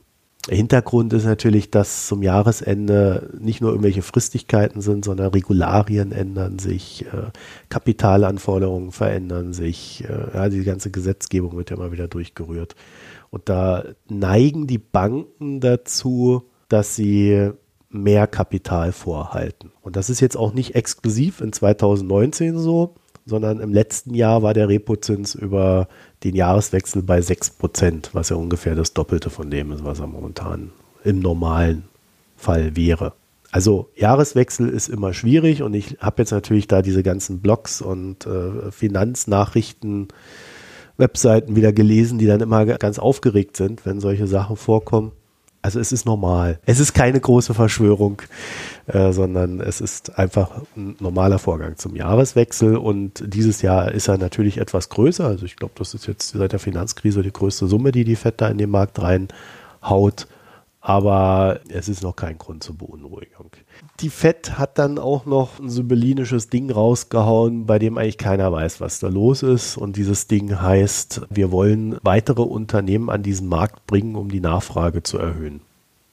Hintergrund 0.48 1.14
ist 1.14 1.24
natürlich, 1.24 1.70
dass 1.70 2.06
zum 2.06 2.22
Jahresende 2.22 3.30
nicht 3.38 3.62
nur 3.62 3.70
irgendwelche 3.70 4.02
Fristigkeiten 4.02 4.82
sind, 4.82 5.04
sondern 5.04 5.28
Regularien 5.28 6.12
ändern 6.12 6.58
sich, 6.58 7.06
äh, 7.06 7.30
Kapitalanforderungen 7.70 8.92
verändern 8.92 9.54
sich, 9.54 10.04
äh, 10.04 10.34
ja, 10.34 10.48
die 10.50 10.64
ganze 10.64 10.90
Gesetzgebung 10.90 11.56
wird 11.56 11.70
ja 11.70 11.76
mal 11.76 11.92
wieder 11.92 12.08
durchgerührt. 12.08 12.76
Und 13.30 13.48
da 13.48 13.84
neigen 14.06 14.66
die 14.66 14.78
Banken 14.78 15.60
dazu, 15.60 16.42
dass 16.68 16.94
sie 16.94 17.50
mehr 17.88 18.26
Kapital 18.26 18.92
vorhalten. 18.92 19.72
Und 19.80 19.96
das 19.96 20.10
ist 20.10 20.20
jetzt 20.20 20.36
auch 20.36 20.52
nicht 20.52 20.74
exklusiv 20.74 21.40
in 21.40 21.52
2019 21.52 22.58
so, 22.58 22.96
sondern 23.26 23.60
im 23.60 23.72
letzten 23.72 24.14
Jahr 24.14 24.42
war 24.42 24.54
der 24.54 24.68
Repozins 24.68 25.34
über 25.34 25.88
den 26.22 26.34
Jahreswechsel 26.34 27.02
bei 27.02 27.18
6%, 27.18 28.10
was 28.12 28.28
ja 28.28 28.36
ungefähr 28.36 28.74
das 28.74 28.92
Doppelte 28.92 29.30
von 29.30 29.50
dem 29.50 29.72
ist, 29.72 29.84
was 29.84 30.00
er 30.00 30.06
momentan 30.06 30.72
im 31.04 31.20
normalen 31.20 31.84
Fall 32.36 32.76
wäre. 32.76 33.12
Also 33.50 33.88
Jahreswechsel 33.94 34.68
ist 34.68 34.88
immer 34.88 35.14
schwierig 35.14 35.62
und 35.62 35.74
ich 35.74 35.98
habe 36.00 36.22
jetzt 36.22 36.32
natürlich 36.32 36.66
da 36.66 36.82
diese 36.82 37.02
ganzen 37.02 37.40
Blogs 37.40 37.80
und 37.80 38.26
äh, 38.26 38.72
Finanznachrichten, 38.72 40.08
Webseiten 40.96 41.54
wieder 41.54 41.72
gelesen, 41.72 42.18
die 42.18 42.26
dann 42.26 42.40
immer 42.40 42.66
ganz 42.66 42.98
aufgeregt 42.98 43.56
sind, 43.56 43.86
wenn 43.86 44.00
solche 44.00 44.26
Sachen 44.26 44.56
vorkommen. 44.56 45.12
Also 45.64 45.80
es 45.80 45.92
ist 45.92 46.04
normal. 46.04 46.58
Es 46.66 46.78
ist 46.78 46.92
keine 46.92 47.18
große 47.18 47.54
Verschwörung, 47.54 48.20
äh, 48.86 49.12
sondern 49.12 49.60
es 49.60 49.80
ist 49.80 50.18
einfach 50.18 50.50
ein 50.76 50.94
normaler 51.00 51.38
Vorgang 51.38 51.78
zum 51.78 51.96
Jahreswechsel. 51.96 52.76
Und 52.76 53.24
dieses 53.26 53.62
Jahr 53.62 53.90
ist 53.90 54.08
er 54.08 54.18
natürlich 54.18 54.58
etwas 54.58 54.90
größer. 54.90 55.24
Also 55.24 55.46
ich 55.46 55.56
glaube, 55.56 55.72
das 55.78 55.94
ist 55.94 56.06
jetzt 56.06 56.32
seit 56.32 56.52
der 56.52 56.58
Finanzkrise 56.58 57.22
die 57.22 57.32
größte 57.32 57.66
Summe, 57.66 57.92
die 57.92 58.04
die 58.04 58.14
FED 58.14 58.42
da 58.42 58.48
in 58.48 58.58
den 58.58 58.68
Markt 58.68 59.00
reinhaut. 59.00 60.26
Aber 60.86 61.60
es 61.70 61.88
ist 61.88 62.02
noch 62.02 62.14
kein 62.14 62.36
Grund 62.36 62.62
zur 62.62 62.76
Beunruhigung. 62.76 63.50
Die 64.00 64.10
FED 64.10 64.58
hat 64.58 64.78
dann 64.78 64.98
auch 64.98 65.24
noch 65.24 65.58
ein 65.58 65.70
symbolisches 65.70 66.50
Ding 66.50 66.70
rausgehauen, 66.70 67.64
bei 67.64 67.78
dem 67.78 67.96
eigentlich 67.96 68.18
keiner 68.18 68.52
weiß, 68.52 68.82
was 68.82 68.98
da 68.98 69.08
los 69.08 69.42
ist. 69.42 69.78
Und 69.78 69.96
dieses 69.96 70.26
Ding 70.26 70.60
heißt, 70.60 71.22
wir 71.30 71.50
wollen 71.50 71.96
weitere 72.02 72.42
Unternehmen 72.42 73.08
an 73.08 73.22
diesen 73.22 73.48
Markt 73.48 73.86
bringen, 73.86 74.14
um 74.14 74.30
die 74.30 74.40
Nachfrage 74.40 75.02
zu 75.02 75.16
erhöhen. 75.16 75.62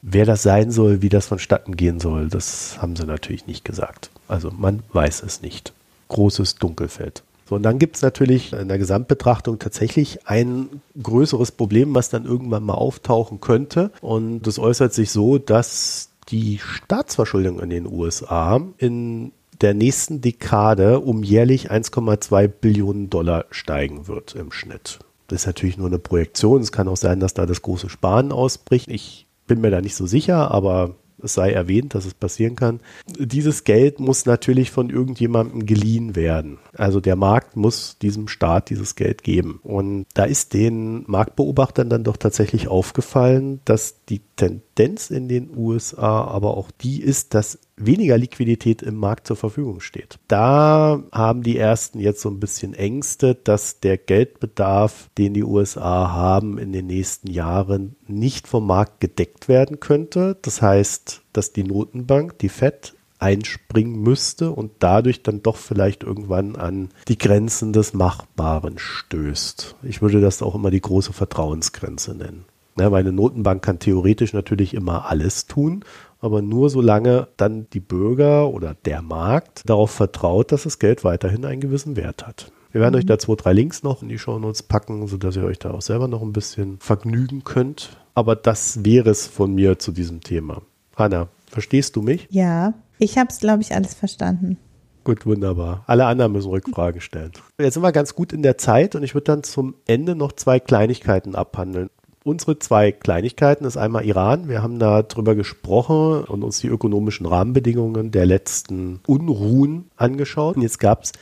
Wer 0.02 0.26
das 0.26 0.42
sein 0.42 0.72
soll, 0.72 1.02
wie 1.02 1.10
das 1.10 1.28
vonstatten 1.28 1.76
gehen 1.76 2.00
soll, 2.00 2.30
das 2.30 2.82
haben 2.82 2.96
sie 2.96 3.06
natürlich 3.06 3.48
nicht 3.48 3.66
gesagt. 3.66 4.10
Also 4.30 4.52
man 4.52 4.84
weiß 4.94 5.24
es 5.24 5.42
nicht. 5.42 5.74
Großes 6.08 6.56
Dunkelfeld. 6.56 7.24
So, 7.52 7.58
und 7.58 7.64
dann 7.64 7.80
gibt 7.80 7.98
es 7.98 8.02
natürlich 8.02 8.54
in 8.54 8.70
der 8.70 8.78
Gesamtbetrachtung 8.78 9.60
tatsächlich 9.60 10.26
ein 10.26 10.70
größeres 11.04 11.52
Problem, 11.52 11.94
was 11.94 12.08
dann 12.08 12.24
irgendwann 12.24 12.64
mal 12.64 12.76
auftauchen 12.76 13.42
könnte. 13.42 13.92
Und 14.00 14.44
das 14.44 14.58
äußert 14.58 14.94
sich 14.94 15.12
so, 15.12 15.38
dass 15.38 16.12
die 16.30 16.60
Staatsverschuldung 16.60 17.60
in 17.60 17.70
den 17.70 17.88
USA 17.88 18.62
in 18.78 19.34
der 19.60 19.74
nächsten 19.74 20.22
Dekade 20.22 21.02
um 21.02 21.24
jährlich 21.24 21.70
1,2 21.70 22.48
Billionen 22.48 23.10
Dollar 23.10 23.44
steigen 23.50 24.08
wird 24.08 24.34
im 24.34 24.54
Schnitt. 24.54 25.00
Das 25.28 25.42
ist 25.42 25.48
natürlich 25.48 25.78
nur 25.78 25.88
eine 25.88 26.00
Projektion. 26.00 26.62
Es 26.62 26.72
kann 26.72 26.88
auch 26.88 26.96
sein, 26.96 27.20
dass 27.20 27.34
da 27.34 27.46
das 27.46 27.62
große 27.62 27.90
Sparen 27.90 28.32
ausbricht. 28.32 28.88
Ich 28.88 29.28
bin 29.48 29.60
mir 29.60 29.72
da 29.72 29.82
nicht 29.82 29.96
so 29.96 30.06
sicher, 30.06 30.52
aber 30.52 30.96
es 31.24 31.34
sei 31.34 31.52
erwähnt, 31.52 31.96
dass 31.96 32.06
es 32.06 32.14
passieren 32.14 32.56
kann. 32.56 32.80
Dieses 33.18 33.64
Geld 33.64 34.00
muss 34.00 34.26
natürlich 34.26 34.72
von 34.72 34.90
irgendjemandem 34.90 35.66
geliehen 35.66 36.16
werden. 36.16 36.60
Also 36.74 37.00
der 37.00 37.16
Markt 37.16 37.56
muss 37.56 37.98
diesem 38.02 38.28
Staat 38.28 38.70
dieses 38.70 38.96
Geld 38.96 39.24
geben. 39.24 39.60
Und 39.64 40.06
da 40.14 40.26
ist 40.26 40.54
den 40.54 41.04
Marktbeobachtern 41.08 41.90
dann 41.90 42.04
doch 42.04 42.18
tatsächlich 42.18 42.68
aufgefallen, 42.68 43.62
dass 43.66 44.06
die 44.10 44.22
Tendenz 44.36 45.10
in 45.10 45.28
den 45.28 45.56
USA 45.56 46.26
aber 46.26 46.58
auch 46.58 46.72
die 46.72 47.02
ist, 47.02 47.34
dass 47.34 47.60
weniger 47.86 48.18
Liquidität 48.18 48.82
im 48.82 48.96
Markt 48.96 49.28
zur 49.28 49.36
Verfügung 49.36 49.80
steht. 49.80 50.20
Da 50.28 51.04
haben 51.12 51.44
die 51.44 51.58
ersten 51.58 52.00
jetzt 52.00 52.22
so 52.22 52.30
ein 52.30 52.40
bisschen 52.40 52.74
Ängste, 52.74 53.36
dass 53.36 53.80
der 53.80 53.98
Geldbedarf, 53.98 55.10
den 55.18 55.34
die 55.34 55.44
USA 55.44 56.12
haben, 56.12 56.58
in 56.58 56.72
den 56.72 56.88
nächsten 56.88 57.30
Jahren 57.30 57.96
nicht 58.08 58.48
vom 58.48 58.68
Markt 58.68 59.00
gedeckt 59.00 59.48
werden 59.48 59.80
könnte. 59.80 60.38
Das 60.42 60.62
heißt, 60.62 61.22
dass 61.34 61.54
die 61.54 61.64
Notenbank, 61.64 62.38
die 62.40 62.50
Fed, 62.50 62.94
einspringen 63.22 64.02
müsste 64.02 64.52
und 64.52 64.72
dadurch 64.80 65.22
dann 65.22 65.44
doch 65.44 65.58
vielleicht 65.58 66.04
irgendwann 66.04 66.56
an 66.56 66.90
die 67.08 67.20
Grenzen 67.20 67.72
des 67.72 67.94
Machbaren 67.94 68.80
stößt. 68.80 69.76
Ich 69.84 70.02
würde 70.02 70.22
das 70.22 70.42
auch 70.42 70.56
immer 70.56 70.72
die 70.72 70.82
große 70.82 71.14
Vertrauensgrenze 71.14 72.16
nennen. 72.16 72.46
Ja, 72.80 72.90
meine 72.90 73.12
Notenbank 73.12 73.62
kann 73.62 73.80
theoretisch 73.80 74.34
natürlich 74.34 74.74
immer 74.74 75.06
alles 75.06 75.46
tun 75.46 75.84
aber 76.22 76.42
nur 76.42 76.70
solange 76.70 77.28
dann 77.36 77.68
die 77.74 77.80
Bürger 77.80 78.48
oder 78.50 78.76
der 78.86 79.02
Markt 79.02 79.68
darauf 79.68 79.92
vertraut, 79.92 80.52
dass 80.52 80.64
das 80.64 80.80
Geld 80.80 81.04
weiterhin 81.04 81.44
einen 81.46 81.62
gewissen 81.62 81.96
Wert 81.98 82.26
hat. 82.26 82.52
Wir 82.72 82.80
werden 82.80 82.94
mhm. 82.94 83.00
euch 83.00 83.06
da 83.06 83.20
zwei, 83.20 83.36
drei 83.36 83.54
Links 83.54 83.84
noch 83.84 84.02
in 84.02 84.10
die 84.10 84.20
Show 84.20 84.40
Notes 84.40 84.64
packen, 84.64 85.08
sodass 85.08 85.36
ihr 85.36 85.44
euch 85.44 85.60
da 85.60 85.72
auch 85.72 85.82
selber 85.82 86.08
noch 86.08 86.22
ein 86.22 86.32
bisschen 86.32 86.78
vergnügen 86.80 87.44
könnt. 87.44 87.98
Aber 88.14 88.36
das 88.36 88.86
wäre 88.86 89.10
es 89.10 89.28
von 89.28 89.54
mir 89.54 89.80
zu 89.80 89.92
diesem 89.92 90.22
Thema. 90.22 90.62
Hanna, 90.96 91.28
verstehst 91.48 91.96
du 91.96 92.02
mich? 92.02 92.28
Ja, 92.30 92.74
ich 92.98 93.18
habe 93.18 93.30
es, 93.30 93.40
glaube 93.40 93.62
ich, 93.64 93.74
alles 93.74 93.94
verstanden. 93.94 94.58
Gut, 95.04 95.26
wunderbar. 95.26 95.84
Alle 95.88 96.06
anderen 96.06 96.32
müssen 96.32 96.52
Rückfragen 96.52 97.02
stellen. 97.02 97.32
Jetzt 97.60 97.74
sind 97.74 97.84
wir 97.84 97.92
ganz 97.92 98.14
gut 98.14 98.32
in 98.34 98.44
der 98.44 98.60
Zeit 98.60 98.94
und 98.94 99.02
ich 99.02 99.16
würde 99.16 99.26
dann 99.26 99.44
zum 99.44 99.74
Ende 99.88 100.16
noch 100.16 100.32
zwei 100.34 100.60
Kleinigkeiten 100.60 101.34
abhandeln 101.34 101.90
unsere 102.24 102.60
zwei 102.60 102.92
Kleinigkeiten 102.92 103.66
ist 103.66 103.78
einmal 103.78 104.06
Iran. 104.06 104.48
Wir 104.48 104.62
haben 104.62 104.80
da 104.80 105.02
drüber 105.02 105.36
gesprochen 105.36 106.24
und 106.24 106.44
uns 106.44 106.60
die 106.60 106.68
ökonomischen 106.68 107.26
Rahmenbedingungen 107.26 108.12
der 108.12 108.26
letzten 108.26 109.00
Unruhen 109.08 109.90
angeschaut. 109.98 110.56
Und 110.56 110.62
jetzt 110.62 110.80
gab 110.80 111.04
es 111.04 111.14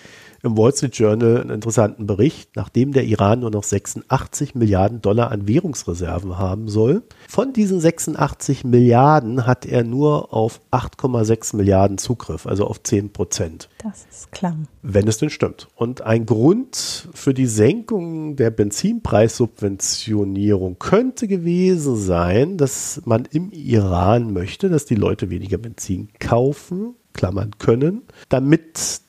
im 0.44 0.58
Wall 0.58 0.74
Street 0.74 0.96
Journal 0.96 1.42
einen 1.42 1.50
interessanten 1.50 2.08
Bericht, 2.08 2.56
nachdem 2.56 2.94
der 2.94 3.06
Iran 3.06 3.42
nur 3.42 3.52
noch 3.52 3.64
86 3.64 4.56
Milliarden 4.56 5.02
Dollar 5.02 5.32
an 5.32 5.48
Währungsreserven 5.48 6.38
haben 6.38 6.68
soll. 6.68 7.04
Von 7.28 7.54
diesen 7.54 7.80
86 7.80 8.64
Milliarden 8.64 9.46
hat 9.46 9.66
er 9.66 9.84
nur 9.84 10.34
auf 10.34 10.62
8,6 10.72 11.56
Milliarden 11.56 11.98
Zugriff, 11.98 12.46
also 12.46 12.66
auf 12.66 12.84
10 12.84 13.12
Prozent. 13.12 13.70
Das 13.84 14.06
ist 14.10 14.32
klamm. 14.32 14.68
Wenn 14.82 15.08
es 15.08 15.18
denn 15.18 15.30
stimmt. 15.30 15.68
Und 15.76 16.02
ein 16.02 16.26
Grund 16.26 17.10
für 17.14 17.34
die 17.34 17.48
Senkung 17.48 18.36
der 18.36 18.50
Benzinpreissubventionierung 18.50 20.80
könnte 20.80 21.28
gewesen 21.28 21.96
sein, 21.96 22.58
dass 22.58 23.02
man 23.06 23.28
im 23.32 23.52
Iran 23.52 24.34
möchte, 24.34 24.70
dass 24.70 24.86
die 24.86 24.96
Leute 24.96 25.30
weniger 25.30 25.58
Benzin 25.58 26.10
kaufen, 26.20 26.96
klammern 27.14 27.52
können, 27.60 28.04
damit 28.30 29.02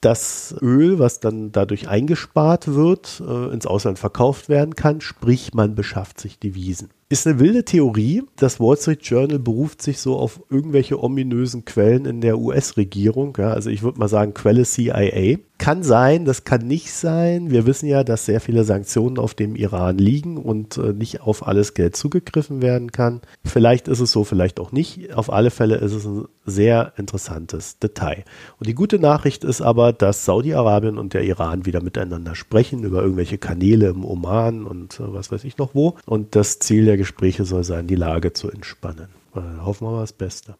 das 0.00 0.54
Öl, 0.60 0.98
was 0.98 1.20
dann 1.20 1.52
dadurch 1.52 1.88
eingespart 1.88 2.68
wird, 2.68 3.22
äh, 3.26 3.52
ins 3.52 3.66
Ausland 3.66 3.98
verkauft 3.98 4.48
werden 4.48 4.74
kann, 4.74 5.00
sprich 5.00 5.54
man 5.54 5.74
beschafft 5.74 6.20
sich 6.20 6.38
Devisen. 6.38 6.90
Ist 7.08 7.24
eine 7.24 7.38
wilde 7.38 7.64
Theorie. 7.64 8.24
Das 8.34 8.58
Wall 8.58 8.76
Street 8.76 9.04
Journal 9.04 9.38
beruft 9.38 9.80
sich 9.80 10.00
so 10.00 10.16
auf 10.16 10.40
irgendwelche 10.50 11.00
ominösen 11.00 11.64
Quellen 11.64 12.04
in 12.04 12.20
der 12.20 12.36
US-Regierung. 12.36 13.36
Ja, 13.38 13.50
also 13.50 13.70
ich 13.70 13.84
würde 13.84 14.00
mal 14.00 14.08
sagen, 14.08 14.34
Quelle 14.34 14.64
CIA. 14.64 15.38
Kann 15.58 15.82
sein, 15.82 16.26
das 16.26 16.44
kann 16.44 16.66
nicht 16.66 16.92
sein. 16.92 17.50
Wir 17.50 17.64
wissen 17.64 17.86
ja, 17.86 18.04
dass 18.04 18.26
sehr 18.26 18.40
viele 18.42 18.64
Sanktionen 18.64 19.18
auf 19.18 19.32
dem 19.32 19.56
Iran 19.56 19.96
liegen 19.96 20.36
und 20.36 20.76
äh, 20.76 20.92
nicht 20.92 21.22
auf 21.22 21.46
alles 21.46 21.72
Geld 21.72 21.96
zugegriffen 21.96 22.60
werden 22.60 22.92
kann. 22.92 23.22
Vielleicht 23.42 23.88
ist 23.88 24.00
es 24.00 24.12
so, 24.12 24.24
vielleicht 24.24 24.60
auch 24.60 24.70
nicht. 24.70 25.14
Auf 25.14 25.32
alle 25.32 25.50
Fälle 25.50 25.76
ist 25.76 25.92
es 25.92 26.04
ein 26.04 26.26
sehr 26.44 26.92
interessantes 26.98 27.78
Detail. 27.78 28.24
Und 28.58 28.66
die 28.66 28.74
gute 28.74 28.98
Nachricht 28.98 29.44
ist 29.44 29.62
aber, 29.62 29.94
dass 29.94 30.26
Saudi-Arabien 30.26 30.98
und 30.98 31.14
der 31.14 31.22
Iran 31.22 31.64
wieder 31.64 31.82
miteinander 31.82 32.34
sprechen 32.34 32.84
über 32.84 33.00
irgendwelche 33.00 33.38
Kanäle 33.38 33.88
im 33.88 34.04
Oman 34.04 34.66
und 34.66 35.00
äh, 35.00 35.04
was 35.06 35.32
weiß 35.32 35.44
ich 35.44 35.56
noch 35.56 35.74
wo. 35.74 35.96
Und 36.04 36.36
das 36.36 36.58
Ziel 36.58 36.84
der 36.84 36.95
Gespräche 36.96 37.44
soll 37.44 37.64
sein, 37.64 37.86
die 37.86 37.94
Lage 37.94 38.32
zu 38.32 38.50
entspannen. 38.50 39.08
Äh, 39.34 39.40
hoffen 39.64 39.86
wir 39.86 39.92
mal 39.92 40.00
das 40.00 40.12
Beste. 40.12 40.56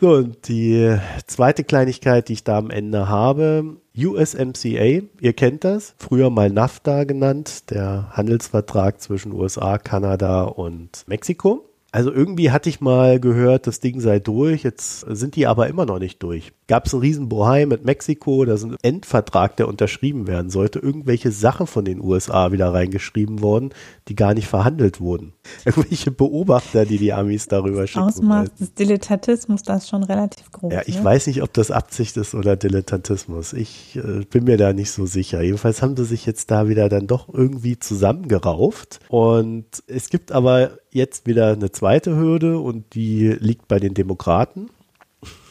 So, 0.00 0.12
und 0.12 0.48
die 0.48 0.96
zweite 1.26 1.64
Kleinigkeit, 1.64 2.28
die 2.28 2.34
ich 2.34 2.44
da 2.44 2.58
am 2.58 2.70
Ende 2.70 3.08
habe, 3.08 3.76
USMCA, 3.96 5.02
ihr 5.20 5.32
kennt 5.34 5.64
das, 5.64 5.94
früher 5.98 6.28
mal 6.30 6.50
NAFTA 6.50 7.04
genannt, 7.04 7.70
der 7.70 8.10
Handelsvertrag 8.10 9.00
zwischen 9.00 9.32
USA, 9.32 9.78
Kanada 9.78 10.44
und 10.44 11.04
Mexiko. 11.06 11.68
Also 11.96 12.12
irgendwie 12.12 12.50
hatte 12.50 12.68
ich 12.68 12.82
mal 12.82 13.18
gehört, 13.18 13.66
das 13.66 13.80
Ding 13.80 14.00
sei 14.00 14.18
durch, 14.18 14.64
jetzt 14.64 15.00
sind 15.08 15.34
die 15.34 15.46
aber 15.46 15.66
immer 15.66 15.86
noch 15.86 15.98
nicht 15.98 16.22
durch. 16.22 16.52
Gab 16.66 16.84
es 16.84 16.92
einen 16.92 17.00
riesen 17.00 17.30
Bohai 17.30 17.64
mit 17.64 17.86
Mexiko, 17.86 18.44
da 18.44 18.52
ist 18.52 18.64
ein 18.64 18.76
Endvertrag, 18.82 19.56
der 19.56 19.66
unterschrieben 19.66 20.26
werden 20.26 20.50
sollte, 20.50 20.78
irgendwelche 20.78 21.32
Sachen 21.32 21.66
von 21.66 21.86
den 21.86 22.02
USA 22.02 22.52
wieder 22.52 22.74
reingeschrieben 22.74 23.40
worden, 23.40 23.70
die 24.08 24.14
gar 24.14 24.34
nicht 24.34 24.46
verhandelt 24.46 25.00
wurden. 25.00 25.32
Irgendwelche 25.64 26.10
Beobachter, 26.10 26.84
die 26.84 26.98
die 26.98 27.14
Amis 27.14 27.48
darüber 27.48 27.86
schicken. 27.86 28.04
Ausmaß 28.04 28.52
des 28.56 28.74
Dilettantismus, 28.74 29.62
das 29.62 29.84
ist 29.84 29.88
schon 29.88 30.02
relativ 30.02 30.50
groß. 30.50 30.74
Ja, 30.74 30.82
ich 30.84 30.98
ne? 30.98 31.04
weiß 31.04 31.28
nicht, 31.28 31.42
ob 31.42 31.54
das 31.54 31.70
Absicht 31.70 32.18
ist 32.18 32.34
oder 32.34 32.56
Dilettantismus. 32.56 33.54
Ich 33.54 33.96
äh, 33.96 34.26
bin 34.28 34.44
mir 34.44 34.58
da 34.58 34.74
nicht 34.74 34.90
so 34.90 35.06
sicher. 35.06 35.40
Jedenfalls 35.40 35.80
haben 35.80 35.96
sie 35.96 36.04
sich 36.04 36.26
jetzt 36.26 36.50
da 36.50 36.68
wieder 36.68 36.90
dann 36.90 37.06
doch 37.06 37.32
irgendwie 37.32 37.78
zusammengerauft. 37.78 39.00
Und 39.08 39.64
es 39.86 40.10
gibt 40.10 40.30
aber 40.30 40.72
jetzt 40.96 41.26
wieder 41.26 41.52
eine 41.52 41.70
zweite 41.70 42.16
Hürde 42.16 42.58
und 42.58 42.94
die 42.94 43.28
liegt 43.28 43.68
bei 43.68 43.78
den 43.78 43.94
Demokraten. 43.94 44.70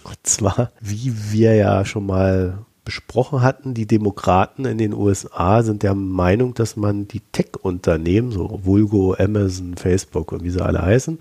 Und 0.04 0.18
zwar, 0.24 0.72
wie 0.82 1.14
wir 1.32 1.56
ja 1.56 1.86
schon 1.86 2.06
mal 2.06 2.66
besprochen 2.84 3.41
hatten, 3.41 3.74
die 3.74 3.88
Demokraten 3.88 4.66
in 4.66 4.78
den 4.78 4.93
USA 4.93 5.64
sind 5.64 5.82
der 5.84 5.96
Meinung, 5.96 6.54
dass 6.54 6.76
man 6.76 7.08
die 7.08 7.22
Tech-Unternehmen, 7.32 8.32
so 8.32 8.60
Vulgo, 8.64 9.16
Amazon, 9.18 9.76
Facebook 9.76 10.32
und 10.32 10.43
wie 10.43 10.52
sie 10.52 10.64
alle 10.64 10.84
heißen, 10.84 11.20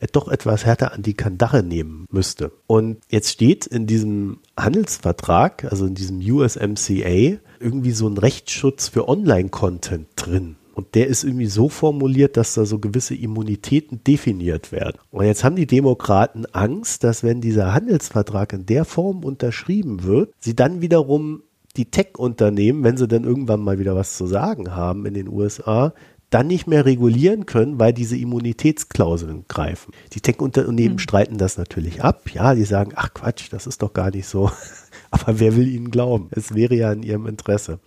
äh, 0.00 0.06
doch 0.10 0.28
etwas 0.28 0.64
härter 0.64 0.92
an 0.92 1.02
die 1.02 1.14
Kandare 1.14 1.62
nehmen 1.62 2.06
müsste. 2.10 2.52
Und 2.66 2.98
jetzt 3.10 3.30
steht 3.30 3.66
in 3.66 3.86
diesem 3.86 4.38
Handelsvertrag, 4.58 5.64
also 5.70 5.86
in 5.86 5.94
diesem 5.94 6.18
USMCA, 6.18 7.38
irgendwie 7.60 7.92
so 7.92 8.08
ein 8.08 8.16
Rechtsschutz 8.18 8.88
für 8.88 9.08
Online-Content 9.08 10.08
drin. 10.16 10.56
Und 10.74 10.94
der 10.94 11.06
ist 11.06 11.24
irgendwie 11.24 11.46
so 11.46 11.68
formuliert, 11.68 12.36
dass 12.36 12.54
da 12.54 12.64
so 12.64 12.78
gewisse 12.78 13.14
Immunitäten 13.14 14.02
definiert 14.04 14.72
werden. 14.72 14.98
Und 15.10 15.24
jetzt 15.24 15.44
haben 15.44 15.56
die 15.56 15.66
Demokraten 15.66 16.46
Angst, 16.52 17.04
dass 17.04 17.22
wenn 17.22 17.40
dieser 17.40 17.72
Handelsvertrag 17.72 18.52
in 18.52 18.66
der 18.66 18.84
Form 18.84 19.24
unterschrieben 19.24 20.02
wird, 20.02 20.32
sie 20.40 20.56
dann 20.56 20.80
wiederum 20.80 21.42
die 21.76 21.86
Tech-Unternehmen, 21.90 22.84
wenn 22.84 22.96
sie 22.96 23.08
dann 23.08 23.24
irgendwann 23.24 23.60
mal 23.60 23.78
wieder 23.78 23.96
was 23.96 24.16
zu 24.16 24.26
sagen 24.26 24.74
haben 24.76 25.06
in 25.06 25.14
den 25.14 25.28
USA, 25.28 25.92
dann 26.30 26.46
nicht 26.48 26.66
mehr 26.66 26.84
regulieren 26.84 27.46
können, 27.46 27.78
weil 27.78 27.92
diese 27.92 28.16
Immunitätsklauseln 28.16 29.44
greifen. 29.46 29.92
Die 30.14 30.20
Tech-Unternehmen 30.20 30.94
Mhm. 30.94 30.98
streiten 30.98 31.38
das 31.38 31.56
natürlich 31.58 32.02
ab. 32.02 32.30
Ja, 32.32 32.54
die 32.56 32.64
sagen, 32.64 32.92
ach 32.96 33.14
Quatsch, 33.14 33.48
das 33.52 33.66
ist 33.68 33.82
doch 33.82 33.92
gar 33.92 34.10
nicht 34.10 34.26
so. 34.26 34.50
Aber 35.12 35.38
wer 35.38 35.54
will 35.56 35.68
ihnen 35.68 35.90
glauben? 35.92 36.28
Es 36.32 36.54
wäre 36.54 36.74
ja 36.74 36.92
in 36.92 37.04
ihrem 37.04 37.26
Interesse. 37.26 37.78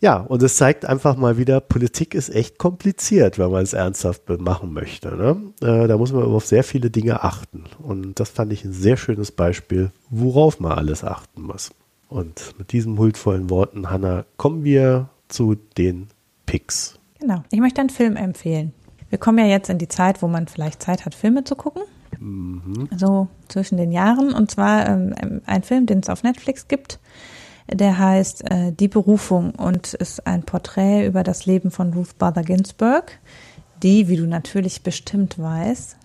Ja, 0.00 0.16
und 0.16 0.42
es 0.42 0.56
zeigt 0.56 0.86
einfach 0.86 1.16
mal 1.16 1.36
wieder, 1.36 1.60
Politik 1.60 2.14
ist 2.14 2.34
echt 2.34 2.56
kompliziert, 2.56 3.38
wenn 3.38 3.50
man 3.50 3.62
es 3.62 3.74
ernsthaft 3.74 4.28
machen 4.40 4.72
möchte. 4.72 5.14
Ne? 5.14 5.36
Äh, 5.60 5.88
da 5.88 5.98
muss 5.98 6.12
man 6.12 6.22
auf 6.24 6.46
sehr 6.46 6.64
viele 6.64 6.90
Dinge 6.90 7.22
achten. 7.22 7.64
Und 7.82 8.18
das 8.18 8.30
fand 8.30 8.52
ich 8.52 8.64
ein 8.64 8.72
sehr 8.72 8.96
schönes 8.96 9.30
Beispiel, 9.30 9.90
worauf 10.08 10.58
man 10.58 10.72
alles 10.72 11.04
achten 11.04 11.42
muss. 11.42 11.70
Und 12.08 12.54
mit 12.58 12.72
diesen 12.72 12.98
huldvollen 12.98 13.50
Worten, 13.50 13.90
Hanna, 13.90 14.24
kommen 14.38 14.64
wir 14.64 15.10
zu 15.28 15.56
den 15.76 16.08
Picks. 16.46 16.98
Genau. 17.20 17.44
Ich 17.50 17.60
möchte 17.60 17.80
einen 17.82 17.90
Film 17.90 18.16
empfehlen. 18.16 18.72
Wir 19.10 19.18
kommen 19.18 19.38
ja 19.38 19.44
jetzt 19.44 19.68
in 19.68 19.78
die 19.78 19.88
Zeit, 19.88 20.22
wo 20.22 20.28
man 20.28 20.48
vielleicht 20.48 20.82
Zeit 20.82 21.04
hat, 21.04 21.14
Filme 21.14 21.44
zu 21.44 21.56
gucken. 21.56 21.82
So 22.96 23.28
zwischen 23.48 23.76
den 23.76 23.92
Jahren. 23.92 24.32
Und 24.32 24.50
zwar 24.50 24.88
ähm, 24.88 25.42
ein 25.46 25.62
Film, 25.62 25.86
den 25.86 26.00
es 26.00 26.08
auf 26.08 26.22
Netflix 26.22 26.68
gibt. 26.68 26.98
Der 27.72 27.98
heißt 27.98 28.50
äh, 28.50 28.72
Die 28.72 28.88
Berufung 28.88 29.52
und 29.52 29.94
ist 29.94 30.26
ein 30.26 30.42
Porträt 30.42 31.06
über 31.06 31.22
das 31.22 31.46
Leben 31.46 31.70
von 31.70 31.92
Ruth 31.92 32.18
Bader 32.18 32.42
Ginsburg, 32.42 33.18
die, 33.82 34.08
wie 34.08 34.16
du 34.16 34.26
natürlich 34.26 34.82
bestimmt 34.82 35.38
weißt, 35.38 35.96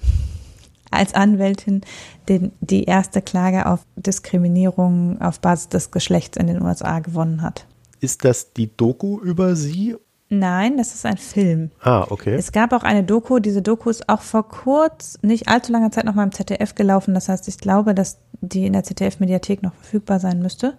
als 0.91 1.13
Anwältin 1.13 1.81
den, 2.29 2.51
die 2.61 2.85
erste 2.85 3.21
Klage 3.21 3.65
auf 3.65 3.85
Diskriminierung 3.95 5.21
auf 5.21 5.39
Basis 5.39 5.69
des 5.69 5.91
Geschlechts 5.91 6.37
in 6.37 6.47
den 6.47 6.61
USA 6.61 6.99
gewonnen 6.99 7.41
hat. 7.41 7.65
Ist 7.99 8.23
das 8.23 8.53
die 8.53 8.75
Doku 8.75 9.19
über 9.19 9.55
sie? 9.55 9.95
Nein, 10.29 10.77
das 10.77 10.95
ist 10.95 11.05
ein 11.05 11.17
Film. 11.17 11.69
Ah, 11.81 12.07
okay. 12.09 12.33
Es 12.33 12.51
gab 12.51 12.73
auch 12.73 12.81
eine 12.81 13.03
Doku, 13.03 13.39
diese 13.39 13.61
Doku 13.61 13.91
ist 13.91 14.09
auch 14.09 14.21
vor 14.21 14.47
kurz, 14.47 15.19
nicht 15.21 15.47
allzu 15.47 15.71
langer 15.71 15.91
Zeit 15.91 16.05
noch 16.05 16.15
mal 16.15 16.23
im 16.23 16.31
ZDF 16.31 16.73
gelaufen. 16.73 17.13
Das 17.13 17.29
heißt, 17.29 17.47
ich 17.47 17.59
glaube, 17.59 17.93
dass 17.93 18.17
die 18.41 18.65
in 18.65 18.73
der 18.73 18.83
ZDF-Mediathek 18.83 19.61
noch 19.61 19.73
verfügbar 19.73 20.19
sein 20.19 20.39
müsste. 20.39 20.77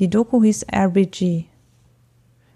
Die 0.00 0.10
Doku 0.10 0.42
hieß 0.42 0.66
RBG. 0.72 1.44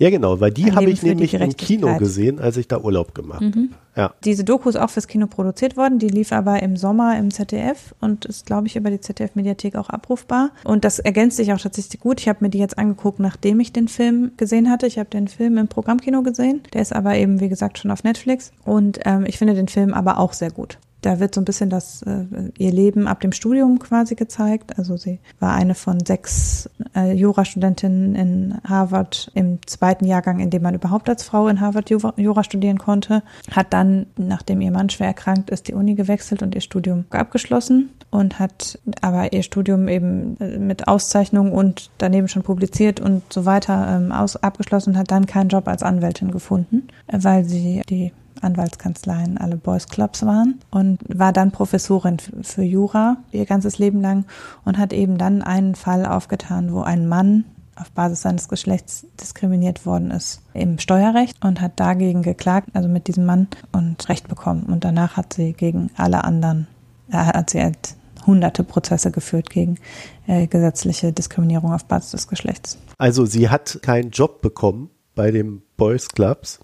Ja, 0.02 0.10
genau, 0.10 0.40
weil 0.40 0.50
die 0.50 0.72
habe 0.72 0.90
ich 0.90 1.00
nämlich 1.04 1.32
im 1.34 1.56
Kino 1.56 1.96
gesehen, 1.96 2.40
als 2.40 2.56
ich 2.56 2.66
da 2.66 2.78
Urlaub 2.80 3.14
gemacht 3.14 3.40
Mhm. 3.40 3.46
habe. 3.54 3.68
Ja. 3.94 4.14
Diese 4.24 4.42
Doku 4.42 4.68
ist 4.68 4.76
auch 4.76 4.90
fürs 4.90 5.06
Kino 5.06 5.28
produziert 5.28 5.76
worden, 5.76 6.00
die 6.00 6.08
lief 6.08 6.32
aber 6.32 6.60
im 6.60 6.76
Sommer 6.76 7.16
im 7.18 7.30
ZDF 7.30 7.94
und 8.00 8.24
ist, 8.24 8.44
glaube 8.46 8.66
ich, 8.66 8.74
über 8.74 8.90
die 8.90 8.98
ZDF-Mediathek 9.00 9.76
auch 9.76 9.90
abrufbar. 9.90 10.50
Und 10.64 10.84
das 10.84 10.98
ergänzt 10.98 11.36
sich 11.36 11.52
auch 11.52 11.60
tatsächlich 11.60 12.00
gut. 12.00 12.20
Ich 12.20 12.28
habe 12.28 12.38
mir 12.40 12.50
die 12.50 12.58
jetzt 12.58 12.78
angeguckt, 12.78 13.20
nachdem 13.20 13.60
ich 13.60 13.72
den 13.72 13.86
Film 13.86 14.32
gesehen 14.36 14.68
hatte. 14.70 14.86
Ich 14.88 14.98
habe 14.98 15.08
den 15.10 15.28
Film 15.28 15.56
im 15.56 15.68
Programmkino 15.68 16.22
gesehen. 16.22 16.62
Der 16.72 16.82
ist 16.82 16.92
aber 16.92 17.14
eben, 17.16 17.38
wie 17.40 17.48
gesagt, 17.48 17.78
schon 17.78 17.92
auf 17.92 18.02
Netflix. 18.02 18.50
Und 18.64 18.98
ähm, 19.04 19.24
ich 19.26 19.38
finde 19.38 19.54
den 19.54 19.68
Film 19.68 19.94
aber 19.94 20.18
auch 20.18 20.32
sehr 20.32 20.50
gut. 20.50 20.78
Da 21.02 21.18
wird 21.18 21.34
so 21.34 21.40
ein 21.40 21.44
bisschen 21.44 21.68
das 21.68 22.02
äh, 22.02 22.24
ihr 22.58 22.72
Leben 22.72 23.08
ab 23.08 23.20
dem 23.20 23.32
Studium 23.32 23.80
quasi 23.80 24.14
gezeigt. 24.14 24.78
Also 24.78 24.96
sie 24.96 25.18
war 25.40 25.52
eine 25.52 25.74
von 25.74 25.98
sechs 26.04 26.70
äh, 26.94 27.12
Jurastudentinnen 27.12 28.14
in 28.14 28.58
Harvard 28.64 29.30
im 29.34 29.58
zweiten 29.66 30.04
Jahrgang, 30.04 30.38
in 30.38 30.50
dem 30.50 30.62
man 30.62 30.74
überhaupt 30.74 31.08
als 31.08 31.24
Frau 31.24 31.48
in 31.48 31.60
Harvard 31.60 31.90
Jura, 31.90 32.44
studieren 32.44 32.78
konnte. 32.78 33.22
Hat 33.50 33.72
dann, 33.72 34.06
nachdem 34.16 34.60
ihr 34.60 34.70
Mann 34.70 34.90
schwer 34.90 35.08
erkrankt 35.08 35.50
ist, 35.50 35.66
die 35.66 35.74
Uni 35.74 35.94
gewechselt 35.94 36.40
und 36.42 36.54
ihr 36.54 36.60
Studium 36.60 37.04
abgeschlossen 37.10 37.90
und 38.10 38.38
hat 38.38 38.78
aber 39.00 39.32
ihr 39.32 39.42
Studium 39.42 39.88
eben 39.88 40.36
äh, 40.38 40.58
mit 40.58 40.86
Auszeichnung 40.86 41.52
und 41.52 41.90
daneben 41.98 42.28
schon 42.28 42.42
publiziert 42.42 43.00
und 43.00 43.24
so 43.32 43.44
weiter 43.44 43.96
ähm, 43.96 44.12
aus, 44.12 44.36
abgeschlossen 44.36 44.90
und 44.90 44.98
hat 44.98 45.10
dann 45.10 45.26
keinen 45.26 45.48
Job 45.48 45.66
als 45.66 45.82
Anwältin 45.82 46.30
gefunden, 46.30 46.86
weil 47.10 47.44
sie 47.44 47.82
die 47.88 48.12
Anwaltskanzleien 48.40 49.38
alle 49.38 49.56
Boys 49.56 49.88
Clubs 49.88 50.24
waren 50.24 50.60
und 50.70 50.98
war 51.08 51.32
dann 51.32 51.52
Professorin 51.52 52.18
für 52.18 52.62
Jura 52.62 53.18
ihr 53.30 53.46
ganzes 53.46 53.78
Leben 53.78 54.00
lang 54.00 54.24
und 54.64 54.78
hat 54.78 54.92
eben 54.92 55.18
dann 55.18 55.42
einen 55.42 55.74
Fall 55.74 56.06
aufgetan, 56.06 56.72
wo 56.72 56.80
ein 56.80 57.08
Mann 57.08 57.44
auf 57.76 57.90
Basis 57.90 58.22
seines 58.22 58.48
Geschlechts 58.48 59.06
diskriminiert 59.20 59.86
worden 59.86 60.10
ist 60.10 60.42
im 60.54 60.78
Steuerrecht 60.78 61.42
und 61.44 61.60
hat 61.60 61.80
dagegen 61.80 62.22
geklagt, 62.22 62.68
also 62.74 62.88
mit 62.88 63.08
diesem 63.08 63.24
Mann 63.24 63.48
und 63.72 64.08
Recht 64.08 64.28
bekommen. 64.28 64.64
Und 64.64 64.84
danach 64.84 65.16
hat 65.16 65.32
sie 65.34 65.52
gegen 65.52 65.90
alle 65.96 66.24
anderen, 66.24 66.66
äh, 67.10 67.16
hat 67.16 67.50
sie 67.50 67.62
halt 67.62 67.96
hunderte 68.26 68.62
Prozesse 68.62 69.10
geführt 69.10 69.50
gegen 69.50 69.78
äh, 70.26 70.46
gesetzliche 70.46 71.12
Diskriminierung 71.12 71.72
auf 71.72 71.84
Basis 71.86 72.12
des 72.12 72.28
Geschlechts. 72.28 72.78
Also 72.98 73.24
sie 73.26 73.48
hat 73.48 73.80
keinen 73.82 74.10
Job 74.10 74.42
bekommen 74.42 74.90
bei 75.14 75.30
den 75.30 75.62
Boys 75.76 76.08
Clubs. 76.08 76.60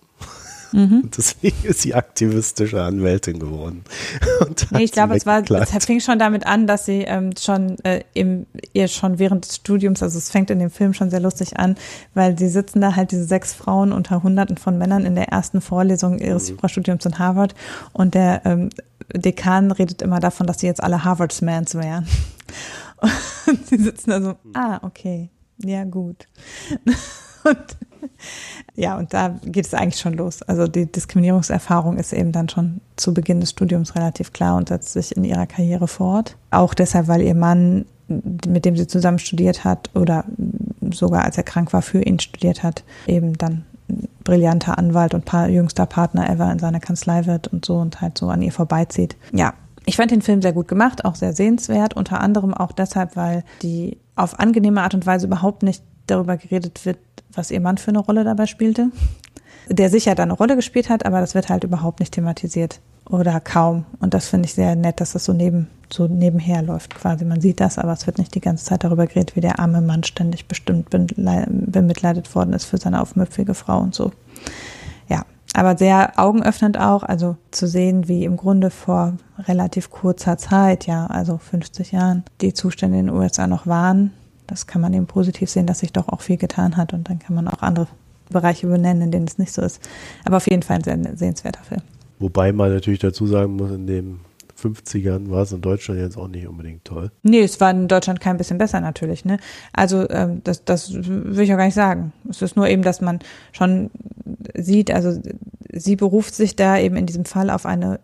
Mhm. 0.72 1.02
Und 1.04 1.16
deswegen 1.16 1.56
ist 1.64 1.80
sie 1.80 1.94
aktivistische 1.94 2.82
Anwältin 2.82 3.38
geworden. 3.38 3.84
Nee, 4.70 4.84
ich 4.84 4.92
glaube, 4.92 5.16
es 5.16 5.24
war, 5.24 5.42
es 5.50 5.84
fing 5.84 6.00
schon 6.00 6.18
damit 6.18 6.46
an, 6.46 6.66
dass 6.66 6.84
sie 6.84 7.02
ähm, 7.02 7.30
schon 7.38 7.78
äh, 7.84 8.02
im, 8.14 8.46
ihr 8.72 8.88
schon 8.88 9.18
während 9.18 9.46
des 9.46 9.56
Studiums, 9.56 10.02
also 10.02 10.18
es 10.18 10.30
fängt 10.30 10.50
in 10.50 10.58
dem 10.58 10.70
Film 10.70 10.94
schon 10.94 11.10
sehr 11.10 11.20
lustig 11.20 11.58
an, 11.58 11.76
weil 12.14 12.38
sie 12.38 12.48
sitzen 12.48 12.80
da 12.80 12.96
halt 12.96 13.12
diese 13.12 13.24
sechs 13.24 13.52
Frauen 13.52 13.92
unter 13.92 14.22
Hunderten 14.22 14.56
von 14.56 14.78
Männern 14.78 15.04
in 15.04 15.14
der 15.14 15.28
ersten 15.28 15.60
Vorlesung 15.60 16.18
ihres 16.18 16.48
Jurastudiums 16.48 17.04
in 17.06 17.18
Harvard 17.18 17.54
und 17.92 18.14
der 18.14 18.42
ähm, 18.44 18.70
Dekan 19.14 19.70
redet 19.70 20.02
immer 20.02 20.20
davon, 20.20 20.46
dass 20.46 20.60
sie 20.60 20.66
jetzt 20.66 20.82
alle 20.82 21.04
Harvardsmans 21.04 21.74
wären. 21.74 22.06
Und 23.46 23.66
sie 23.66 23.78
sitzen 23.78 24.10
da 24.10 24.20
so, 24.20 24.36
ah, 24.54 24.80
okay, 24.82 25.30
ja 25.64 25.84
gut. 25.84 26.26
Und 27.44 27.56
ja, 28.74 28.96
und 28.98 29.12
da 29.14 29.38
geht 29.44 29.66
es 29.66 29.74
eigentlich 29.74 30.00
schon 30.00 30.14
los. 30.14 30.42
Also 30.42 30.66
die 30.66 30.86
Diskriminierungserfahrung 30.86 31.96
ist 31.96 32.12
eben 32.12 32.32
dann 32.32 32.48
schon 32.48 32.80
zu 32.96 33.14
Beginn 33.14 33.40
des 33.40 33.50
Studiums 33.50 33.94
relativ 33.94 34.32
klar 34.32 34.56
und 34.56 34.68
setzt 34.68 34.92
sich 34.92 35.16
in 35.16 35.24
ihrer 35.24 35.46
Karriere 35.46 35.88
fort. 35.88 36.36
Auch 36.50 36.74
deshalb, 36.74 37.08
weil 37.08 37.22
ihr 37.22 37.34
Mann, 37.34 37.86
mit 38.08 38.64
dem 38.64 38.76
sie 38.76 38.86
zusammen 38.86 39.18
studiert 39.18 39.64
hat 39.64 39.90
oder 39.94 40.24
sogar 40.90 41.24
als 41.24 41.36
er 41.36 41.42
krank 41.44 41.72
war, 41.72 41.82
für 41.82 42.02
ihn 42.02 42.18
studiert 42.18 42.62
hat, 42.62 42.84
eben 43.06 43.36
dann 43.36 43.64
brillanter 44.24 44.76
Anwalt 44.76 45.14
und 45.14 45.30
jüngster 45.48 45.86
Partner 45.86 46.28
ever 46.28 46.50
in 46.52 46.58
seiner 46.58 46.80
Kanzlei 46.80 47.26
wird 47.26 47.48
und 47.48 47.64
so 47.64 47.76
und 47.76 48.00
halt 48.00 48.18
so 48.18 48.28
an 48.28 48.42
ihr 48.42 48.52
vorbeizieht. 48.52 49.16
Ja, 49.32 49.54
ich 49.86 49.96
fand 49.96 50.10
den 50.10 50.20
Film 50.20 50.42
sehr 50.42 50.52
gut 50.52 50.68
gemacht, 50.68 51.06
auch 51.06 51.14
sehr 51.14 51.32
sehenswert, 51.32 51.94
unter 51.94 52.20
anderem 52.20 52.52
auch 52.52 52.72
deshalb, 52.72 53.16
weil 53.16 53.42
die 53.62 53.96
auf 54.16 54.38
angenehme 54.38 54.82
Art 54.82 54.92
und 54.92 55.06
Weise 55.06 55.26
überhaupt 55.26 55.62
nicht 55.62 55.82
darüber 56.06 56.36
geredet 56.36 56.84
wird, 56.84 56.98
was 57.38 57.50
ihr 57.50 57.60
Mann 57.60 57.78
für 57.78 57.90
eine 57.90 58.00
Rolle 58.00 58.24
dabei 58.24 58.46
spielte. 58.46 58.90
der 59.70 59.90
sicher 59.90 60.14
da 60.14 60.22
eine 60.22 60.32
Rolle 60.32 60.56
gespielt 60.56 60.88
hat, 60.88 61.06
aber 61.06 61.20
das 61.20 61.34
wird 61.34 61.48
halt 61.48 61.64
überhaupt 61.64 62.00
nicht 62.00 62.12
thematisiert 62.12 62.80
oder 63.08 63.38
kaum. 63.40 63.84
Und 64.00 64.14
das 64.14 64.28
finde 64.28 64.46
ich 64.46 64.54
sehr 64.54 64.76
nett, 64.76 65.00
dass 65.00 65.12
das 65.12 65.24
so 65.24 65.32
neben 65.32 65.68
so 65.90 66.06
nebenher 66.06 66.62
läuft 66.62 66.94
quasi. 66.94 67.24
Man 67.24 67.40
sieht 67.40 67.60
das, 67.60 67.78
aber 67.78 67.92
es 67.92 68.06
wird 68.06 68.18
nicht 68.18 68.34
die 68.34 68.40
ganze 68.40 68.64
Zeit 68.64 68.84
darüber 68.84 69.06
geredet, 69.06 69.36
wie 69.36 69.40
der 69.40 69.58
arme 69.58 69.80
Mann 69.80 70.04
ständig 70.04 70.46
bestimmt 70.46 70.90
bemitleidet 70.90 72.34
worden 72.34 72.52
ist 72.52 72.66
für 72.66 72.78
seine 72.78 73.00
aufmüpfige 73.00 73.54
Frau 73.54 73.78
und 73.80 73.94
so. 73.94 74.12
Ja, 75.08 75.24
aber 75.54 75.78
sehr 75.78 76.18
augenöffnend 76.18 76.78
auch, 76.78 77.02
also 77.02 77.36
zu 77.50 77.66
sehen, 77.66 78.08
wie 78.08 78.24
im 78.24 78.36
Grunde 78.36 78.70
vor 78.70 79.14
relativ 79.38 79.90
kurzer 79.90 80.36
Zeit, 80.36 80.86
ja, 80.86 81.06
also 81.06 81.38
50 81.38 81.92
Jahren, 81.92 82.24
die 82.42 82.52
Zustände 82.52 82.98
in 82.98 83.06
den 83.06 83.14
USA 83.14 83.46
noch 83.46 83.66
waren. 83.66 84.12
Das 84.48 84.66
kann 84.66 84.80
man 84.80 84.92
eben 84.92 85.06
positiv 85.06 85.48
sehen, 85.48 85.66
dass 85.66 85.78
sich 85.80 85.92
doch 85.92 86.08
auch 86.08 86.20
viel 86.20 86.38
getan 86.38 86.76
hat 86.76 86.92
und 86.92 87.08
dann 87.08 87.20
kann 87.20 87.36
man 87.36 87.46
auch 87.46 87.62
andere 87.62 87.86
Bereiche 88.30 88.66
benennen, 88.66 89.02
in 89.02 89.10
denen 89.10 89.26
es 89.26 89.38
nicht 89.38 89.52
so 89.52 89.62
ist. 89.62 89.80
Aber 90.24 90.38
auf 90.38 90.50
jeden 90.50 90.62
Fall 90.62 90.78
ein 90.78 90.84
sehr 90.84 91.16
sehenswerter 91.16 91.62
Film. 91.62 91.82
Wobei 92.18 92.52
man 92.52 92.72
natürlich 92.72 92.98
dazu 92.98 93.26
sagen 93.26 93.56
muss, 93.56 93.70
in 93.70 93.86
den 93.86 94.20
50ern 94.60 95.30
war 95.30 95.42
es 95.42 95.52
in 95.52 95.60
Deutschland 95.60 96.00
jetzt 96.00 96.16
auch 96.16 96.28
nicht 96.28 96.48
unbedingt 96.48 96.84
toll. 96.84 97.12
Nee, 97.22 97.42
es 97.42 97.60
war 97.60 97.70
in 97.70 97.86
Deutschland 97.86 98.20
kein 98.20 98.36
bisschen 98.36 98.58
besser 98.58 98.80
natürlich. 98.80 99.24
Ne? 99.24 99.38
Also 99.72 100.08
ähm, 100.10 100.40
das, 100.44 100.64
das 100.64 100.92
will 100.92 101.40
ich 101.40 101.52
auch 101.52 101.58
gar 101.58 101.66
nicht 101.66 101.74
sagen. 101.74 102.12
Es 102.28 102.42
ist 102.42 102.56
nur 102.56 102.68
eben, 102.68 102.82
dass 102.82 103.00
man 103.00 103.20
schon 103.52 103.90
sieht, 104.54 104.90
also 104.90 105.20
sie 105.72 105.96
beruft 105.96 106.34
sich 106.34 106.56
da 106.56 106.78
eben 106.78 106.96
in 106.96 107.06
diesem 107.06 107.24
Fall 107.24 107.50
auf 107.50 107.66
eine 107.66 108.00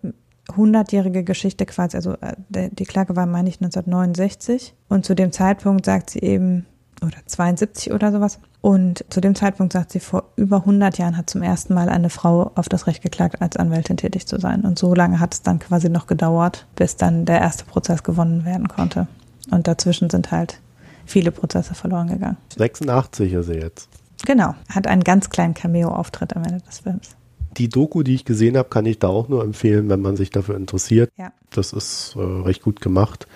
hundertjährige 0.57 1.24
Geschichte 1.24 1.66
quasi. 1.66 1.97
Also 1.97 2.12
äh, 2.20 2.34
die 2.70 2.84
Klage 2.84 3.16
war, 3.16 3.26
meine 3.26 3.49
ich, 3.49 3.57
1969. 3.57 4.74
Und 4.88 5.05
zu 5.05 5.14
dem 5.14 5.32
Zeitpunkt 5.32 5.86
sagt 5.86 6.11
sie 6.11 6.20
eben, 6.20 6.66
oder 7.03 7.16
72 7.26 7.92
oder 7.92 8.12
sowas. 8.12 8.38
Und 8.61 9.05
zu 9.11 9.20
dem 9.20 9.34
Zeitpunkt 9.34 9.72
sagt 9.72 9.92
sie, 9.92 10.01
vor 10.01 10.24
über 10.36 10.59
100 10.59 10.99
Jahren 10.99 11.16
hat 11.16 11.28
zum 11.28 11.42
ersten 11.42 11.74
Mal 11.74 11.88
eine 11.88 12.11
Frau 12.11 12.53
auf 12.55 12.68
das 12.68 12.86
Recht 12.86 13.03
geklagt, 13.03 13.42
als 13.42 13.57
Anwältin 13.57 13.97
tätig 13.97 14.26
zu 14.26 14.38
sein. 14.40 14.62
Und 14.62 14.78
so 14.78 14.95
lange 14.95 15.20
hat 15.20 15.34
es 15.34 15.42
dann 15.42 15.59
quasi 15.59 15.88
noch 15.88 16.07
gedauert, 16.07 16.66
bis 16.76 16.97
dann 16.97 17.24
der 17.26 17.40
erste 17.40 17.64
Prozess 17.64 18.03
gewonnen 18.03 18.45
werden 18.45 18.68
konnte. 18.68 19.07
Und 19.51 19.68
dazwischen 19.68 20.09
sind 20.09 20.30
halt 20.30 20.61
viele 21.05 21.30
Prozesse 21.30 21.74
verloren 21.74 22.09
gegangen. 22.09 22.38
86 22.57 23.32
ist 23.32 23.47
sie 23.47 23.55
jetzt. 23.55 23.88
Genau, 24.24 24.55
hat 24.70 24.86
einen 24.86 25.05
ganz 25.05 25.28
kleinen 25.28 25.53
Cameo-Auftritt 25.53 26.34
am 26.34 26.45
Ende 26.45 26.61
des 26.61 26.78
Films. 26.78 27.11
Die 27.57 27.68
Doku, 27.68 28.02
die 28.02 28.14
ich 28.14 28.24
gesehen 28.24 28.57
habe, 28.57 28.68
kann 28.68 28.86
ich 28.86 28.98
da 28.98 29.09
auch 29.09 29.28
nur 29.28 29.42
empfehlen, 29.42 29.88
wenn 29.88 30.00
man 30.00 30.16
sich 30.16 30.30
dafür 30.30 30.57
interessiert. 30.57 31.11
Ja. 31.16 31.32
Das 31.50 31.72
ist 31.72 32.16
äh, 32.16 32.20
recht 32.20 32.62
gut 32.62 32.80
gemacht 32.80 33.26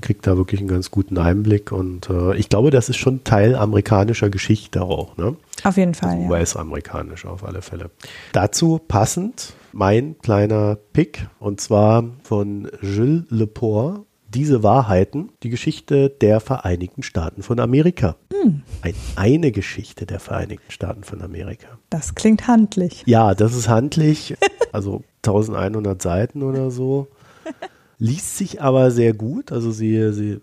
kriegt 0.00 0.26
da 0.26 0.36
wirklich 0.36 0.60
einen 0.60 0.68
ganz 0.68 0.90
guten 0.90 1.18
Einblick 1.18 1.72
und 1.72 2.10
äh, 2.10 2.34
ich 2.36 2.48
glaube, 2.48 2.70
das 2.70 2.88
ist 2.88 2.96
schon 2.96 3.24
Teil 3.24 3.54
amerikanischer 3.54 4.30
Geschichte 4.30 4.82
auch. 4.82 5.16
Ne? 5.16 5.36
Auf 5.62 5.76
jeden 5.76 5.94
Fall. 5.94 6.16
Also 6.16 6.28
US-amerikanisch 6.28 7.26
auf 7.26 7.44
alle 7.44 7.62
Fälle. 7.62 7.90
Dazu 8.32 8.80
passend 8.86 9.54
mein 9.72 10.16
kleiner 10.18 10.76
Pick 10.92 11.26
und 11.38 11.60
zwar 11.60 12.04
von 12.22 12.70
Gilles 12.80 13.24
Lepore. 13.28 14.04
Diese 14.32 14.62
Wahrheiten, 14.62 15.30
die 15.42 15.50
Geschichte 15.50 16.08
der 16.08 16.40
Vereinigten 16.40 17.02
Staaten 17.02 17.42
von 17.42 17.58
Amerika. 17.58 18.16
Hm. 18.32 18.62
Ein, 18.82 18.94
eine 19.16 19.52
Geschichte 19.52 20.06
der 20.06 20.20
Vereinigten 20.20 20.70
Staaten 20.70 21.02
von 21.02 21.20
Amerika. 21.20 21.78
Das 21.90 22.14
klingt 22.14 22.46
handlich. 22.46 23.02
Ja, 23.06 23.34
das 23.34 23.54
ist 23.54 23.68
handlich. 23.68 24.36
Also 24.72 25.02
1100 25.24 26.00
Seiten 26.00 26.44
oder 26.44 26.70
so 26.70 27.08
liest 28.00 28.38
sich 28.38 28.62
aber 28.62 28.90
sehr 28.90 29.12
gut. 29.12 29.52
Also 29.52 29.70
sie, 29.70 30.12
sie 30.12 30.40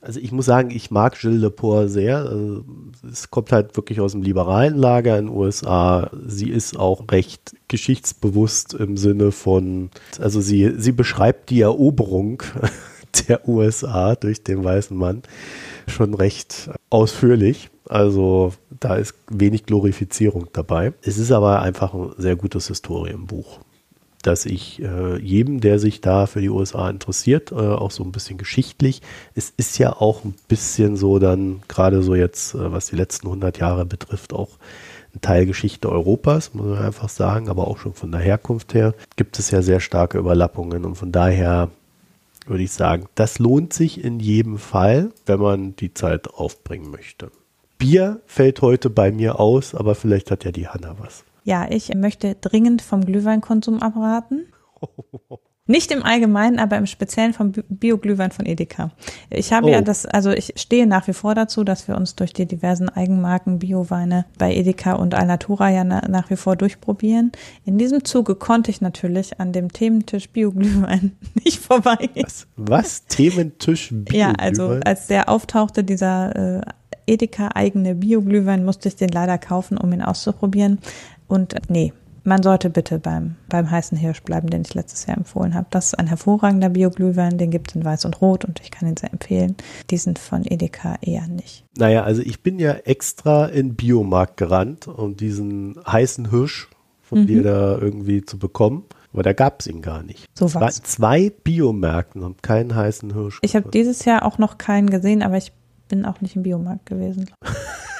also 0.00 0.20
ich 0.20 0.32
muss 0.32 0.46
sagen, 0.46 0.70
ich 0.70 0.90
mag 0.90 1.18
Gilles 1.18 1.42
Lepore 1.42 1.88
sehr. 1.88 2.18
Also 2.18 2.64
es 3.10 3.30
kommt 3.30 3.52
halt 3.52 3.76
wirklich 3.76 4.00
aus 4.00 4.12
dem 4.12 4.22
liberalen 4.22 4.76
Lager 4.76 5.18
in 5.18 5.26
den 5.26 5.36
USA. 5.36 6.10
Sie 6.26 6.48
ist 6.48 6.78
auch 6.78 7.10
recht 7.10 7.56
geschichtsbewusst 7.68 8.74
im 8.74 8.96
Sinne 8.96 9.32
von, 9.32 9.90
also 10.20 10.40
sie, 10.40 10.74
sie 10.78 10.92
beschreibt 10.92 11.50
die 11.50 11.60
Eroberung 11.60 12.42
der 13.28 13.48
USA 13.48 14.14
durch 14.14 14.42
den 14.42 14.64
weißen 14.64 14.96
Mann 14.96 15.22
schon 15.86 16.14
recht 16.14 16.70
ausführlich. 16.90 17.70
Also 17.88 18.54
da 18.80 18.96
ist 18.96 19.14
wenig 19.30 19.66
Glorifizierung 19.66 20.48
dabei. 20.52 20.92
Es 21.02 21.18
ist 21.18 21.32
aber 21.32 21.62
einfach 21.62 21.94
ein 21.94 22.12
sehr 22.16 22.36
gutes 22.36 22.68
Historienbuch 22.68 23.60
dass 24.22 24.46
ich 24.46 24.80
äh, 24.80 25.18
jedem, 25.20 25.60
der 25.60 25.78
sich 25.78 26.00
da 26.00 26.26
für 26.26 26.40
die 26.40 26.48
USA 26.48 26.88
interessiert, 26.88 27.52
äh, 27.52 27.56
auch 27.56 27.90
so 27.90 28.04
ein 28.04 28.12
bisschen 28.12 28.38
geschichtlich, 28.38 29.02
es 29.34 29.52
ist 29.56 29.78
ja 29.78 29.92
auch 29.92 30.24
ein 30.24 30.34
bisschen 30.48 30.96
so 30.96 31.18
dann, 31.18 31.60
gerade 31.68 32.02
so 32.02 32.14
jetzt, 32.14 32.54
äh, 32.54 32.72
was 32.72 32.86
die 32.86 32.96
letzten 32.96 33.26
100 33.26 33.58
Jahre 33.58 33.84
betrifft, 33.84 34.32
auch 34.32 34.50
ein 35.14 35.20
Teil 35.20 35.44
Geschichte 35.44 35.90
Europas, 35.90 36.54
muss 36.54 36.66
man 36.66 36.78
einfach 36.78 37.08
sagen, 37.08 37.48
aber 37.48 37.68
auch 37.68 37.78
schon 37.78 37.94
von 37.94 38.12
der 38.12 38.20
Herkunft 38.20 38.74
her, 38.74 38.94
gibt 39.16 39.38
es 39.38 39.50
ja 39.50 39.60
sehr 39.60 39.80
starke 39.80 40.18
Überlappungen 40.18 40.84
und 40.84 40.94
von 40.94 41.12
daher 41.12 41.70
würde 42.48 42.62
ich 42.62 42.72
sagen, 42.72 43.06
das 43.14 43.38
lohnt 43.38 43.72
sich 43.72 44.02
in 44.02 44.20
jedem 44.20 44.58
Fall, 44.58 45.12
wenn 45.26 45.40
man 45.40 45.76
die 45.76 45.94
Zeit 45.94 46.28
aufbringen 46.28 46.90
möchte. 46.90 47.30
Bier 47.78 48.20
fällt 48.26 48.62
heute 48.62 48.90
bei 48.90 49.10
mir 49.10 49.40
aus, 49.40 49.74
aber 49.74 49.94
vielleicht 49.94 50.30
hat 50.30 50.44
ja 50.44 50.52
die 50.52 50.68
Hanna 50.68 50.96
was. 50.98 51.24
Ja, 51.44 51.68
ich 51.68 51.92
möchte 51.94 52.36
dringend 52.36 52.82
vom 52.82 53.04
Glühweinkonsum 53.04 53.80
abraten. 53.82 54.46
Nicht 55.72 55.90
im 55.90 56.02
Allgemeinen, 56.02 56.58
aber 56.58 56.76
im 56.76 56.84
Speziellen 56.84 57.32
vom 57.32 57.52
Bioglühwein 57.70 58.30
von 58.30 58.44
Edeka. 58.44 58.90
Ich 59.30 59.54
habe 59.54 59.68
oh. 59.68 59.70
ja 59.70 59.80
das, 59.80 60.04
also 60.04 60.30
ich 60.30 60.52
stehe 60.56 60.86
nach 60.86 61.08
wie 61.08 61.14
vor 61.14 61.34
dazu, 61.34 61.64
dass 61.64 61.88
wir 61.88 61.96
uns 61.96 62.14
durch 62.14 62.34
die 62.34 62.44
diversen 62.44 62.90
Eigenmarken 62.90 63.58
Bioweine 63.58 64.26
bei 64.36 64.54
Edeka 64.54 64.92
und 64.92 65.14
Alnatura 65.14 65.70
ja 65.70 65.82
na, 65.82 66.06
nach 66.08 66.28
wie 66.28 66.36
vor 66.36 66.56
durchprobieren. 66.56 67.32
In 67.64 67.78
diesem 67.78 68.04
Zuge 68.04 68.34
konnte 68.34 68.70
ich 68.70 68.82
natürlich 68.82 69.40
an 69.40 69.54
dem 69.54 69.72
Thementisch 69.72 70.28
Bioglühwein 70.28 71.12
nicht 71.42 71.58
vorbeigehen. 71.58 72.26
Was? 72.26 72.46
Was? 72.56 73.06
Thementisch 73.06 73.88
Bioglühwein? 73.88 74.20
Ja, 74.20 74.32
also 74.32 74.78
als 74.84 75.06
der 75.06 75.30
auftauchte, 75.30 75.84
dieser 75.84 76.58
äh, 76.58 76.60
Edeka 77.06 77.48
eigene 77.54 77.94
Bioglühwein, 77.94 78.66
musste 78.66 78.88
ich 78.88 78.96
den 78.96 79.08
leider 79.08 79.38
kaufen, 79.38 79.78
um 79.78 79.90
ihn 79.94 80.02
auszuprobieren. 80.02 80.80
Und 81.28 81.54
nee, 81.70 81.94
man 82.24 82.42
sollte 82.42 82.70
bitte 82.70 82.98
beim, 82.98 83.36
beim 83.48 83.70
heißen 83.70 83.98
Hirsch 83.98 84.22
bleiben, 84.22 84.48
den 84.48 84.62
ich 84.62 84.74
letztes 84.74 85.06
Jahr 85.06 85.16
empfohlen 85.16 85.54
habe. 85.54 85.66
Das 85.70 85.86
ist 85.86 85.94
ein 85.94 86.06
hervorragender 86.06 86.68
Bioglühwein, 86.68 87.38
den 87.38 87.50
gibt 87.50 87.70
es 87.70 87.76
in 87.76 87.84
Weiß 87.84 88.04
und 88.04 88.20
Rot 88.20 88.44
und 88.44 88.60
ich 88.60 88.70
kann 88.70 88.88
ihn 88.88 88.96
sehr 88.96 89.12
empfehlen. 89.12 89.56
Die 89.90 89.96
sind 89.96 90.18
von 90.18 90.44
Edeka 90.44 90.96
eher 91.00 91.26
nicht. 91.26 91.64
Naja, 91.76 92.04
also 92.04 92.22
ich 92.22 92.42
bin 92.42 92.58
ja 92.58 92.72
extra 92.72 93.46
in 93.46 93.74
Biomarkt 93.74 94.36
gerannt, 94.36 94.88
um 94.88 95.16
diesen 95.16 95.76
heißen 95.86 96.30
Hirsch 96.30 96.68
von 97.02 97.22
mhm. 97.22 97.26
dir 97.26 97.42
da 97.42 97.78
irgendwie 97.78 98.24
zu 98.24 98.38
bekommen. 98.38 98.84
Aber 99.12 99.22
da 99.22 99.34
gab 99.34 99.60
es 99.60 99.66
ihn 99.66 99.82
gar 99.82 100.02
nicht. 100.02 100.26
So 100.34 100.54
was. 100.54 100.82
Zwei 100.82 101.30
Biomärkten 101.30 102.22
und 102.22 102.42
keinen 102.42 102.74
heißen 102.74 103.12
Hirsch. 103.12 103.40
Ich 103.42 103.54
habe 103.54 103.70
dieses 103.70 104.06
Jahr 104.06 104.24
auch 104.24 104.38
noch 104.38 104.56
keinen 104.56 104.88
gesehen, 104.88 105.22
aber 105.22 105.36
ich 105.36 105.52
bin 105.88 106.06
auch 106.06 106.22
nicht 106.22 106.36
im 106.36 106.42
Biomarkt 106.42 106.86
gewesen. 106.86 107.30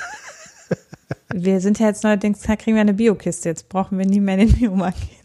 Wir 1.35 1.61
sind 1.61 1.79
ja 1.79 1.87
jetzt 1.87 2.05
neuerdings, 2.05 2.43
kriegen 2.43 2.75
wir 2.75 2.81
eine 2.81 2.95
Biokiste, 2.95 3.49
jetzt 3.49 3.69
brauchen 3.69 3.99
wir 3.99 4.07
nie 4.07 4.21
mehr 4.21 4.39
in 4.39 4.49
den 4.49 4.57
Biomarkt 4.57 5.01
gehen. 5.01 5.23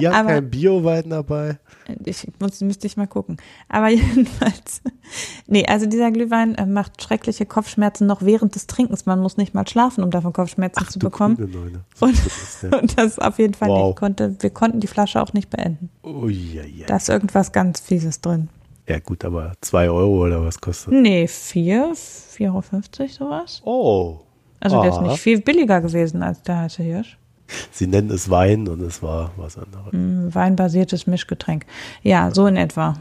Die 0.00 0.06
haben 0.06 0.14
Aber, 0.14 0.28
kein 0.28 0.50
Biowein 0.50 1.10
dabei. 1.10 1.58
Ich 2.04 2.26
muss, 2.40 2.60
müsste 2.60 2.86
ich 2.86 2.96
mal 2.96 3.06
gucken. 3.06 3.36
Aber 3.68 3.88
jedenfalls, 3.90 4.80
nee, 5.46 5.64
also 5.66 5.86
dieser 5.86 6.10
Glühwein 6.10 6.54
äh, 6.56 6.66
macht 6.66 7.02
schreckliche 7.02 7.46
Kopfschmerzen 7.46 8.06
noch 8.06 8.22
während 8.22 8.54
des 8.54 8.66
Trinkens. 8.66 9.06
Man 9.06 9.20
muss 9.20 9.36
nicht 9.36 9.54
mal 9.54 9.66
schlafen, 9.66 10.02
um 10.02 10.10
davon 10.10 10.32
Kopfschmerzen 10.32 10.84
Ach, 10.84 10.90
zu 10.90 10.98
bekommen. 10.98 11.36
Und, 12.00 12.18
und, 12.72 12.98
das 12.98 13.18
auf 13.18 13.38
jeden 13.38 13.54
Fall 13.54 13.68
wow. 13.68 13.88
nicht. 13.88 13.98
Konnte, 13.98 14.36
wir 14.40 14.50
konnten 14.50 14.80
die 14.80 14.86
Flasche 14.86 15.20
auch 15.20 15.32
nicht 15.32 15.50
beenden. 15.50 15.90
Oh, 16.02 16.28
ja, 16.28 16.62
ja. 16.62 16.86
Da 16.86 16.96
ist 16.96 17.08
irgendwas 17.08 17.52
ganz 17.52 17.80
Fieses 17.80 18.20
drin. 18.20 18.48
Ja, 18.88 19.00
gut, 19.00 19.24
aber 19.24 19.54
zwei 19.60 19.90
Euro 19.90 20.26
oder 20.26 20.44
was 20.44 20.60
kostet? 20.60 20.92
Nee, 20.92 21.26
vier, 21.26 21.92
4,50 21.92 22.46
Euro 22.46 22.62
sowas. 23.08 23.62
Oh. 23.64 24.20
Also 24.60 24.80
der 24.82 24.90
ist 24.90 25.00
nicht 25.00 25.18
viel 25.18 25.40
billiger 25.40 25.80
gewesen 25.80 26.22
als 26.22 26.42
der 26.42 26.58
heiße 26.58 26.82
Hirsch. 26.82 27.18
Sie 27.70 27.86
nennen 27.86 28.10
es 28.10 28.28
Wein 28.30 28.68
und 28.68 28.80
es 28.80 29.02
war 29.02 29.30
was 29.36 29.56
anderes. 29.56 29.92
Mm, 29.92 30.34
weinbasiertes 30.34 31.06
Mischgetränk. 31.06 31.64
Ja, 32.02 32.30
so 32.32 32.46
in 32.46 32.56
etwa. 32.56 32.96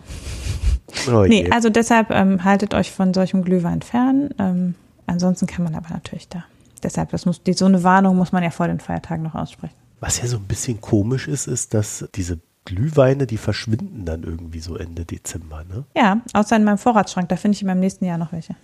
Oh 1.09 1.23
nee, 1.25 1.49
also 1.49 1.69
deshalb 1.69 2.11
ähm, 2.11 2.43
haltet 2.43 2.73
euch 2.73 2.91
von 2.91 3.13
solchem 3.13 3.43
Glühwein 3.43 3.81
fern. 3.81 4.29
Ähm, 4.37 4.75
ansonsten 5.07 5.47
kann 5.47 5.63
man 5.63 5.75
aber 5.75 5.89
natürlich 5.89 6.29
da. 6.29 6.43
Deshalb, 6.83 7.09
das 7.09 7.25
muss, 7.25 7.41
die, 7.41 7.53
so 7.53 7.65
eine 7.65 7.83
Warnung 7.83 8.15
muss 8.15 8.31
man 8.31 8.43
ja 8.43 8.51
vor 8.51 8.67
den 8.67 8.79
Feiertagen 8.79 9.23
noch 9.23 9.35
aussprechen. 9.35 9.75
Was 9.99 10.21
ja 10.21 10.27
so 10.27 10.37
ein 10.37 10.43
bisschen 10.43 10.81
komisch 10.81 11.27
ist, 11.27 11.47
ist, 11.47 11.73
dass 11.73 12.07
diese 12.13 12.39
Glühweine, 12.65 13.27
die 13.27 13.37
verschwinden 13.37 14.05
dann 14.05 14.23
irgendwie 14.23 14.59
so 14.59 14.75
Ende 14.75 15.05
Dezember, 15.05 15.63
ne? 15.63 15.85
Ja, 15.95 16.21
außer 16.33 16.55
in 16.55 16.63
meinem 16.63 16.77
Vorratsschrank, 16.77 17.29
da 17.29 17.35
finde 17.35 17.55
ich 17.55 17.61
in 17.61 17.67
meinem 17.67 17.79
nächsten 17.79 18.05
Jahr 18.05 18.17
noch 18.17 18.31
welche. 18.31 18.55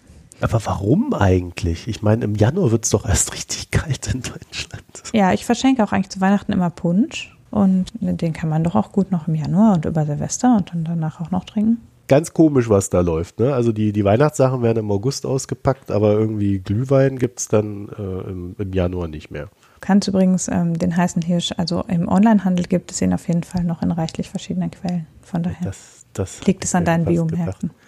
Aber 0.41 0.63
warum 0.65 1.13
eigentlich? 1.13 1.87
Ich 1.87 2.01
meine, 2.01 2.25
im 2.25 2.35
Januar 2.35 2.71
wird 2.71 2.85
es 2.85 2.89
doch 2.91 3.07
erst 3.07 3.33
richtig 3.33 3.71
kalt 3.71 4.07
in 4.13 4.21
Deutschland. 4.21 5.03
Ja, 5.13 5.33
ich 5.33 5.45
verschenke 5.45 5.83
auch 5.83 5.91
eigentlich 5.91 6.09
zu 6.09 6.21
Weihnachten 6.21 6.51
immer 6.51 6.69
Punsch. 6.69 7.37
Und 7.51 7.87
den 7.99 8.31
kann 8.31 8.47
man 8.49 8.63
doch 8.63 8.75
auch 8.75 8.93
gut 8.93 9.11
noch 9.11 9.27
im 9.27 9.35
Januar 9.35 9.73
und 9.73 9.83
über 9.85 10.05
Silvester 10.05 10.55
und 10.57 10.71
dann 10.71 10.85
danach 10.85 11.19
auch 11.19 11.31
noch 11.31 11.43
trinken. 11.43 11.81
ganz 12.07 12.33
komisch, 12.33 12.69
was 12.69 12.89
da 12.89 13.01
läuft. 13.01 13.39
Ne? 13.39 13.53
Also 13.53 13.71
die, 13.73 13.91
die 13.91 14.03
Weihnachtssachen 14.05 14.61
werden 14.61 14.79
im 14.79 14.91
August 14.91 15.25
ausgepackt, 15.25 15.91
aber 15.91 16.13
irgendwie 16.13 16.59
Glühwein 16.59 17.19
gibt 17.19 17.39
es 17.39 17.47
dann 17.49 17.89
äh, 17.89 18.29
im, 18.29 18.55
im 18.57 18.73
Januar 18.73 19.07
nicht 19.09 19.31
mehr. 19.31 19.45
Du 19.45 19.79
kannst 19.81 20.07
übrigens 20.07 20.47
ähm, 20.47 20.77
den 20.79 20.95
heißen 20.95 21.21
Hirsch, 21.21 21.51
also 21.57 21.83
im 21.89 22.07
Onlinehandel 22.07 22.65
gibt 22.67 22.91
es 22.91 23.01
ihn 23.01 23.13
auf 23.13 23.27
jeden 23.27 23.43
Fall 23.43 23.63
noch 23.65 23.81
in 23.81 23.91
reichlich 23.91 24.29
verschiedenen 24.29 24.71
Quellen. 24.71 25.07
Von 25.21 25.43
daher 25.43 25.57
Das, 25.65 26.05
das 26.13 26.45
liegt 26.45 26.63
es 26.63 26.73
an 26.73 26.85
deinen 26.85 27.03
Biomärkten. 27.05 27.69
gedacht. 27.69 27.81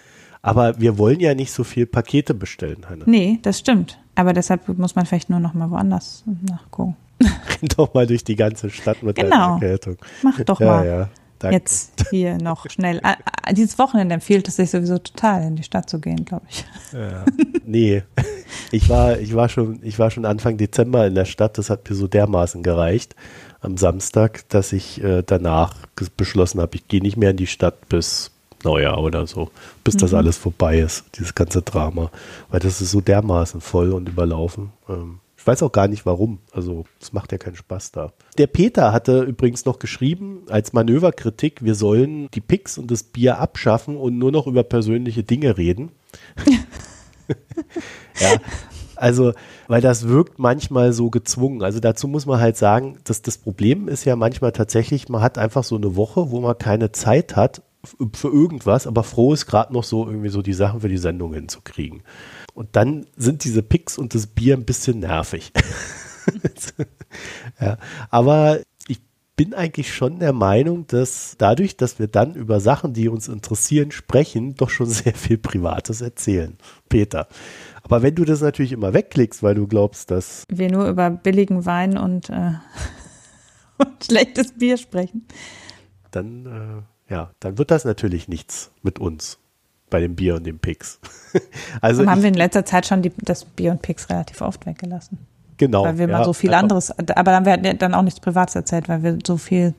Aber 0.44 0.80
wir 0.80 0.98
wollen 0.98 1.22
ja 1.22 1.34
nicht 1.34 1.52
so 1.52 1.64
viel 1.64 1.86
Pakete 1.86 2.34
bestellen, 2.34 2.86
Hanne. 2.90 3.04
Nee, 3.08 3.40
das 3.42 3.60
stimmt. 3.60 3.98
Aber 4.14 4.34
deshalb 4.34 4.68
muss 4.78 4.94
man 4.96 5.06
vielleicht 5.06 5.30
nur 5.30 5.40
noch 5.40 5.54
mal 5.54 5.72
woanders 5.72 6.24
nachgucken. 6.48 6.96
Renn 7.22 7.70
doch 7.76 7.94
mal 7.94 8.06
durch 8.06 8.24
die 8.24 8.36
ganze 8.36 8.70
Stadt 8.70 9.02
mit 9.02 9.16
Genau. 9.16 9.30
deiner 9.30 9.54
Erkältung. 9.54 9.98
Mach 10.22 10.40
doch 10.42 10.60
ja, 10.60 10.68
mal. 10.68 10.86
ja. 10.86 11.10
Danke. 11.40 11.58
Jetzt 11.58 12.06
hier 12.10 12.38
noch 12.38 12.70
schnell. 12.70 13.00
Ah, 13.04 13.18
ah, 13.26 13.52
Dieses 13.54 13.78
Wochenende 13.78 14.14
empfiehlt 14.16 14.48
es 14.48 14.58
sich 14.58 14.70
sowieso 14.70 14.98
total, 14.98 15.44
in 15.44 15.56
die 15.56 15.64
Stadt 15.64 15.90
zu 15.90 16.00
gehen, 16.00 16.24
glaube 16.24 16.46
ich. 16.50 16.66
Ja. 16.94 17.26
Nee, 17.66 18.04
ich 18.72 18.88
war, 18.90 19.20
ich, 19.20 19.34
war 19.36 19.50
schon, 19.50 19.80
ich 19.82 19.98
war 20.00 20.12
schon 20.12 20.26
Anfang 20.26 20.58
Dezember 20.58 21.08
in 21.08 21.16
der 21.16 21.26
Stadt. 21.26 21.58
Das 21.58 21.70
hat 21.70 21.90
mir 21.90 21.96
so 21.96 22.08
dermaßen 22.08 22.64
gereicht 22.64 23.16
am 23.62 23.78
Samstag, 23.78 24.48
dass 24.50 24.74
ich 24.74 25.02
äh, 25.04 25.24
danach 25.26 25.76
beschlossen 26.18 26.60
habe, 26.60 26.76
ich 26.76 26.88
gehe 26.90 27.02
nicht 27.02 27.16
mehr 27.16 27.32
in 27.32 27.38
die 27.38 27.48
Stadt 27.48 27.88
bis 27.88 28.33
Neujahr 28.64 29.00
oder 29.00 29.28
so, 29.28 29.50
bis 29.84 29.98
das 29.98 30.14
alles 30.14 30.38
vorbei 30.38 30.80
ist, 30.80 31.06
dieses 31.18 31.36
ganze 31.36 31.62
Drama. 31.62 32.12
Weil 32.50 32.60
das 32.60 32.82
ist 32.82 32.92
so 32.92 33.02
dermaßen 33.02 33.62
voll 33.62 33.92
und 33.92 34.10
überlaufen. 34.10 34.72
Ähm, 34.90 35.20
ich 35.38 35.46
weiß 35.46 35.62
auch 35.64 35.74
gar 35.74 35.90
nicht 35.90 36.06
warum. 36.06 36.40
Also, 36.54 36.86
es 37.02 37.12
macht 37.12 37.34
ja 37.34 37.38
keinen 37.38 37.58
Spaß 37.58 37.92
da. 37.92 38.14
Der 38.38 38.48
Peter 38.48 38.94
hatte 38.94 39.24
übrigens 39.24 39.66
noch 39.66 39.78
geschrieben, 39.78 40.44
als 40.50 40.72
Manöverkritik, 40.72 41.66
wir 41.66 41.76
sollen 41.76 42.30
die 42.34 42.40
Picks 42.40 42.78
und 42.78 42.90
das 42.90 43.04
Bier 43.04 43.40
abschaffen 43.40 43.98
und 43.98 44.18
nur 44.18 44.32
noch 44.32 44.48
über 44.48 44.64
persönliche 44.64 45.24
Dinge 45.24 45.58
reden. 45.58 45.92
Ja, 48.20 48.38
also, 48.96 49.34
weil 49.68 49.82
das 49.82 50.08
wirkt 50.08 50.40
manchmal 50.40 50.94
so 50.94 51.10
gezwungen. 51.10 51.64
Also 51.64 51.80
dazu 51.80 52.08
muss 52.08 52.26
man 52.26 52.40
halt 52.40 52.58
sagen, 52.58 52.98
dass 53.06 53.22
das 53.22 53.38
Problem 53.38 53.88
ist 53.88 54.06
ja 54.06 54.16
manchmal 54.16 54.52
tatsächlich, 54.52 55.10
man 55.10 55.22
hat 55.22 55.38
einfach 55.38 55.64
so 55.64 55.76
eine 55.76 55.96
Woche, 55.96 56.30
wo 56.32 56.42
man 56.42 56.58
keine 56.58 56.92
Zeit 56.92 57.36
hat 57.36 57.64
für 58.14 58.30
irgendwas, 58.30 58.88
aber 58.88 59.04
froh 59.04 59.34
ist 59.34 59.46
gerade 59.46 59.74
noch 59.74 59.84
so 59.84 60.08
irgendwie 60.08 60.30
so 60.30 60.42
die 60.42 60.54
Sachen 60.54 60.82
für 60.82 60.90
die 60.90 60.98
Sendung 60.98 61.34
hinzukriegen. 61.34 62.04
Und 62.54 62.76
dann 62.76 63.06
sind 63.18 63.44
diese 63.44 63.62
Picks 63.62 63.98
und 63.98 64.14
das 64.16 64.28
Bier 64.28 64.56
ein 64.56 64.66
bisschen 64.66 65.00
nervig. 65.00 65.52
ja, 67.60 67.78
aber 68.10 68.60
ich 68.88 69.02
bin 69.36 69.54
eigentlich 69.54 69.94
schon 69.94 70.20
der 70.20 70.32
Meinung, 70.32 70.88
dass 70.88 71.36
dadurch, 71.38 71.76
dass 71.76 72.00
wir 72.00 72.08
dann 72.08 72.36
über 72.36 72.62
Sachen, 72.62 72.94
die 72.94 73.10
uns 73.10 73.28
interessieren, 73.28 73.92
sprechen, 73.92 74.56
doch 74.56 74.70
schon 74.70 74.88
sehr 74.88 75.14
viel 75.14 75.38
Privates 75.38 76.02
erzählen. 76.02 76.58
Peter. 76.88 77.28
Aber 77.82 78.02
wenn 78.02 78.16
du 78.16 78.24
das 78.24 78.40
natürlich 78.40 78.72
immer 78.72 78.94
wegklickst, 78.94 79.44
weil 79.44 79.56
du 79.56 79.68
glaubst, 79.68 80.10
dass 80.10 80.46
Wir 80.50 80.72
nur 80.72 80.88
über 80.88 81.10
billigen 81.10 81.66
Wein 81.66 81.98
und, 81.98 82.30
äh, 82.30 82.54
und 83.78 84.06
schlechtes 84.06 84.54
Bier 84.54 84.78
sprechen. 84.78 85.28
dann, 86.12 86.46
äh, 86.46 86.93
ja, 87.10 87.32
dann 87.40 87.58
wird 87.58 87.72
das 87.72 87.86
natürlich 87.86 88.28
nichts 88.28 88.72
mit 88.82 89.00
uns 89.00 89.38
bei 89.90 90.00
dem 90.00 90.16
Bier 90.16 90.36
und 90.36 90.46
dem 90.46 90.60
Pix. 90.60 91.00
also 91.82 92.02
Dann 92.02 92.10
haben 92.12 92.20
ich, 92.20 92.24
wir 92.24 92.30
in 92.30 92.36
letzter 92.36 92.66
Zeit 92.66 92.86
schon 92.88 93.02
die, 93.02 93.12
das 93.18 93.46
Bier 93.46 93.72
und 93.72 93.82
Pix 93.82 94.10
relativ 94.10 94.42
oft 94.42 94.66
weggelassen. 94.66 95.20
genau, 95.58 95.84
weil 95.84 95.98
wir 96.00 96.08
ja, 96.08 96.18
mal 96.20 96.26
so 96.26 96.34
viel 96.34 96.50
einfach- 96.50 96.64
anderes, 96.64 96.92
aber 96.92 97.32
dann 97.32 97.46
werden 97.46 97.64
wir 97.64 97.74
dann 97.76 97.94
auch 97.94 98.02
nichts 98.02 98.20
Privates 98.20 98.56
erzählt, 98.56 98.90
weil 98.90 99.04
wir 99.04 99.20
so 99.26 99.38
viel 99.38 99.74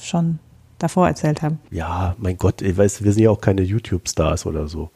schon 0.00 0.38
davor 0.78 1.08
erzählt 1.08 1.42
haben. 1.42 1.58
Ja, 1.70 2.14
mein 2.18 2.38
Gott, 2.38 2.62
ich 2.62 2.76
weiß, 2.76 3.02
wir 3.04 3.12
sind 3.12 3.24
ja 3.24 3.30
auch 3.30 3.40
keine 3.40 3.62
YouTube-Stars 3.62 4.46
oder 4.46 4.68
so. 4.68 4.90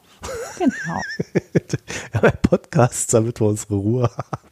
Genau. 0.59 1.01
Ja, 2.15 2.21
ein 2.23 2.39
Podcast, 2.43 3.13
damit 3.13 3.41
wir 3.41 3.49
unsere 3.49 3.75
Ruhe 3.75 4.03
haben. 4.05 4.49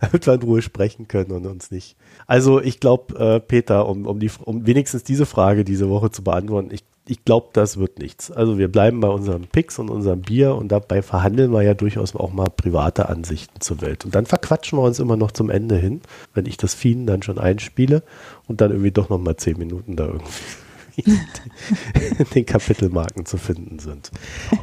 Damit 0.00 0.26
wir 0.26 0.34
in 0.34 0.42
Ruhe 0.42 0.62
sprechen 0.62 1.08
können 1.08 1.32
und 1.32 1.46
uns 1.46 1.70
nicht. 1.70 1.96
Also 2.26 2.60
ich 2.60 2.80
glaube, 2.80 3.18
äh, 3.18 3.40
Peter, 3.40 3.88
um, 3.88 4.06
um, 4.06 4.18
die, 4.18 4.30
um 4.44 4.66
wenigstens 4.66 5.04
diese 5.04 5.26
Frage 5.26 5.64
diese 5.64 5.88
Woche 5.88 6.10
zu 6.10 6.22
beantworten, 6.22 6.70
ich, 6.72 6.84
ich 7.06 7.24
glaube, 7.24 7.48
das 7.52 7.78
wird 7.78 7.98
nichts. 7.98 8.30
Also 8.30 8.58
wir 8.58 8.68
bleiben 8.68 9.00
bei 9.00 9.08
unseren 9.08 9.46
Picks 9.46 9.78
und 9.78 9.90
unserem 9.90 10.22
Bier 10.22 10.54
und 10.54 10.68
dabei 10.68 11.02
verhandeln 11.02 11.52
wir 11.52 11.62
ja 11.62 11.74
durchaus 11.74 12.14
auch 12.14 12.32
mal 12.32 12.50
private 12.50 13.08
Ansichten 13.08 13.60
zur 13.60 13.80
Welt. 13.80 14.04
Und 14.04 14.14
dann 14.14 14.26
verquatschen 14.26 14.78
wir 14.78 14.82
uns 14.82 14.98
immer 14.98 15.16
noch 15.16 15.32
zum 15.32 15.50
Ende 15.50 15.76
hin, 15.76 16.02
wenn 16.34 16.46
ich 16.46 16.56
das 16.56 16.74
Fienen 16.74 17.06
dann 17.06 17.22
schon 17.22 17.38
einspiele 17.38 18.02
und 18.46 18.60
dann 18.60 18.70
irgendwie 18.70 18.92
doch 18.92 19.08
noch 19.08 19.18
mal 19.18 19.36
zehn 19.36 19.58
Minuten 19.58 19.96
da 19.96 20.06
irgendwie 20.06 20.30
in 22.18 22.26
den 22.34 22.46
Kapitelmarken 22.46 23.26
zu 23.26 23.38
finden 23.38 23.78
sind. 23.78 24.10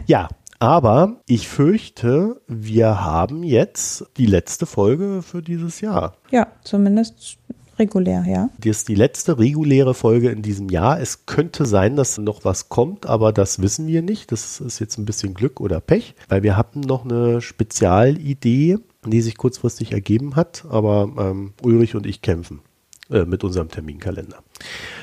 Ja, 0.05 0.29
aber 0.59 1.21
ich 1.27 1.47
fürchte, 1.47 2.41
wir 2.47 3.03
haben 3.03 3.43
jetzt 3.43 4.05
die 4.17 4.25
letzte 4.25 4.65
Folge 4.65 5.21
für 5.21 5.41
dieses 5.41 5.81
Jahr. 5.81 6.15
Ja, 6.31 6.47
zumindest 6.63 7.37
regulär, 7.77 8.25
ja. 8.27 8.49
Das 8.59 8.77
ist 8.77 8.87
die 8.87 8.95
letzte 8.95 9.37
reguläre 9.37 9.93
Folge 9.93 10.29
in 10.29 10.41
diesem 10.41 10.69
Jahr. 10.69 10.99
Es 10.99 11.25
könnte 11.25 11.65
sein, 11.65 11.95
dass 11.95 12.17
noch 12.17 12.43
was 12.43 12.69
kommt, 12.69 13.05
aber 13.05 13.31
das 13.31 13.61
wissen 13.61 13.87
wir 13.87 14.01
nicht. 14.01 14.31
Das 14.31 14.59
ist 14.59 14.79
jetzt 14.79 14.97
ein 14.97 15.05
bisschen 15.05 15.33
Glück 15.33 15.61
oder 15.61 15.79
Pech, 15.79 16.15
weil 16.27 16.43
wir 16.43 16.57
hatten 16.57 16.81
noch 16.81 17.05
eine 17.05 17.41
Spezialidee, 17.41 18.79
die 19.05 19.21
sich 19.21 19.37
kurzfristig 19.37 19.91
ergeben 19.91 20.35
hat, 20.35 20.65
aber 20.69 21.11
ähm, 21.19 21.53
Ulrich 21.61 21.95
und 21.95 22.05
ich 22.05 22.21
kämpfen 22.21 22.61
äh, 23.09 23.25
mit 23.25 23.43
unserem 23.43 23.69
Terminkalender. 23.69 24.37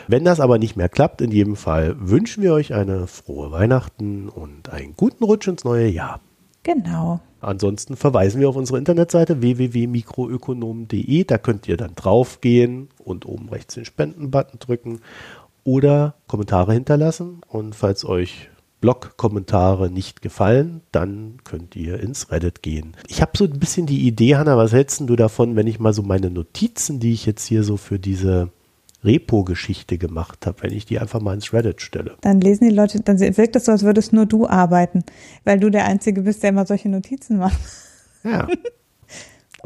Wenn 0.09 0.25
das 0.25 0.41
aber 0.41 0.59
nicht 0.59 0.77
mehr 0.77 0.89
klappt, 0.89 1.21
in 1.21 1.31
jedem 1.31 1.57
Fall 1.57 1.97
wünschen 1.99 2.43
wir 2.43 2.53
euch 2.53 2.75
eine 2.75 3.07
frohe 3.07 3.51
Weihnachten 3.51 4.29
und 4.29 4.69
einen 4.71 4.95
guten 4.97 5.25
Rutsch 5.25 5.49
ins 5.49 5.65
neue 5.65 5.89
Jahr. 5.89 6.21
Genau. 6.63 7.21
Ansonsten 7.41 7.97
verweisen 7.97 8.41
wir 8.41 8.49
auf 8.49 8.57
unsere 8.57 8.79
Internetseite 8.79 9.43
www.mikroökonomen.de. 9.43 11.25
Da 11.25 11.39
könnt 11.39 11.69
ihr 11.69 11.77
dann 11.77 11.95
draufgehen 11.95 12.89
und 12.99 13.27
oben 13.27 13.51
rechts 13.51 13.75
den 13.75 13.85
Spenden-Button 13.85 14.59
drücken 14.59 15.01
oder 15.63 16.15
Kommentare 16.27 16.73
hinterlassen. 16.73 17.43
Und 17.49 17.75
falls 17.75 18.05
euch 18.05 18.49
Blog-Kommentare 18.85 19.89
nicht 19.91 20.21
gefallen, 20.21 20.83
dann 20.93 21.39
könnt 21.45 21.75
ihr 21.75 22.01
ins 22.01 22.31
Reddit 22.31 22.63
gehen. 22.63 22.95
Ich 23.09 23.23
habe 23.23 23.33
so 23.35 23.45
ein 23.47 23.59
bisschen 23.59 23.87
die 23.87 24.07
Idee, 24.07 24.37
Hanna, 24.37 24.59
was 24.59 24.75
hältst 24.75 25.01
du 25.01 25.17
davon, 25.17 25.57
wenn 25.57 25.67
ich 25.67 25.81
mal 25.81 25.95
so 25.95 26.03
meine 26.03 26.29
Notizen, 26.29 27.01
die 27.01 27.15
ich 27.15 27.25
jetzt 27.25 27.47
hier 27.47 27.65
so 27.65 27.79
für 27.79 27.99
diese 27.99 28.51
Repo-Geschichte 29.03 29.97
gemacht 29.97 30.45
habe, 30.47 30.63
wenn 30.65 30.73
ich 30.75 30.85
die 30.85 30.99
einfach 30.99 31.23
mal 31.23 31.33
ins 31.33 31.55
Reddit 31.55 31.81
stelle? 31.81 32.17
Dann 32.21 32.43
lesen 32.43 32.69
die 32.69 32.75
Leute, 32.75 33.01
dann 33.01 33.19
wirkt 33.19 33.57
es 33.57 33.65
so, 33.65 33.73
als 33.73 33.85
würdest 33.85 34.13
nur 34.13 34.27
du 34.27 34.47
arbeiten, 34.47 35.03
weil 35.45 35.59
du 35.59 35.71
der 35.71 35.87
Einzige 35.87 36.21
bist, 36.21 36.43
der 36.43 36.51
immer 36.51 36.67
solche 36.67 36.91
Notizen 36.91 37.39
macht. 37.39 37.59
Ja. 38.23 38.47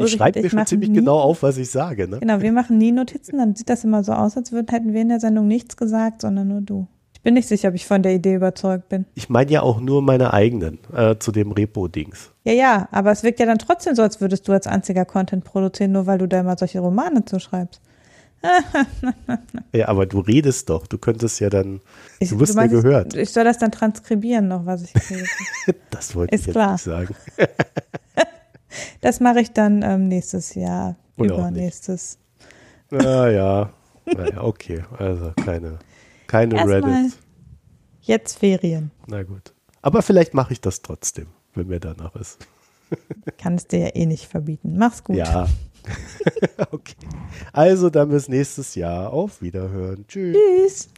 Ich 0.01 0.13
schreibe 0.13 0.41
mir 0.41 0.49
schon 0.49 0.65
ziemlich 0.65 0.91
nie- 0.91 0.99
genau 0.99 1.19
auf, 1.19 1.43
was 1.43 1.57
ich 1.57 1.73
sage. 1.73 2.07
Ne? 2.07 2.21
Genau, 2.21 2.41
wir 2.41 2.53
machen 2.53 2.79
nie 2.79 2.93
Notizen, 2.93 3.39
dann 3.39 3.57
sieht 3.57 3.69
das 3.69 3.83
immer 3.83 4.05
so 4.05 4.13
aus, 4.13 4.37
als 4.37 4.53
würden, 4.53 4.69
hätten 4.71 4.93
wir 4.93 5.01
in 5.01 5.09
der 5.09 5.19
Sendung 5.19 5.49
nichts 5.49 5.77
gesagt, 5.77 6.21
sondern 6.23 6.47
nur 6.47 6.61
du. 6.61 6.87
Ich 7.19 7.23
bin 7.25 7.35
nicht 7.35 7.49
sicher, 7.49 7.69
ob 7.69 7.75
ich 7.75 7.85
von 7.85 8.03
der 8.03 8.15
Idee 8.15 8.35
überzeugt 8.35 8.89
bin. 8.89 9.05
Ich 9.15 9.29
meine 9.29 9.51
ja 9.51 9.63
auch 9.63 9.81
nur 9.81 10.03
meine 10.03 10.33
eigenen 10.33 10.79
äh, 10.95 11.17
zu 11.19 11.33
dem 11.33 11.51
Repo-Dings. 11.51 12.31
Ja, 12.45 12.53
ja, 12.53 12.89
aber 12.93 13.11
es 13.11 13.25
wirkt 13.25 13.41
ja 13.41 13.47
dann 13.47 13.59
trotzdem 13.59 13.97
so, 13.97 14.03
als 14.03 14.21
würdest 14.21 14.47
du 14.47 14.53
als 14.53 14.69
einziger 14.69 15.05
Content 15.05 15.45
produzieren, 15.45 15.93
nur 15.93 16.07
weil 16.07 16.19
du 16.19 16.29
da 16.29 16.41
immer 16.41 16.57
solche 16.57 16.79
Romane 16.79 17.25
zuschreibst. 17.25 17.83
Ja, 19.73 19.89
aber 19.89 20.07
du 20.07 20.21
redest 20.21 20.71
doch. 20.71 20.87
Du 20.87 20.97
könntest 20.97 21.41
ja 21.41 21.51
dann. 21.51 21.81
Ich, 22.21 22.31
du 22.31 22.39
wirst 22.41 22.55
mir 22.55 22.63
meinst, 22.63 22.83
gehört. 22.83 23.15
Ich 23.15 23.33
soll 23.33 23.43
das 23.45 23.59
dann 23.59 23.73
transkribieren 23.73 24.49
noch, 24.49 24.65
was 24.65 24.83
ich 24.83 24.95
rede. 25.11 25.25
Das 25.91 26.15
wollte 26.15 26.35
Ist 26.35 26.43
ich 26.43 26.47
jetzt 26.47 26.55
klar. 26.55 26.73
nicht 26.73 26.83
sagen. 26.83 27.15
Das 29.01 29.19
mache 29.19 29.41
ich 29.41 29.53
dann 29.53 29.83
ähm, 29.83 30.09
nächstes 30.09 30.55
Jahr, 30.55 30.95
Oder 31.17 31.35
auch 31.35 31.39
übernächstes. 31.39 32.19
Naja, 32.91 33.71
naja, 34.05 34.43
okay. 34.43 34.85
Also 34.99 35.33
keine, 35.45 35.79
keine 36.29 36.55
Erstmal 36.55 36.83
Reddit. 36.83 37.19
jetzt 38.03 38.39
Ferien. 38.39 38.93
Na 39.09 39.25
gut. 39.25 39.53
Aber 39.83 40.03
vielleicht 40.03 40.35
mache 40.35 40.53
ich 40.53 40.61
das 40.61 40.83
trotzdem, 40.83 41.27
wenn 41.55 41.67
mir 41.67 41.81
danach 41.81 42.15
ist. 42.15 42.47
Kann 43.39 43.57
es 43.57 43.67
dir 43.67 43.81
ja 43.81 43.89
eh 43.95 44.07
nicht 44.07 44.27
verbieten. 44.27 44.77
Mach's 44.79 45.03
gut. 45.03 45.17
Ja. 45.17 45.49
okay. 46.71 46.95
Also 47.53 47.91
dann 47.91 48.11
bis 48.11 48.29
nächstes 48.29 48.75
Jahr. 48.77 49.13
Auf 49.13 49.43
Wiederhören. 49.43 50.07
Tschüss. 50.07 50.37
Tschüss. 50.37 50.89